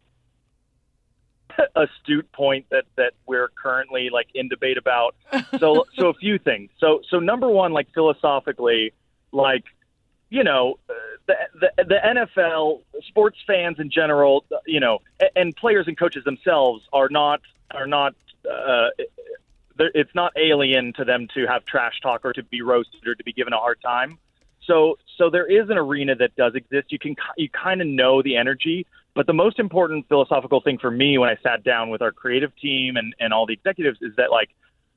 astute 1.76 2.32
point 2.32 2.66
that 2.70 2.86
that 2.96 3.14
we're 3.26 3.50
currently 3.50 4.10
like 4.12 4.28
in 4.34 4.48
debate 4.48 4.78
about. 4.78 5.16
So 5.60 5.86
so 5.96 6.10
a 6.10 6.14
few 6.14 6.38
things. 6.38 6.70
So 6.80 7.02
so 7.10 7.20
number 7.20 7.50
one, 7.50 7.74
like 7.74 7.88
philosophically, 7.94 8.94
like 9.32 9.64
you 10.30 10.44
know 10.44 10.80
the 11.28 11.36
the, 11.60 11.84
the 11.84 11.96
NFL 12.06 12.82
sports 13.08 13.38
fans 13.46 13.80
in 13.80 13.90
general, 13.90 14.46
you 14.66 14.80
know, 14.80 15.00
a- 15.20 15.38
and 15.38 15.56
players 15.56 15.88
and 15.88 15.98
coaches 15.98 16.24
themselves 16.24 16.84
are 16.94 17.10
not 17.10 17.42
are 17.72 17.88
not. 17.88 18.16
Uh, 18.50 18.90
it's 19.80 20.16
not 20.16 20.34
alien 20.36 20.92
to 20.94 21.06
them 21.06 21.28
to 21.36 21.46
have 21.46 21.64
trash 21.66 22.00
talk 22.02 22.26
or 22.26 22.34
to 22.34 22.42
be 22.42 22.64
roasted 22.64 23.08
or 23.08 23.14
to 23.14 23.24
be 23.24 23.32
given 23.32 23.54
a 23.54 23.58
hard 23.58 23.80
time. 23.82 24.18
So 24.66 24.98
so 25.18 25.30
there 25.30 25.46
is 25.46 25.70
an 25.70 25.78
arena 25.78 26.16
that 26.16 26.36
does 26.36 26.56
exist. 26.56 26.92
You 26.92 27.00
can 27.00 27.16
you 27.38 27.50
kind 27.50 27.82
of 27.82 27.88
know 27.88 28.22
the 28.22 28.38
energy, 28.38 28.86
but 29.18 29.26
the 29.26 29.34
most 29.34 29.58
important 29.58 30.08
philosophical 30.08 30.62
thing 30.62 30.78
for 30.78 30.92
me 30.92 31.18
when 31.18 31.28
I 31.28 31.38
sat 31.42 31.64
down 31.64 31.90
with 31.90 32.04
our 32.04 32.12
creative 32.12 32.56
team 32.56 32.96
and 32.96 33.16
and 33.20 33.34
all 33.34 33.48
the 33.48 33.54
executives 33.54 33.98
is 34.02 34.16
that 34.16 34.30
like 34.32 34.50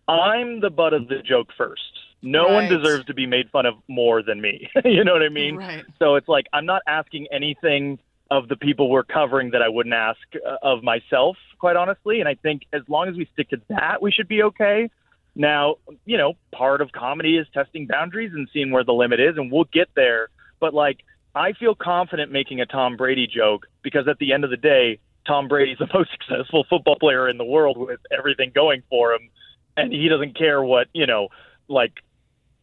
I'm 0.06 0.60
the 0.60 0.68
butt 0.70 0.92
of 0.92 1.08
the 1.08 1.22
joke 1.26 1.48
first. 1.56 1.82
No 2.22 2.48
one 2.48 2.68
deserves 2.68 3.06
to 3.06 3.14
be 3.14 3.26
made 3.26 3.48
fun 3.50 3.64
of 3.64 3.74
more 3.88 4.22
than 4.22 4.42
me. 4.42 4.68
you 4.84 5.04
know 5.04 5.14
what 5.14 5.22
I 5.22 5.30
mean? 5.30 5.56
Right. 5.56 5.84
So 5.98 6.16
it's 6.16 6.28
like 6.28 6.46
I'm 6.52 6.66
not 6.66 6.82
asking 6.86 7.28
anything 7.32 7.98
of 8.30 8.48
the 8.48 8.56
people 8.56 8.90
we're 8.90 9.04
covering 9.04 9.52
that 9.52 9.62
I 9.62 9.70
wouldn't 9.70 9.94
ask 9.94 10.20
uh, 10.34 10.56
of 10.62 10.82
myself, 10.82 11.38
quite 11.58 11.76
honestly. 11.76 12.20
And 12.20 12.28
I 12.28 12.34
think 12.34 12.62
as 12.74 12.82
long 12.88 13.08
as 13.08 13.16
we 13.16 13.26
stick 13.32 13.48
to 13.50 13.60
that, 13.70 14.02
we 14.02 14.12
should 14.12 14.28
be 14.28 14.42
okay. 14.42 14.90
Now, 15.34 15.76
you 16.04 16.18
know, 16.18 16.34
part 16.52 16.82
of 16.82 16.92
comedy 16.92 17.38
is 17.38 17.46
testing 17.54 17.86
boundaries 17.86 18.32
and 18.34 18.48
seeing 18.52 18.70
where 18.70 18.84
the 18.84 18.92
limit 18.92 19.18
is, 19.18 19.36
and 19.38 19.50
we'll 19.50 19.68
get 19.72 19.88
there. 19.96 20.28
But 20.60 20.74
like, 20.74 20.98
I 21.34 21.52
feel 21.52 21.74
confident 21.74 22.32
making 22.32 22.60
a 22.60 22.66
Tom 22.66 22.96
Brady 22.96 23.26
joke 23.26 23.66
because 23.82 24.08
at 24.08 24.18
the 24.18 24.32
end 24.32 24.44
of 24.44 24.50
the 24.50 24.56
day, 24.56 24.98
Tom 25.26 25.48
Brady's 25.48 25.78
the 25.78 25.88
most 25.94 26.10
successful 26.12 26.64
football 26.68 26.96
player 26.98 27.28
in 27.28 27.38
the 27.38 27.44
world 27.44 27.76
with 27.78 28.00
everything 28.16 28.52
going 28.54 28.82
for 28.88 29.12
him, 29.12 29.30
and 29.76 29.92
he 29.92 30.08
doesn't 30.08 30.36
care 30.36 30.62
what 30.62 30.88
you 30.92 31.06
know, 31.06 31.28
like 31.68 31.92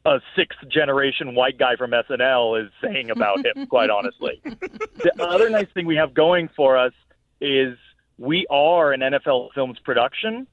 a 0.05 0.19
sixth 0.35 0.59
generation 0.69 1.35
white 1.35 1.57
guy 1.57 1.75
from 1.75 1.91
SNL 1.91 2.65
is 2.65 2.71
saying 2.81 3.09
about 3.09 3.45
him. 3.45 3.67
quite 3.69 3.89
honestly, 3.89 4.41
the 4.43 5.11
other 5.19 5.49
nice 5.49 5.67
thing 5.73 5.85
we 5.85 5.95
have 5.95 6.13
going 6.13 6.49
for 6.55 6.77
us 6.77 6.93
is 7.39 7.77
we 8.17 8.45
are 8.49 8.93
an 8.93 9.01
NFL 9.01 9.49
Films 9.53 9.77
production. 9.83 10.47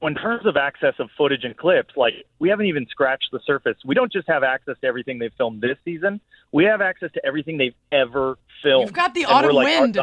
In 0.00 0.14
terms 0.14 0.46
of 0.46 0.56
access 0.56 0.94
of 1.00 1.10
footage 1.18 1.42
and 1.44 1.56
clips, 1.56 1.96
like 1.96 2.14
we 2.38 2.48
haven't 2.50 2.66
even 2.66 2.86
scratched 2.88 3.28
the 3.32 3.40
surface. 3.44 3.76
We 3.84 3.94
don't 3.96 4.12
just 4.12 4.28
have 4.28 4.44
access 4.44 4.76
to 4.80 4.86
everything 4.86 5.18
they've 5.18 5.32
filmed 5.36 5.60
this 5.60 5.76
season. 5.84 6.20
We 6.52 6.64
have 6.64 6.80
access 6.80 7.10
to 7.12 7.26
everything 7.26 7.58
they've 7.58 7.74
ever 7.90 8.38
filmed. 8.62 8.86
You've 8.86 8.94
got 8.94 9.12
the 9.14 9.24
And 9.24 9.32
autumn 9.32 9.56
like, 9.56 9.66
wind. 9.80 9.98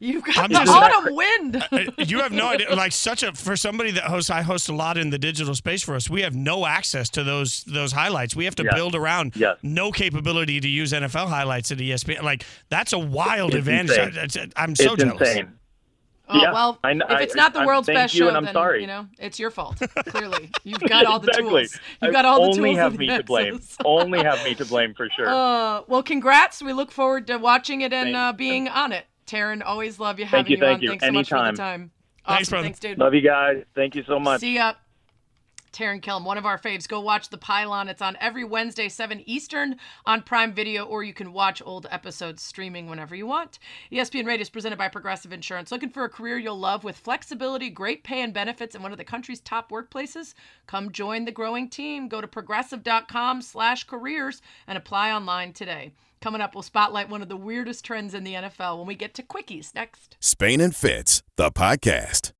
You've 0.00 0.22
got 0.24 0.38
I'm 0.38 0.52
the 0.52 0.58
just- 0.60 0.70
autumn 0.72 1.14
wind. 1.14 1.64
Uh, 1.72 1.78
you 1.98 2.18
have 2.20 2.32
no 2.32 2.48
idea. 2.48 2.74
Like 2.74 2.92
such 2.92 3.22
a 3.22 3.32
for 3.32 3.56
somebody 3.56 3.90
that 3.92 4.04
hosts, 4.04 4.30
I 4.30 4.42
host 4.42 4.68
a 4.68 4.74
lot 4.74 4.96
in 4.96 5.10
the 5.10 5.18
digital 5.18 5.54
space 5.54 5.82
for 5.82 5.94
us. 5.94 6.08
We 6.10 6.22
have 6.22 6.34
no 6.34 6.66
access 6.66 7.08
to 7.10 7.22
those 7.24 7.62
those 7.64 7.92
highlights. 7.92 8.34
We 8.34 8.44
have 8.44 8.54
to 8.56 8.64
Yes. 8.64 8.74
build 8.74 8.94
around 8.96 9.36
Yes. 9.36 9.56
no 9.62 9.90
capability 9.92 10.60
to 10.60 10.68
use 10.68 10.92
NFL 10.92 11.28
highlights 11.28 11.70
at 11.72 11.78
ESPN. 11.78 12.22
Like 12.22 12.44
that's 12.70 12.92
a 12.92 12.98
wild 12.98 13.50
It's 13.54 13.58
advantage. 13.58 14.16
insane. 14.16 14.52
I, 14.56 14.62
I'm 14.62 14.74
so 14.76 14.94
it's 14.94 15.02
jealous. 15.04 15.20
insane. 15.20 15.52
Oh, 16.30 16.40
Yeah, 16.40 16.52
well, 16.52 16.78
I 16.84 16.92
if 16.92 17.20
it's 17.20 17.34
not 17.34 17.52
the 17.52 17.60
I'm- 17.60 17.66
world's 17.66 17.86
thank 17.86 17.96
best 17.96 18.14
show, 18.14 18.28
I'm 18.28 18.44
then 18.44 18.52
sorry. 18.52 18.80
you 18.82 18.86
know 18.86 19.06
it's 19.18 19.38
your 19.38 19.50
fault. 19.50 19.78
Clearly, 20.06 20.50
you've 20.64 20.80
got 20.80 21.06
all 21.06 21.18
the 21.20 21.28
exactly. 21.28 21.50
tools. 21.62 21.80
You've 22.02 22.12
got 22.12 22.24
all 22.24 22.36
the 22.36 22.42
Only 22.42 22.54
tools. 22.54 22.58
Only 22.58 22.74
have 22.74 22.98
me 22.98 23.06
to 23.08 23.22
blame. 23.24 23.60
Only 23.84 24.22
have 24.22 24.44
me 24.44 24.54
to 24.56 24.64
blame 24.64 24.94
for 24.94 25.08
sure. 25.16 25.28
Uh, 25.38 25.82
well, 25.88 26.02
congrats. 26.02 26.62
We 26.62 26.72
look 26.72 26.90
forward 26.90 27.26
to 27.28 27.36
watching 27.38 27.80
it 27.82 27.92
and 27.92 28.14
uh, 28.16 28.32
being 28.32 28.68
on 28.68 28.92
it. 28.92 29.04
Taran, 29.26 29.62
always 29.64 29.98
love 30.00 30.18
you 30.18 30.24
having 30.24 30.38
Thank 30.46 30.48
you, 30.50 30.56
you, 30.56 30.60
thank 30.62 30.76
on. 30.78 30.82
you. 30.82 30.88
Thanks 30.90 31.04
so 31.06 31.12
much 31.12 31.28
for 31.28 31.50
the 31.52 31.56
time. 31.56 31.90
Awesome. 32.24 32.36
Thanks, 32.36 32.48
brother. 32.50 32.64
Thanks, 32.64 32.78
dude. 32.80 32.98
Love 32.98 33.14
you 33.14 33.20
guys. 33.20 33.64
Thank 33.74 33.94
you 33.94 34.04
so 34.06 34.18
much. 34.18 34.40
See 34.40 34.54
ya. 34.54 34.72
Taran 35.78 36.00
Killam, 36.00 36.24
one 36.24 36.38
of 36.38 36.44
our 36.44 36.58
faves. 36.58 36.88
Go 36.88 36.98
watch 37.00 37.28
The 37.28 37.38
Pylon. 37.38 37.88
It's 37.88 38.02
on 38.02 38.16
every 38.20 38.42
Wednesday, 38.42 38.88
7 38.88 39.22
Eastern 39.26 39.76
on 40.04 40.22
Prime 40.22 40.52
Video, 40.52 40.84
or 40.84 41.04
you 41.04 41.14
can 41.14 41.32
watch 41.32 41.62
old 41.64 41.86
episodes 41.88 42.42
streaming 42.42 42.88
whenever 42.88 43.14
you 43.14 43.28
want. 43.28 43.60
ESPN 43.92 44.26
Radio 44.26 44.42
is 44.42 44.50
presented 44.50 44.76
by 44.76 44.88
Progressive 44.88 45.32
Insurance. 45.32 45.70
Looking 45.70 45.90
for 45.90 46.02
a 46.02 46.08
career 46.08 46.36
you'll 46.36 46.58
love 46.58 46.82
with 46.82 46.96
flexibility, 46.96 47.70
great 47.70 48.02
pay, 48.02 48.22
and 48.22 48.34
benefits 48.34 48.74
in 48.74 48.82
one 48.82 48.90
of 48.90 48.98
the 48.98 49.04
country's 49.04 49.38
top 49.38 49.70
workplaces? 49.70 50.34
Come 50.66 50.90
join 50.90 51.26
the 51.26 51.30
growing 51.30 51.70
team. 51.70 52.08
Go 52.08 52.20
to 52.20 52.26
progressive.com 52.26 53.42
slash 53.42 53.84
careers 53.84 54.42
and 54.66 54.76
apply 54.76 55.12
online 55.12 55.52
today. 55.52 55.92
Coming 56.20 56.40
up, 56.40 56.56
we'll 56.56 56.62
spotlight 56.62 57.08
one 57.08 57.22
of 57.22 57.28
the 57.28 57.36
weirdest 57.36 57.84
trends 57.84 58.14
in 58.14 58.24
the 58.24 58.34
NFL 58.34 58.78
when 58.78 58.88
we 58.88 58.96
get 58.96 59.14
to 59.14 59.22
quickies 59.22 59.72
next. 59.76 60.16
Spain 60.18 60.60
and 60.60 60.74
Fitz, 60.74 61.22
the 61.36 61.52
podcast. 61.52 62.32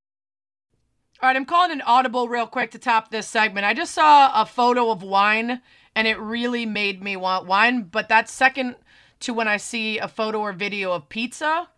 All 1.20 1.28
right, 1.28 1.34
I'm 1.34 1.46
calling 1.46 1.72
an 1.72 1.80
audible 1.80 2.28
real 2.28 2.46
quick 2.46 2.70
to 2.70 2.78
top 2.78 3.10
this 3.10 3.26
segment. 3.26 3.66
I 3.66 3.74
just 3.74 3.92
saw 3.92 4.30
a 4.40 4.46
photo 4.46 4.92
of 4.92 5.02
wine 5.02 5.60
and 5.96 6.06
it 6.06 6.16
really 6.16 6.64
made 6.64 7.02
me 7.02 7.16
want 7.16 7.44
wine, 7.44 7.82
but 7.90 8.08
that's 8.08 8.30
second 8.30 8.76
to 9.20 9.34
when 9.34 9.48
I 9.48 9.56
see 9.56 9.98
a 9.98 10.06
photo 10.06 10.38
or 10.38 10.52
video 10.52 10.92
of 10.92 11.08
pizza. 11.08 11.70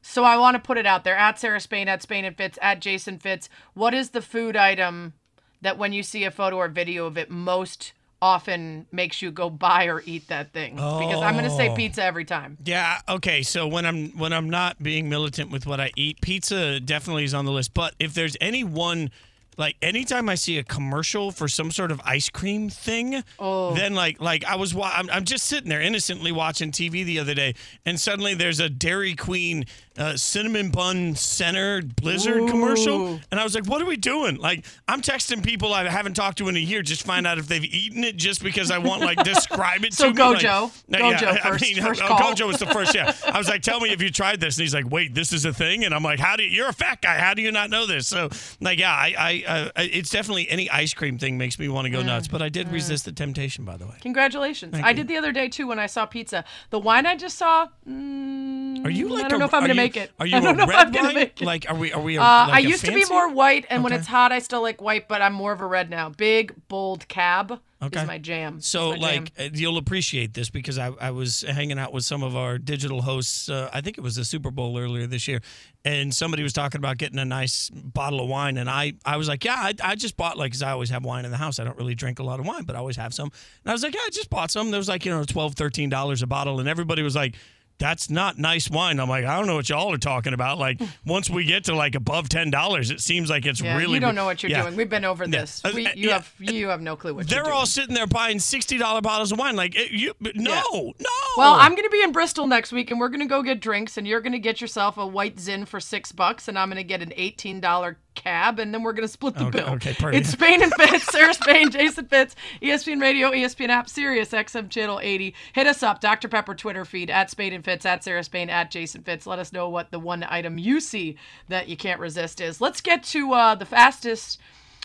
So 0.00 0.24
I 0.24 0.38
want 0.38 0.54
to 0.54 0.66
put 0.66 0.78
it 0.78 0.86
out 0.86 1.04
there 1.04 1.16
at 1.16 1.38
Sarah 1.38 1.60
Spain, 1.60 1.86
at 1.86 2.00
Spain 2.00 2.24
and 2.24 2.34
Fitz, 2.34 2.58
at 2.62 2.80
Jason 2.80 3.18
Fitz. 3.18 3.50
What 3.74 3.92
is 3.92 4.10
the 4.10 4.22
food 4.22 4.56
item 4.56 5.12
that 5.60 5.76
when 5.76 5.92
you 5.92 6.02
see 6.02 6.24
a 6.24 6.30
photo 6.30 6.56
or 6.56 6.68
video 6.68 7.04
of 7.04 7.18
it 7.18 7.30
most 7.30 7.92
often 8.20 8.86
makes 8.92 9.22
you 9.22 9.30
go 9.30 9.48
buy 9.50 9.86
or 9.86 10.02
eat 10.04 10.28
that 10.28 10.52
thing? 10.52 10.74
Because 10.74 11.22
I'm 11.22 11.34
going 11.34 11.44
to 11.44 11.50
say 11.56 11.68
Oh. 11.70 11.74
pizza 11.74 12.02
every 12.04 12.24
time. 12.24 12.58
Yeah. 12.64 13.00
Okay. 13.08 13.42
So 13.42 13.66
when 13.66 13.86
I'm 13.86 14.08
when 14.18 14.32
I'm 14.32 14.50
not 14.50 14.82
being 14.82 15.08
militant 15.08 15.50
with 15.50 15.66
what 15.66 15.80
I 15.80 15.90
eat, 15.96 16.20
pizza 16.20 16.80
definitely 16.80 17.24
is 17.24 17.34
on 17.34 17.44
the 17.44 17.52
list. 17.52 17.74
But 17.74 17.94
if 17.98 18.14
there's 18.14 18.36
any 18.40 18.64
one, 18.64 19.10
like 19.56 19.76
anytime 19.82 20.28
I 20.28 20.36
see 20.36 20.58
a 20.58 20.64
commercial 20.64 21.30
for 21.32 21.48
some 21.48 21.70
sort 21.70 21.90
of 21.90 22.00
ice 22.04 22.28
cream 22.28 22.70
thing, 22.70 23.22
Oh. 23.38 23.74
then 23.74 23.94
like 23.94 24.20
like 24.20 24.44
I 24.44 24.56
was 24.56 24.74
wa- 24.74 24.92
I'm, 24.94 25.08
I'm 25.10 25.24
just 25.24 25.46
sitting 25.46 25.68
there 25.68 25.80
innocently 25.82 26.32
watching 26.32 26.70
TV 26.72 27.04
the 27.04 27.18
other 27.18 27.34
day, 27.34 27.54
and 27.84 28.00
suddenly 28.00 28.34
there's 28.34 28.60
a 28.60 28.68
Dairy 28.68 29.14
Queen 29.14 29.64
uh, 29.98 30.16
cinnamon 30.16 30.70
bun 30.70 31.14
center 31.16 31.82
blizzard 31.82 32.48
commercial, 32.48 33.18
and 33.30 33.40
I 33.40 33.44
was 33.44 33.54
like, 33.54 33.66
what 33.66 33.82
are 33.82 33.86
we 33.86 33.96
doing? 33.96 34.36
Like 34.36 34.64
I'm 34.86 35.02
texting 35.02 35.42
people 35.44 35.72
I 35.74 35.88
haven't 35.88 36.14
talked 36.14 36.38
to 36.38 36.48
in 36.48 36.56
a 36.56 36.60
year 36.60 36.82
just 36.82 37.04
find 37.04 37.26
out 37.26 37.38
if 37.38 37.48
they've 37.48 37.64
eaten 37.64 38.04
it, 38.04 38.16
just 38.16 38.42
because 38.42 38.70
I 38.70 38.78
want 38.78 39.02
like 39.02 39.22
describe 39.24 39.84
it 39.84 39.92
So 39.94 40.12
to 40.12 40.14
me. 40.14 40.22
Like, 40.22 40.38
Gojo. 40.38 40.70
Gojo 40.90 41.20
yeah, 41.20 41.38
I 41.44 41.50
first- 41.50 41.62
mean, 41.62 41.82
first 41.82 42.02
oh, 42.02 42.06
call. 42.08 42.18
Gojo 42.32 42.46
was 42.46 42.58
the 42.58 42.66
first. 42.66 42.94
Yeah, 42.94 43.12
I 43.26 43.36
was 43.38 43.48
like, 43.48 43.62
"Tell 43.62 43.80
me 43.80 43.90
if 43.90 44.00
you 44.00 44.10
tried 44.10 44.40
this," 44.40 44.56
and 44.56 44.62
he's 44.62 44.74
like, 44.74 44.88
"Wait, 44.90 45.14
this 45.14 45.32
is 45.32 45.44
a 45.44 45.52
thing," 45.52 45.84
and 45.84 45.94
I'm 45.94 46.02
like, 46.02 46.18
"How 46.20 46.36
do 46.36 46.42
you? 46.44 46.50
You're 46.50 46.68
a 46.68 46.72
fat 46.72 47.02
guy. 47.02 47.18
How 47.18 47.34
do 47.34 47.42
you 47.42 47.50
not 47.52 47.68
know 47.70 47.86
this?" 47.86 48.06
So, 48.06 48.28
like, 48.60 48.78
yeah, 48.78 48.92
I, 48.92 49.14
I, 49.18 49.44
uh, 49.46 49.70
it's 49.76 50.10
definitely 50.10 50.48
any 50.48 50.70
ice 50.70 50.94
cream 50.94 51.18
thing 51.18 51.36
makes 51.38 51.58
me 51.58 51.68
want 51.68 51.86
to 51.86 51.90
go 51.90 52.02
nuts. 52.02 52.28
But 52.28 52.40
I 52.42 52.48
did 52.48 52.70
resist 52.70 53.04
the 53.04 53.12
temptation, 53.12 53.64
by 53.64 53.76
the 53.76 53.86
way. 53.86 53.94
Congratulations. 54.00 54.72
Thank 54.72 54.84
I 54.84 54.90
you. 54.90 54.96
did 54.96 55.08
the 55.08 55.16
other 55.16 55.32
day 55.32 55.48
too 55.48 55.66
when 55.66 55.78
I 55.78 55.86
saw 55.86 56.06
pizza. 56.06 56.44
The 56.70 56.78
wine 56.78 57.06
I 57.06 57.16
just 57.16 57.36
saw, 57.36 57.66
mm, 57.88 58.84
Are 58.84 58.90
you 58.90 59.08
like? 59.08 59.24
I 59.24 59.28
don't 59.28 59.36
a- 59.36 59.38
know 59.40 59.44
if 59.46 59.54
I'm 59.54 59.60
going 59.60 59.68
to 59.70 59.74
you- 59.74 59.87
make 59.96 59.96
it. 59.96 60.10
Are 60.18 60.26
you 60.30 60.36
I 60.36 60.40
don't 60.40 60.54
a 60.54 60.58
know 60.58 60.66
red 60.66 60.78
I'm 60.86 60.92
gonna 60.92 61.14
make 61.14 61.40
it. 61.42 61.44
Like, 61.44 61.66
are 61.68 61.74
we? 61.76 61.92
Are 61.92 62.00
we? 62.00 62.16
A, 62.16 62.20
Uh, 62.22 62.46
like 62.48 62.54
I 62.54 62.58
used 62.60 62.84
to 62.84 62.92
be 62.92 63.04
more 63.10 63.28
white, 63.30 63.66
and 63.70 63.82
when 63.84 63.92
it's 63.92 64.06
hot, 64.06 64.32
I 64.32 64.38
still 64.38 64.62
like 64.62 64.80
white, 64.82 65.08
but 65.08 65.22
I'm 65.22 65.32
more 65.34 65.52
of 65.52 65.60
a 65.60 65.66
red 65.66 65.90
now. 65.90 66.08
Big, 66.10 66.54
bold 66.68 67.08
cab 67.08 67.60
Okay. 67.80 68.00
is 68.00 68.06
my 68.08 68.18
jam. 68.18 68.60
So, 68.60 68.90
my 68.90 68.96
like, 68.96 69.32
uh, 69.38 69.50
you'll 69.52 69.76
appreciate 69.78 70.34
this 70.34 70.50
because 70.50 70.78
I, 70.78 70.90
I 71.00 71.12
was 71.12 71.42
hanging 71.42 71.78
out 71.78 71.92
with 71.92 72.04
some 72.04 72.24
of 72.24 72.34
our 72.34 72.58
digital 72.58 73.02
hosts. 73.02 73.48
Uh, 73.48 73.70
I 73.72 73.80
think 73.82 73.98
it 73.98 74.00
was 74.00 74.16
the 74.16 74.24
Super 74.24 74.50
Bowl 74.50 74.76
earlier 74.76 75.06
this 75.06 75.28
year, 75.28 75.40
and 75.84 76.12
somebody 76.12 76.42
was 76.42 76.52
talking 76.52 76.80
about 76.80 76.98
getting 76.98 77.20
a 77.20 77.24
nice 77.24 77.70
bottle 77.70 78.20
of 78.20 78.28
wine, 78.28 78.56
and 78.58 78.68
I, 78.68 78.94
I 79.04 79.16
was 79.16 79.28
like, 79.28 79.44
yeah, 79.44 79.54
I, 79.56 79.74
I 79.82 79.94
just 79.94 80.16
bought 80.16 80.36
like 80.36 80.50
because 80.50 80.62
I 80.62 80.72
always 80.72 80.90
have 80.90 81.04
wine 81.04 81.24
in 81.24 81.30
the 81.30 81.36
house. 81.36 81.60
I 81.60 81.64
don't 81.64 81.76
really 81.78 81.94
drink 81.94 82.18
a 82.18 82.24
lot 82.24 82.40
of 82.40 82.46
wine, 82.46 82.64
but 82.64 82.74
I 82.74 82.80
always 82.80 82.96
have 82.96 83.14
some. 83.14 83.30
And 83.64 83.70
I 83.70 83.72
was 83.72 83.84
like, 83.84 83.94
yeah, 83.94 84.00
I 84.04 84.10
just 84.10 84.28
bought 84.28 84.50
some. 84.50 84.72
There 84.72 84.78
was 84.80 84.88
like 84.88 85.04
you 85.04 85.12
know 85.12 85.22
12 85.22 85.54
13 85.54 85.88
dollars 85.88 86.20
a 86.22 86.26
bottle, 86.26 86.58
and 86.60 86.68
everybody 86.68 87.02
was 87.02 87.14
like. 87.14 87.36
That's 87.78 88.10
not 88.10 88.38
nice 88.38 88.68
wine. 88.68 88.98
I'm 88.98 89.08
like, 89.08 89.24
I 89.24 89.36
don't 89.38 89.46
know 89.46 89.54
what 89.54 89.68
y'all 89.68 89.92
are 89.92 89.98
talking 89.98 90.32
about. 90.34 90.58
Like, 90.58 90.80
once 91.06 91.30
we 91.30 91.44
get 91.44 91.64
to 91.64 91.74
like 91.76 91.94
above 91.94 92.28
ten 92.28 92.50
dollars, 92.50 92.90
it 92.90 93.00
seems 93.00 93.30
like 93.30 93.46
it's 93.46 93.60
yeah, 93.60 93.76
really. 93.76 93.94
you 93.94 94.00
don't 94.00 94.14
know 94.16 94.24
what 94.24 94.42
you're 94.42 94.50
yeah. 94.50 94.62
doing. 94.62 94.76
We've 94.76 94.90
been 94.90 95.04
over 95.04 95.26
this. 95.26 95.64
Uh, 95.64 95.70
We, 95.74 95.86
uh, 95.86 95.90
you 95.94 96.08
yeah. 96.08 96.14
have 96.14 96.34
you 96.40 96.68
have 96.68 96.80
no 96.80 96.96
clue 96.96 97.14
what 97.14 97.28
They're 97.28 97.38
you're 97.38 97.44
doing. 97.44 97.56
all 97.56 97.66
sitting 97.66 97.94
there 97.94 98.06
buying 98.06 98.40
sixty 98.40 98.78
dollar 98.78 99.00
bottles 99.00 99.30
of 99.32 99.38
wine. 99.38 99.54
Like 99.54 99.76
it, 99.76 99.92
you, 99.92 100.14
no, 100.34 100.92
no. 100.98 101.08
Well, 101.36 101.54
I'm 101.54 101.72
going 101.72 101.84
to 101.84 101.90
be 101.90 102.02
in 102.02 102.10
Bristol 102.10 102.48
next 102.48 102.72
week, 102.72 102.90
and 102.90 102.98
we're 102.98 103.10
going 103.10 103.20
to 103.20 103.26
go 103.26 103.42
get 103.42 103.60
drinks, 103.60 103.96
and 103.96 104.08
you're 104.08 104.20
going 104.20 104.32
to 104.32 104.38
get 104.40 104.60
yourself 104.60 104.98
a 104.98 105.06
white 105.06 105.38
Zin 105.38 105.64
for 105.64 105.78
six 105.78 106.10
bucks, 106.10 106.48
and 106.48 106.58
I'm 106.58 106.68
going 106.68 106.78
to 106.78 106.84
get 106.84 107.00
an 107.00 107.12
eighteen 107.16 107.60
dollar 107.60 107.98
cab, 108.18 108.58
and 108.58 108.74
then 108.74 108.82
we're 108.82 108.92
going 108.92 109.06
to 109.06 109.12
split 109.12 109.34
the 109.34 109.46
Okay, 109.46 109.60
bill. 109.60 109.68
okay, 109.74 109.94
perfect. 109.94 110.14
It's 110.16 110.30
Spain 110.30 110.62
and 110.62 110.72
Fitz, 110.74 111.06
Sarah 111.12 111.32
Spain, 111.34 111.70
Jason 111.70 112.06
Fitz, 112.06 112.34
ESPN 112.60 113.00
Radio, 113.00 113.30
ESPN 113.30 113.68
app, 113.68 113.88
Sirius 113.88 114.30
XM 114.30 114.68
channel 114.68 115.00
80. 115.02 115.34
Hit 115.54 115.66
us 115.66 115.82
up, 115.82 116.00
Dr 116.00 116.28
Pepper 116.28 116.54
Twitter 116.54 116.84
feed 116.84 117.10
at 117.10 117.30
Spain 117.30 117.52
and 117.52 117.64
Fitz, 117.64 117.86
at 117.86 118.04
Sarah 118.04 118.24
Spain, 118.24 118.50
at 118.50 118.70
Jason 118.70 119.02
Fitz. 119.02 119.26
Let 119.26 119.38
us 119.38 119.52
know 119.52 119.68
what 119.68 119.90
the 119.90 119.98
one 119.98 120.24
item 120.28 120.58
you 120.58 120.80
see 120.80 121.16
that 121.48 121.68
you 121.68 121.76
can't 121.76 122.00
resist 122.00 122.40
is. 122.40 122.60
Let's 122.60 122.80
get 122.80 123.02
to 123.04 123.32
uh, 123.32 123.54
the 123.54 123.64
fastest 123.66 124.40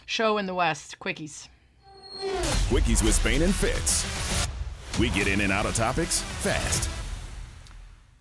show 0.05 0.37
in 0.37 0.45
the 0.45 0.53
West, 0.53 0.97
quickies. 0.99 1.47
Quickies 2.69 3.03
with 3.03 3.15
Spain 3.15 3.41
and 3.41 3.53
Fitz. 3.53 4.47
We 4.99 5.09
get 5.09 5.27
in 5.27 5.41
and 5.41 5.51
out 5.51 5.65
of 5.65 5.75
topics 5.75 6.21
fast. 6.21 6.89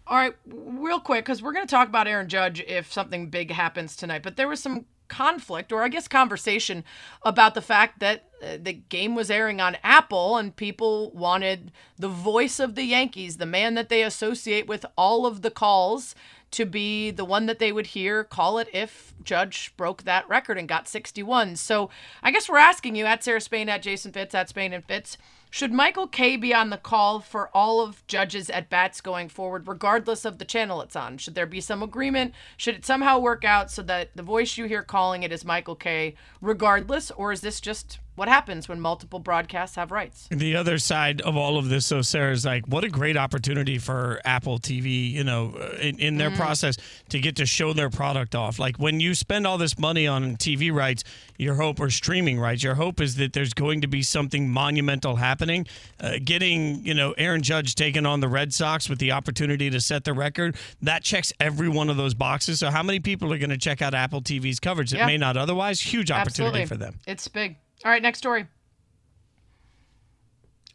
All 0.06 0.16
right, 0.16 0.34
real 0.46 1.00
quick, 1.00 1.24
because 1.24 1.42
we're 1.42 1.52
going 1.52 1.66
to 1.66 1.70
talk 1.70 1.88
about 1.88 2.06
Aaron 2.06 2.28
Judge 2.28 2.60
if 2.66 2.92
something 2.92 3.28
big 3.30 3.50
happens 3.50 3.96
tonight. 3.96 4.22
But 4.22 4.36
there 4.36 4.48
was 4.48 4.62
some 4.62 4.84
conflict, 5.12 5.72
or 5.72 5.82
I 5.82 5.88
guess 5.88 6.08
conversation, 6.08 6.84
about 7.22 7.54
the 7.54 7.60
fact 7.60 8.00
that 8.00 8.24
uh, 8.42 8.56
the 8.60 8.72
game 8.72 9.14
was 9.14 9.30
airing 9.30 9.60
on 9.60 9.76
Apple 9.84 10.38
and 10.38 10.56
people 10.56 11.10
wanted 11.10 11.70
the 11.98 12.08
voice 12.08 12.58
of 12.58 12.76
the 12.76 12.84
Yankees, 12.84 13.36
the 13.36 13.44
man 13.44 13.74
that 13.74 13.90
they 13.90 14.02
associate 14.02 14.66
with 14.66 14.86
all 14.96 15.26
of 15.26 15.42
the 15.42 15.50
calls, 15.50 16.14
to 16.52 16.64
be 16.64 17.10
the 17.10 17.24
one 17.24 17.46
that 17.46 17.58
they 17.58 17.72
would 17.72 17.88
hear 17.88 18.24
call 18.24 18.58
it 18.58 18.68
if 18.72 19.14
Judge 19.22 19.72
broke 19.76 20.04
that 20.04 20.28
record 20.28 20.58
and 20.58 20.68
got 20.68 20.88
61. 20.88 21.56
So 21.56 21.90
I 22.22 22.30
guess 22.30 22.48
we're 22.48 22.58
asking 22.58 22.96
you 22.96 23.04
at 23.04 23.22
Sarah 23.22 23.40
Spain, 23.40 23.68
at 23.68 23.82
Jason 23.82 24.12
Fitz, 24.12 24.34
at 24.34 24.48
Spain 24.48 24.72
and 24.72 24.84
Fitz, 24.84 25.18
should 25.52 25.70
Michael 25.70 26.06
Kay 26.06 26.38
be 26.38 26.54
on 26.54 26.70
the 26.70 26.78
call 26.78 27.20
for 27.20 27.50
all 27.54 27.82
of 27.82 28.06
Judge's 28.06 28.48
at 28.48 28.70
bats 28.70 29.02
going 29.02 29.28
forward, 29.28 29.68
regardless 29.68 30.24
of 30.24 30.38
the 30.38 30.46
channel 30.46 30.80
it's 30.80 30.96
on? 30.96 31.18
Should 31.18 31.34
there 31.34 31.44
be 31.44 31.60
some 31.60 31.82
agreement? 31.82 32.32
Should 32.56 32.74
it 32.74 32.86
somehow 32.86 33.18
work 33.18 33.44
out 33.44 33.70
so 33.70 33.82
that 33.82 34.16
the 34.16 34.22
voice 34.22 34.56
you 34.56 34.64
hear 34.64 34.82
calling 34.82 35.24
it 35.24 35.30
is 35.30 35.44
Michael 35.44 35.76
Kay, 35.76 36.14
regardless? 36.40 37.10
Or 37.10 37.32
is 37.32 37.42
this 37.42 37.60
just 37.60 37.98
what 38.14 38.28
happens 38.28 38.68
when 38.68 38.80
multiple 38.80 39.18
broadcasts 39.18 39.76
have 39.76 39.90
rights? 39.90 40.28
The 40.30 40.56
other 40.56 40.78
side 40.78 41.20
of 41.22 41.36
all 41.36 41.58
of 41.58 41.68
this, 41.68 41.86
so 41.86 42.02
Sarah's 42.02 42.44
like, 42.44 42.66
what 42.66 42.84
a 42.84 42.88
great 42.88 43.16
opportunity 43.16 43.78
for 43.78 44.20
Apple 44.24 44.58
TV, 44.58 45.10
you 45.10 45.24
know, 45.24 45.54
uh, 45.58 45.76
in, 45.80 45.98
in 45.98 46.16
their 46.18 46.30
process 46.30 46.76
to 47.08 47.18
get 47.18 47.36
to 47.36 47.46
show 47.46 47.72
their 47.72 47.90
product 47.90 48.34
off. 48.34 48.58
Like 48.58 48.76
when 48.76 49.00
you 49.00 49.14
spend 49.14 49.46
all 49.46 49.56
this 49.58 49.78
money 49.78 50.06
on 50.06 50.36
TV 50.36 50.72
rights, 50.72 51.04
your 51.38 51.54
hope 51.54 51.80
or 51.80 51.90
streaming 51.90 52.38
rights, 52.38 52.62
your 52.62 52.74
hope 52.74 53.00
is 53.00 53.16
that 53.16 53.32
there's 53.32 53.54
going 53.54 53.80
to 53.80 53.86
be 53.86 54.02
something 54.02 54.48
monumental 54.48 55.16
happening 55.16 55.41
happening. 55.42 55.66
Uh, 56.00 56.18
getting 56.24 56.84
you 56.84 56.94
know 56.94 57.12
Aaron 57.18 57.42
Judge 57.42 57.74
taking 57.74 58.06
on 58.06 58.20
the 58.20 58.28
Red 58.28 58.52
Sox 58.52 58.88
with 58.88 58.98
the 58.98 59.12
opportunity 59.12 59.70
to 59.70 59.80
set 59.80 60.04
the 60.04 60.12
record 60.12 60.56
that 60.82 61.02
checks 61.02 61.32
every 61.40 61.68
one 61.68 61.90
of 61.90 61.96
those 61.96 62.14
boxes. 62.14 62.60
So 62.60 62.70
how 62.70 62.82
many 62.82 63.00
people 63.00 63.32
are 63.32 63.38
going 63.38 63.50
to 63.50 63.58
check 63.58 63.82
out 63.82 63.94
Apple 63.94 64.22
TV's 64.22 64.60
coverage 64.60 64.90
that 64.90 64.98
Yeah. 64.98 65.06
may 65.06 65.16
not 65.18 65.36
otherwise? 65.36 65.80
Huge 65.80 66.10
opportunity 66.10 66.62
Absolutely. 66.62 66.66
for 66.66 66.76
them. 66.76 66.98
It's 67.06 67.26
big. 67.28 67.56
All 67.84 67.90
right, 67.90 68.02
next 68.02 68.18
story. 68.18 68.46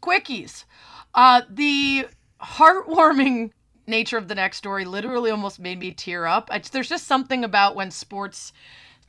Quickies. 0.02 0.64
Uh, 1.14 1.42
the 1.50 2.06
heartwarming 2.40 3.50
nature 3.86 4.18
of 4.18 4.28
the 4.28 4.34
next 4.34 4.58
story 4.58 4.84
literally 4.84 5.30
almost 5.30 5.58
made 5.58 5.78
me 5.78 5.90
tear 5.92 6.26
up. 6.26 6.48
I, 6.52 6.58
there's 6.58 6.88
just 6.88 7.06
something 7.06 7.42
about 7.42 7.74
when 7.74 7.90
sports 7.90 8.52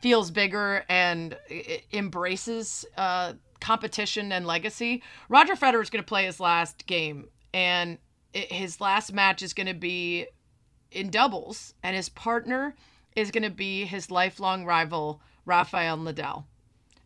feels 0.01 0.32
bigger 0.32 0.84
and 0.89 1.38
i- 1.51 1.82
embraces 1.91 2.86
uh, 2.97 3.34
competition 3.60 4.32
and 4.32 4.45
legacy. 4.45 5.03
Roger 5.28 5.55
Federer 5.55 5.82
is 5.82 5.89
going 5.89 6.03
to 6.03 6.07
play 6.07 6.26
his 6.26 6.39
last 6.39 6.86
game, 6.86 7.28
and 7.53 7.97
his 8.34 8.80
last 8.80 9.14
match 9.14 9.41
is 9.41 9.53
going 9.53 9.68
to 9.68 9.74
be 9.74 10.28
in 10.91 11.10
doubles, 11.10 11.74
and 11.84 11.95
his 11.95 12.10
partner 12.10 12.76
is 13.16 13.32
going 13.32 13.43
to 13.43 13.49
be 13.49 13.86
his 13.86 14.12
lifelong 14.12 14.66
rival, 14.66 15.22
Rafael 15.45 15.97
Nadal. 15.97 16.45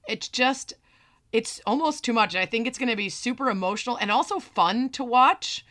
It's 0.07 0.27
just, 0.27 0.73
it's 1.31 1.61
almost 1.65 2.03
too 2.03 2.13
much. 2.13 2.35
I 2.35 2.45
think 2.45 2.67
it's 2.67 2.77
going 2.77 2.89
to 2.89 2.95
be 2.95 3.09
super 3.09 3.49
emotional 3.49 3.97
and 3.97 4.11
also 4.11 4.39
fun 4.39 4.89
to 4.89 5.03
watch. 5.03 5.65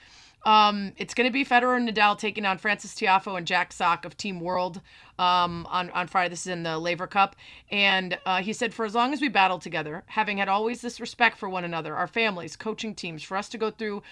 Um, 0.45 0.93
it's 0.97 1.15
going 1.15 1.29
to 1.29 1.33
be 1.33 1.45
Federer 1.45 1.77
and 1.77 1.89
Nadal 1.89 2.19
taking 2.19 2.45
on 2.45 2.59
Frances 2.59 2.95
Tiafoe 2.95 3.39
and 3.39 3.47
Jack 3.47 3.73
Sock 3.73 4.05
of 4.05 4.17
Team 4.17 4.41
World 4.41 4.81
um, 5.19 5.67
on, 5.71 5.91
on 5.91 6.09
Friday. 6.09 6.31
This 6.31 6.41
is 6.43 6.49
in 6.49 6.65
the 6.65 6.79
Laver 6.79 7.07
Cup. 7.07 7.37
And 7.71 8.19
uh, 8.27 8.43
he 8.43 8.53
said, 8.53 8.75
For 8.75 8.85
as 8.85 8.95
long 8.95 9.13
as 9.13 9.21
we 9.21 9.29
battle 9.29 9.59
together, 9.59 10.03
having 10.07 10.39
had 10.39 10.49
always 10.49 10.81
this 10.81 11.01
respect 11.01 11.39
for 11.39 11.49
one 11.49 11.65
another, 11.65 11.95
our 11.95 12.09
families, 12.09 12.57
coaching 12.57 12.95
teams, 12.95 13.23
for 13.23 13.37
us 13.37 13.49
to 13.51 13.59
go 13.59 13.71
through 13.71 14.03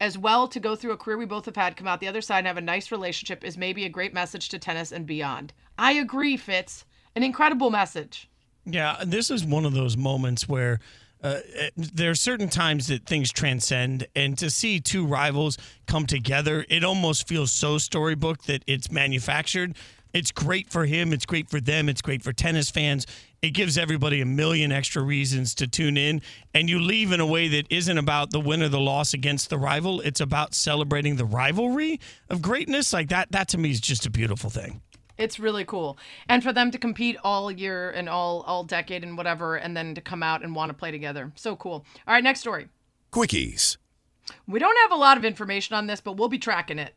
as 0.00 0.16
well 0.16 0.46
to 0.48 0.60
go 0.60 0.76
through 0.76 0.92
a 0.92 0.96
career 0.96 1.18
we 1.18 1.24
both 1.24 1.44
have 1.46 1.56
had, 1.56 1.76
come 1.76 1.88
out 1.88 2.00
the 2.00 2.08
other 2.08 2.20
side 2.20 2.38
and 2.38 2.46
have 2.46 2.56
a 2.56 2.62
nice 2.62 2.92
relationship 2.92 3.44
is 3.44 3.58
maybe 3.58 3.84
a 3.84 3.88
great 3.88 4.14
message 4.14 4.48
to 4.48 4.58
tennis 4.58 4.92
and 4.92 5.06
beyond. 5.06 5.52
I 5.76 5.92
agree, 5.92 6.36
Fitz. 6.36 6.84
An 7.16 7.22
incredible 7.22 7.70
message. 7.70 8.28
Yeah, 8.64 9.02
this 9.04 9.30
is 9.30 9.44
one 9.44 9.64
of 9.64 9.72
those 9.72 9.96
moments 9.96 10.48
where 10.48 10.78
uh, 11.22 11.40
there 11.76 12.10
are 12.10 12.14
certain 12.14 12.48
times 12.48 12.86
that 12.88 13.06
things 13.06 13.32
transcend, 13.32 14.06
and 14.14 14.38
to 14.38 14.50
see 14.50 14.80
two 14.80 15.06
rivals 15.06 15.58
come 15.86 16.06
together, 16.06 16.64
it 16.68 16.84
almost 16.84 17.26
feels 17.26 17.52
so 17.52 17.78
storybook 17.78 18.44
that 18.44 18.62
it's 18.66 18.90
manufactured. 18.90 19.76
It's 20.14 20.30
great 20.30 20.70
for 20.70 20.86
him. 20.86 21.12
It's 21.12 21.26
great 21.26 21.50
for 21.50 21.60
them. 21.60 21.88
It's 21.88 22.00
great 22.00 22.22
for 22.22 22.32
tennis 22.32 22.70
fans. 22.70 23.06
It 23.42 23.50
gives 23.50 23.76
everybody 23.76 24.20
a 24.20 24.26
million 24.26 24.72
extra 24.72 25.02
reasons 25.02 25.54
to 25.56 25.66
tune 25.66 25.96
in, 25.96 26.22
and 26.54 26.68
you 26.68 26.80
leave 26.80 27.12
in 27.12 27.20
a 27.20 27.26
way 27.26 27.48
that 27.48 27.66
isn't 27.70 27.98
about 27.98 28.30
the 28.30 28.40
win 28.40 28.62
or 28.62 28.68
the 28.68 28.80
loss 28.80 29.12
against 29.12 29.50
the 29.50 29.58
rival. 29.58 30.00
It's 30.00 30.20
about 30.20 30.54
celebrating 30.54 31.16
the 31.16 31.24
rivalry 31.24 32.00
of 32.30 32.42
greatness. 32.42 32.92
Like 32.92 33.08
that. 33.10 33.30
That 33.32 33.48
to 33.48 33.58
me 33.58 33.70
is 33.70 33.80
just 33.80 34.06
a 34.06 34.10
beautiful 34.10 34.50
thing. 34.50 34.80
It's 35.18 35.40
really 35.40 35.64
cool. 35.64 35.98
And 36.28 36.42
for 36.42 36.52
them 36.52 36.70
to 36.70 36.78
compete 36.78 37.16
all 37.22 37.50
year 37.50 37.90
and 37.90 38.08
all 38.08 38.42
all 38.42 38.64
decade 38.64 39.02
and 39.02 39.16
whatever 39.16 39.56
and 39.56 39.76
then 39.76 39.94
to 39.94 40.00
come 40.00 40.22
out 40.22 40.42
and 40.42 40.54
want 40.54 40.70
to 40.70 40.74
play 40.74 40.90
together. 40.90 41.32
So 41.34 41.56
cool. 41.56 41.84
All 42.06 42.14
right, 42.14 42.24
next 42.24 42.40
story. 42.40 42.68
Quickies. 43.12 43.76
We 44.46 44.58
don't 44.58 44.78
have 44.82 44.92
a 44.92 45.00
lot 45.00 45.16
of 45.16 45.24
information 45.24 45.74
on 45.74 45.86
this, 45.86 46.00
but 46.00 46.16
we'll 46.16 46.28
be 46.28 46.38
tracking 46.38 46.78
it. 46.78 46.94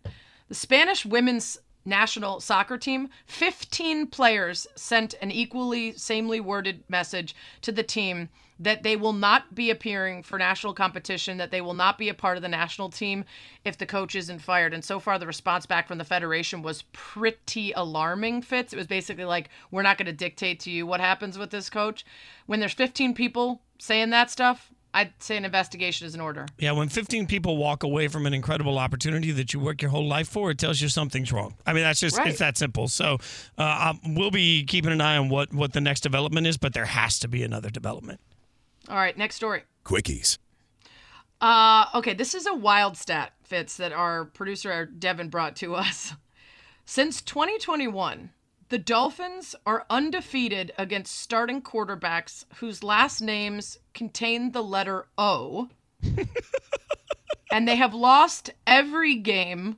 The 0.49 0.55
Spanish 0.55 1.05
women's 1.05 1.57
national 1.85 2.39
soccer 2.39 2.77
team, 2.77 3.09
15 3.25 4.07
players 4.07 4.67
sent 4.75 5.15
an 5.21 5.31
equally 5.31 5.93
samely 5.93 6.41
worded 6.41 6.83
message 6.89 7.35
to 7.61 7.71
the 7.71 7.83
team 7.83 8.29
that 8.61 8.83
they 8.83 8.95
will 8.95 9.13
not 9.13 9.55
be 9.55 9.71
appearing 9.71 10.21
for 10.21 10.37
national 10.37 10.73
competition, 10.73 11.37
that 11.37 11.49
they 11.49 11.61
will 11.61 11.73
not 11.73 11.97
be 11.97 12.09
a 12.09 12.13
part 12.13 12.37
of 12.37 12.43
the 12.43 12.47
national 12.47 12.89
team 12.89 13.25
if 13.65 13.75
the 13.77 13.85
coach 13.87 14.15
isn't 14.15 14.39
fired. 14.39 14.73
And 14.73 14.85
so 14.85 14.99
far, 14.99 15.17
the 15.17 15.25
response 15.25 15.65
back 15.65 15.87
from 15.87 15.97
the 15.97 16.03
federation 16.05 16.61
was 16.61 16.83
pretty 16.93 17.71
alarming, 17.71 18.43
Fitz. 18.43 18.71
It 18.71 18.77
was 18.77 18.87
basically 18.87 19.25
like, 19.25 19.49
we're 19.71 19.81
not 19.81 19.97
going 19.97 20.05
to 20.05 20.13
dictate 20.13 20.59
to 20.61 20.71
you 20.71 20.85
what 20.85 20.99
happens 20.99 21.39
with 21.39 21.49
this 21.49 21.69
coach. 21.71 22.05
When 22.45 22.59
there's 22.59 22.73
15 22.73 23.15
people 23.15 23.61
saying 23.79 24.11
that 24.11 24.29
stuff, 24.29 24.71
I'd 24.93 25.13
say 25.19 25.37
an 25.37 25.45
investigation 25.45 26.05
is 26.05 26.13
in 26.13 26.21
order. 26.21 26.45
Yeah, 26.59 26.73
when 26.73 26.89
15 26.89 27.25
people 27.25 27.57
walk 27.57 27.81
away 27.83 28.09
from 28.09 28.25
an 28.25 28.33
incredible 28.33 28.77
opportunity 28.77 29.31
that 29.31 29.53
you 29.53 29.59
work 29.59 29.81
your 29.81 29.89
whole 29.89 30.07
life 30.07 30.27
for, 30.27 30.51
it 30.51 30.57
tells 30.57 30.81
you 30.81 30.89
something's 30.89 31.31
wrong. 31.31 31.55
I 31.65 31.73
mean, 31.73 31.83
that's 31.83 31.99
just 31.99 32.17
Right. 32.17 32.27
it's 32.27 32.39
that 32.39 32.57
simple. 32.57 32.89
So 32.89 33.17
uh, 33.57 33.93
um, 34.03 34.15
we'll 34.15 34.31
be 34.31 34.65
keeping 34.65 34.91
an 34.91 35.01
eye 35.01 35.17
on 35.17 35.29
what 35.29 35.53
what 35.53 35.73
the 35.73 35.81
next 35.81 36.01
development 36.01 36.45
is, 36.45 36.57
but 36.57 36.73
there 36.73 36.85
has 36.85 37.19
to 37.19 37.27
be 37.27 37.41
another 37.41 37.69
development. 37.69 38.19
All 38.91 38.97
right, 38.97 39.17
next 39.17 39.35
story. 39.35 39.63
Quickies. 39.85 40.37
Uh, 41.39 41.85
okay, 41.95 42.13
this 42.13 42.35
is 42.35 42.45
a 42.45 42.53
wild 42.53 42.97
stat, 42.97 43.31
Fitz, 43.41 43.77
that 43.77 43.93
our 43.93 44.25
producer 44.25 44.85
Devin 44.85 45.29
brought 45.29 45.55
to 45.55 45.75
us. 45.75 46.13
Since 46.85 47.21
2021, 47.21 48.31
the 48.67 48.77
Dolphins 48.77 49.55
are 49.65 49.85
undefeated 49.89 50.73
against 50.77 51.17
starting 51.17 51.61
quarterbacks 51.61 52.43
whose 52.55 52.83
last 52.83 53.21
names 53.21 53.77
contain 53.93 54.51
the 54.51 54.61
letter 54.61 55.07
O. 55.17 55.69
and 57.51 57.65
they 57.65 57.77
have 57.77 57.93
lost 57.93 58.49
every 58.67 59.15
game 59.15 59.77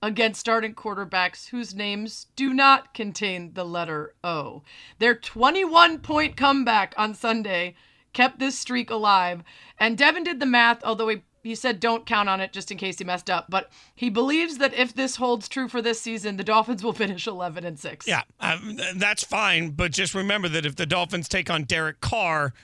against 0.00 0.40
starting 0.40 0.74
quarterbacks 0.74 1.50
whose 1.50 1.74
names 1.74 2.28
do 2.34 2.54
not 2.54 2.94
contain 2.94 3.52
the 3.52 3.64
letter 3.64 4.14
O. 4.24 4.62
Their 5.00 5.14
21 5.14 5.98
point 5.98 6.34
comeback 6.34 6.94
on 6.96 7.14
Sunday 7.14 7.74
kept 8.14 8.38
this 8.38 8.58
streak 8.58 8.88
alive. 8.88 9.42
And 9.78 9.98
Devin 9.98 10.24
did 10.24 10.40
the 10.40 10.46
math, 10.46 10.82
although 10.82 11.08
he, 11.08 11.22
he 11.42 11.54
said 11.54 11.80
don't 11.80 12.06
count 12.06 12.28
on 12.28 12.40
it 12.40 12.52
just 12.52 12.70
in 12.70 12.78
case 12.78 12.98
he 12.98 13.04
messed 13.04 13.28
up. 13.28 13.46
But 13.50 13.70
he 13.94 14.08
believes 14.08 14.58
that 14.58 14.72
if 14.72 14.94
this 14.94 15.16
holds 15.16 15.48
true 15.48 15.68
for 15.68 15.82
this 15.82 16.00
season, 16.00 16.36
the 16.36 16.44
Dolphins 16.44 16.82
will 16.82 16.92
finish 16.94 17.26
11 17.26 17.64
and 17.64 17.78
6. 17.78 18.08
Yeah, 18.08 18.22
um, 18.40 18.78
that's 18.96 19.22
fine, 19.24 19.70
but 19.70 19.92
just 19.92 20.14
remember 20.14 20.48
that 20.48 20.64
if 20.64 20.76
the 20.76 20.86
Dolphins 20.86 21.28
take 21.28 21.50
on 21.50 21.64
Derek 21.64 22.00
Carr, 22.00 22.54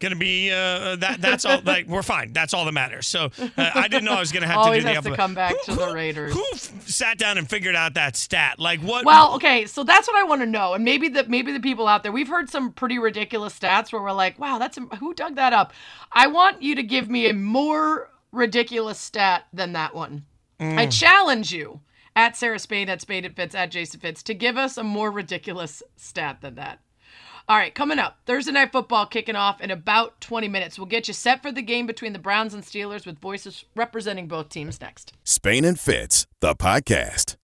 going 0.00 0.12
to 0.12 0.18
be 0.18 0.50
uh, 0.50 0.96
that 0.96 1.20
that's 1.20 1.44
all 1.44 1.60
like 1.64 1.86
we're 1.86 2.02
fine. 2.02 2.32
That's 2.32 2.54
all 2.54 2.64
that 2.64 2.72
matters. 2.72 3.06
So 3.06 3.30
uh, 3.38 3.48
I 3.56 3.88
didn't 3.88 4.04
know 4.04 4.12
I 4.12 4.20
was 4.20 4.32
going 4.32 4.42
to 4.42 4.48
have 4.48 4.64
to 4.64 4.74
do 4.74 4.82
the 4.82 4.94
has 4.94 5.04
to 5.04 5.16
come 5.16 5.34
back 5.34 5.54
Who- 5.66 5.74
to 5.74 5.78
the 5.78 5.92
Raiders. 5.92 6.32
Who 6.32 6.44
f- 6.52 6.88
sat 6.88 7.18
down 7.18 7.38
and 7.38 7.48
figured 7.48 7.74
out 7.74 7.94
that 7.94 8.16
stat? 8.16 8.58
Like 8.58 8.80
what? 8.80 9.04
Well, 9.04 9.34
okay, 9.34 9.66
so 9.66 9.84
that's 9.84 10.06
what 10.08 10.16
I 10.16 10.24
want 10.24 10.42
to 10.42 10.46
know, 10.46 10.74
and 10.74 10.84
maybe 10.84 11.08
the 11.08 11.24
maybe 11.24 11.52
the 11.52 11.60
people 11.60 11.88
out 11.88 12.02
there, 12.02 12.12
we've 12.12 12.28
heard 12.28 12.48
some 12.50 12.72
pretty 12.72 12.98
ridiculous 12.98 13.58
stats 13.58 13.92
where 13.92 14.02
we're 14.02 14.12
like, 14.12 14.38
"Wow, 14.38 14.58
that's 14.58 14.78
who 14.98 15.14
dug 15.14 15.36
that 15.36 15.52
up." 15.52 15.72
I 16.12 16.26
want 16.28 16.62
you 16.62 16.74
to 16.74 16.82
give 16.82 17.08
me 17.08 17.28
a 17.28 17.34
more 17.34 18.10
ridiculous 18.32 18.98
stat 18.98 19.44
than 19.52 19.72
that 19.72 19.94
one. 19.94 20.24
I 20.60 20.86
challenge 20.86 21.52
you 21.52 21.80
at 22.16 22.36
Sarah 22.36 22.58
Spain, 22.58 22.88
at 22.88 23.00
Spain 23.00 23.24
at 23.24 23.36
Fitz, 23.36 23.54
at 23.54 23.70
Jason 23.70 24.00
Fitz 24.00 24.24
to 24.24 24.34
give 24.34 24.56
us 24.56 24.76
a 24.76 24.82
more 24.82 25.10
ridiculous 25.12 25.84
stat 25.96 26.40
than 26.40 26.56
that. 26.56 26.80
All 27.50 27.56
right, 27.56 27.74
coming 27.74 27.98
up, 27.98 28.18
Thursday 28.26 28.52
Night 28.52 28.72
Football 28.72 29.06
kicking 29.06 29.34
off 29.34 29.62
in 29.62 29.70
about 29.70 30.20
20 30.20 30.48
minutes. 30.48 30.78
We'll 30.78 30.84
get 30.84 31.08
you 31.08 31.14
set 31.14 31.40
for 31.40 31.50
the 31.50 31.62
game 31.62 31.86
between 31.86 32.12
the 32.12 32.18
Browns 32.18 32.52
and 32.52 32.62
Steelers 32.62 33.06
with 33.06 33.18
voices 33.20 33.64
representing 33.74 34.28
both 34.28 34.50
teams 34.50 34.82
next. 34.82 35.14
Spain 35.24 35.64
and 35.64 35.80
Fitz, 35.80 36.26
the 36.40 36.54
podcast. 36.54 37.36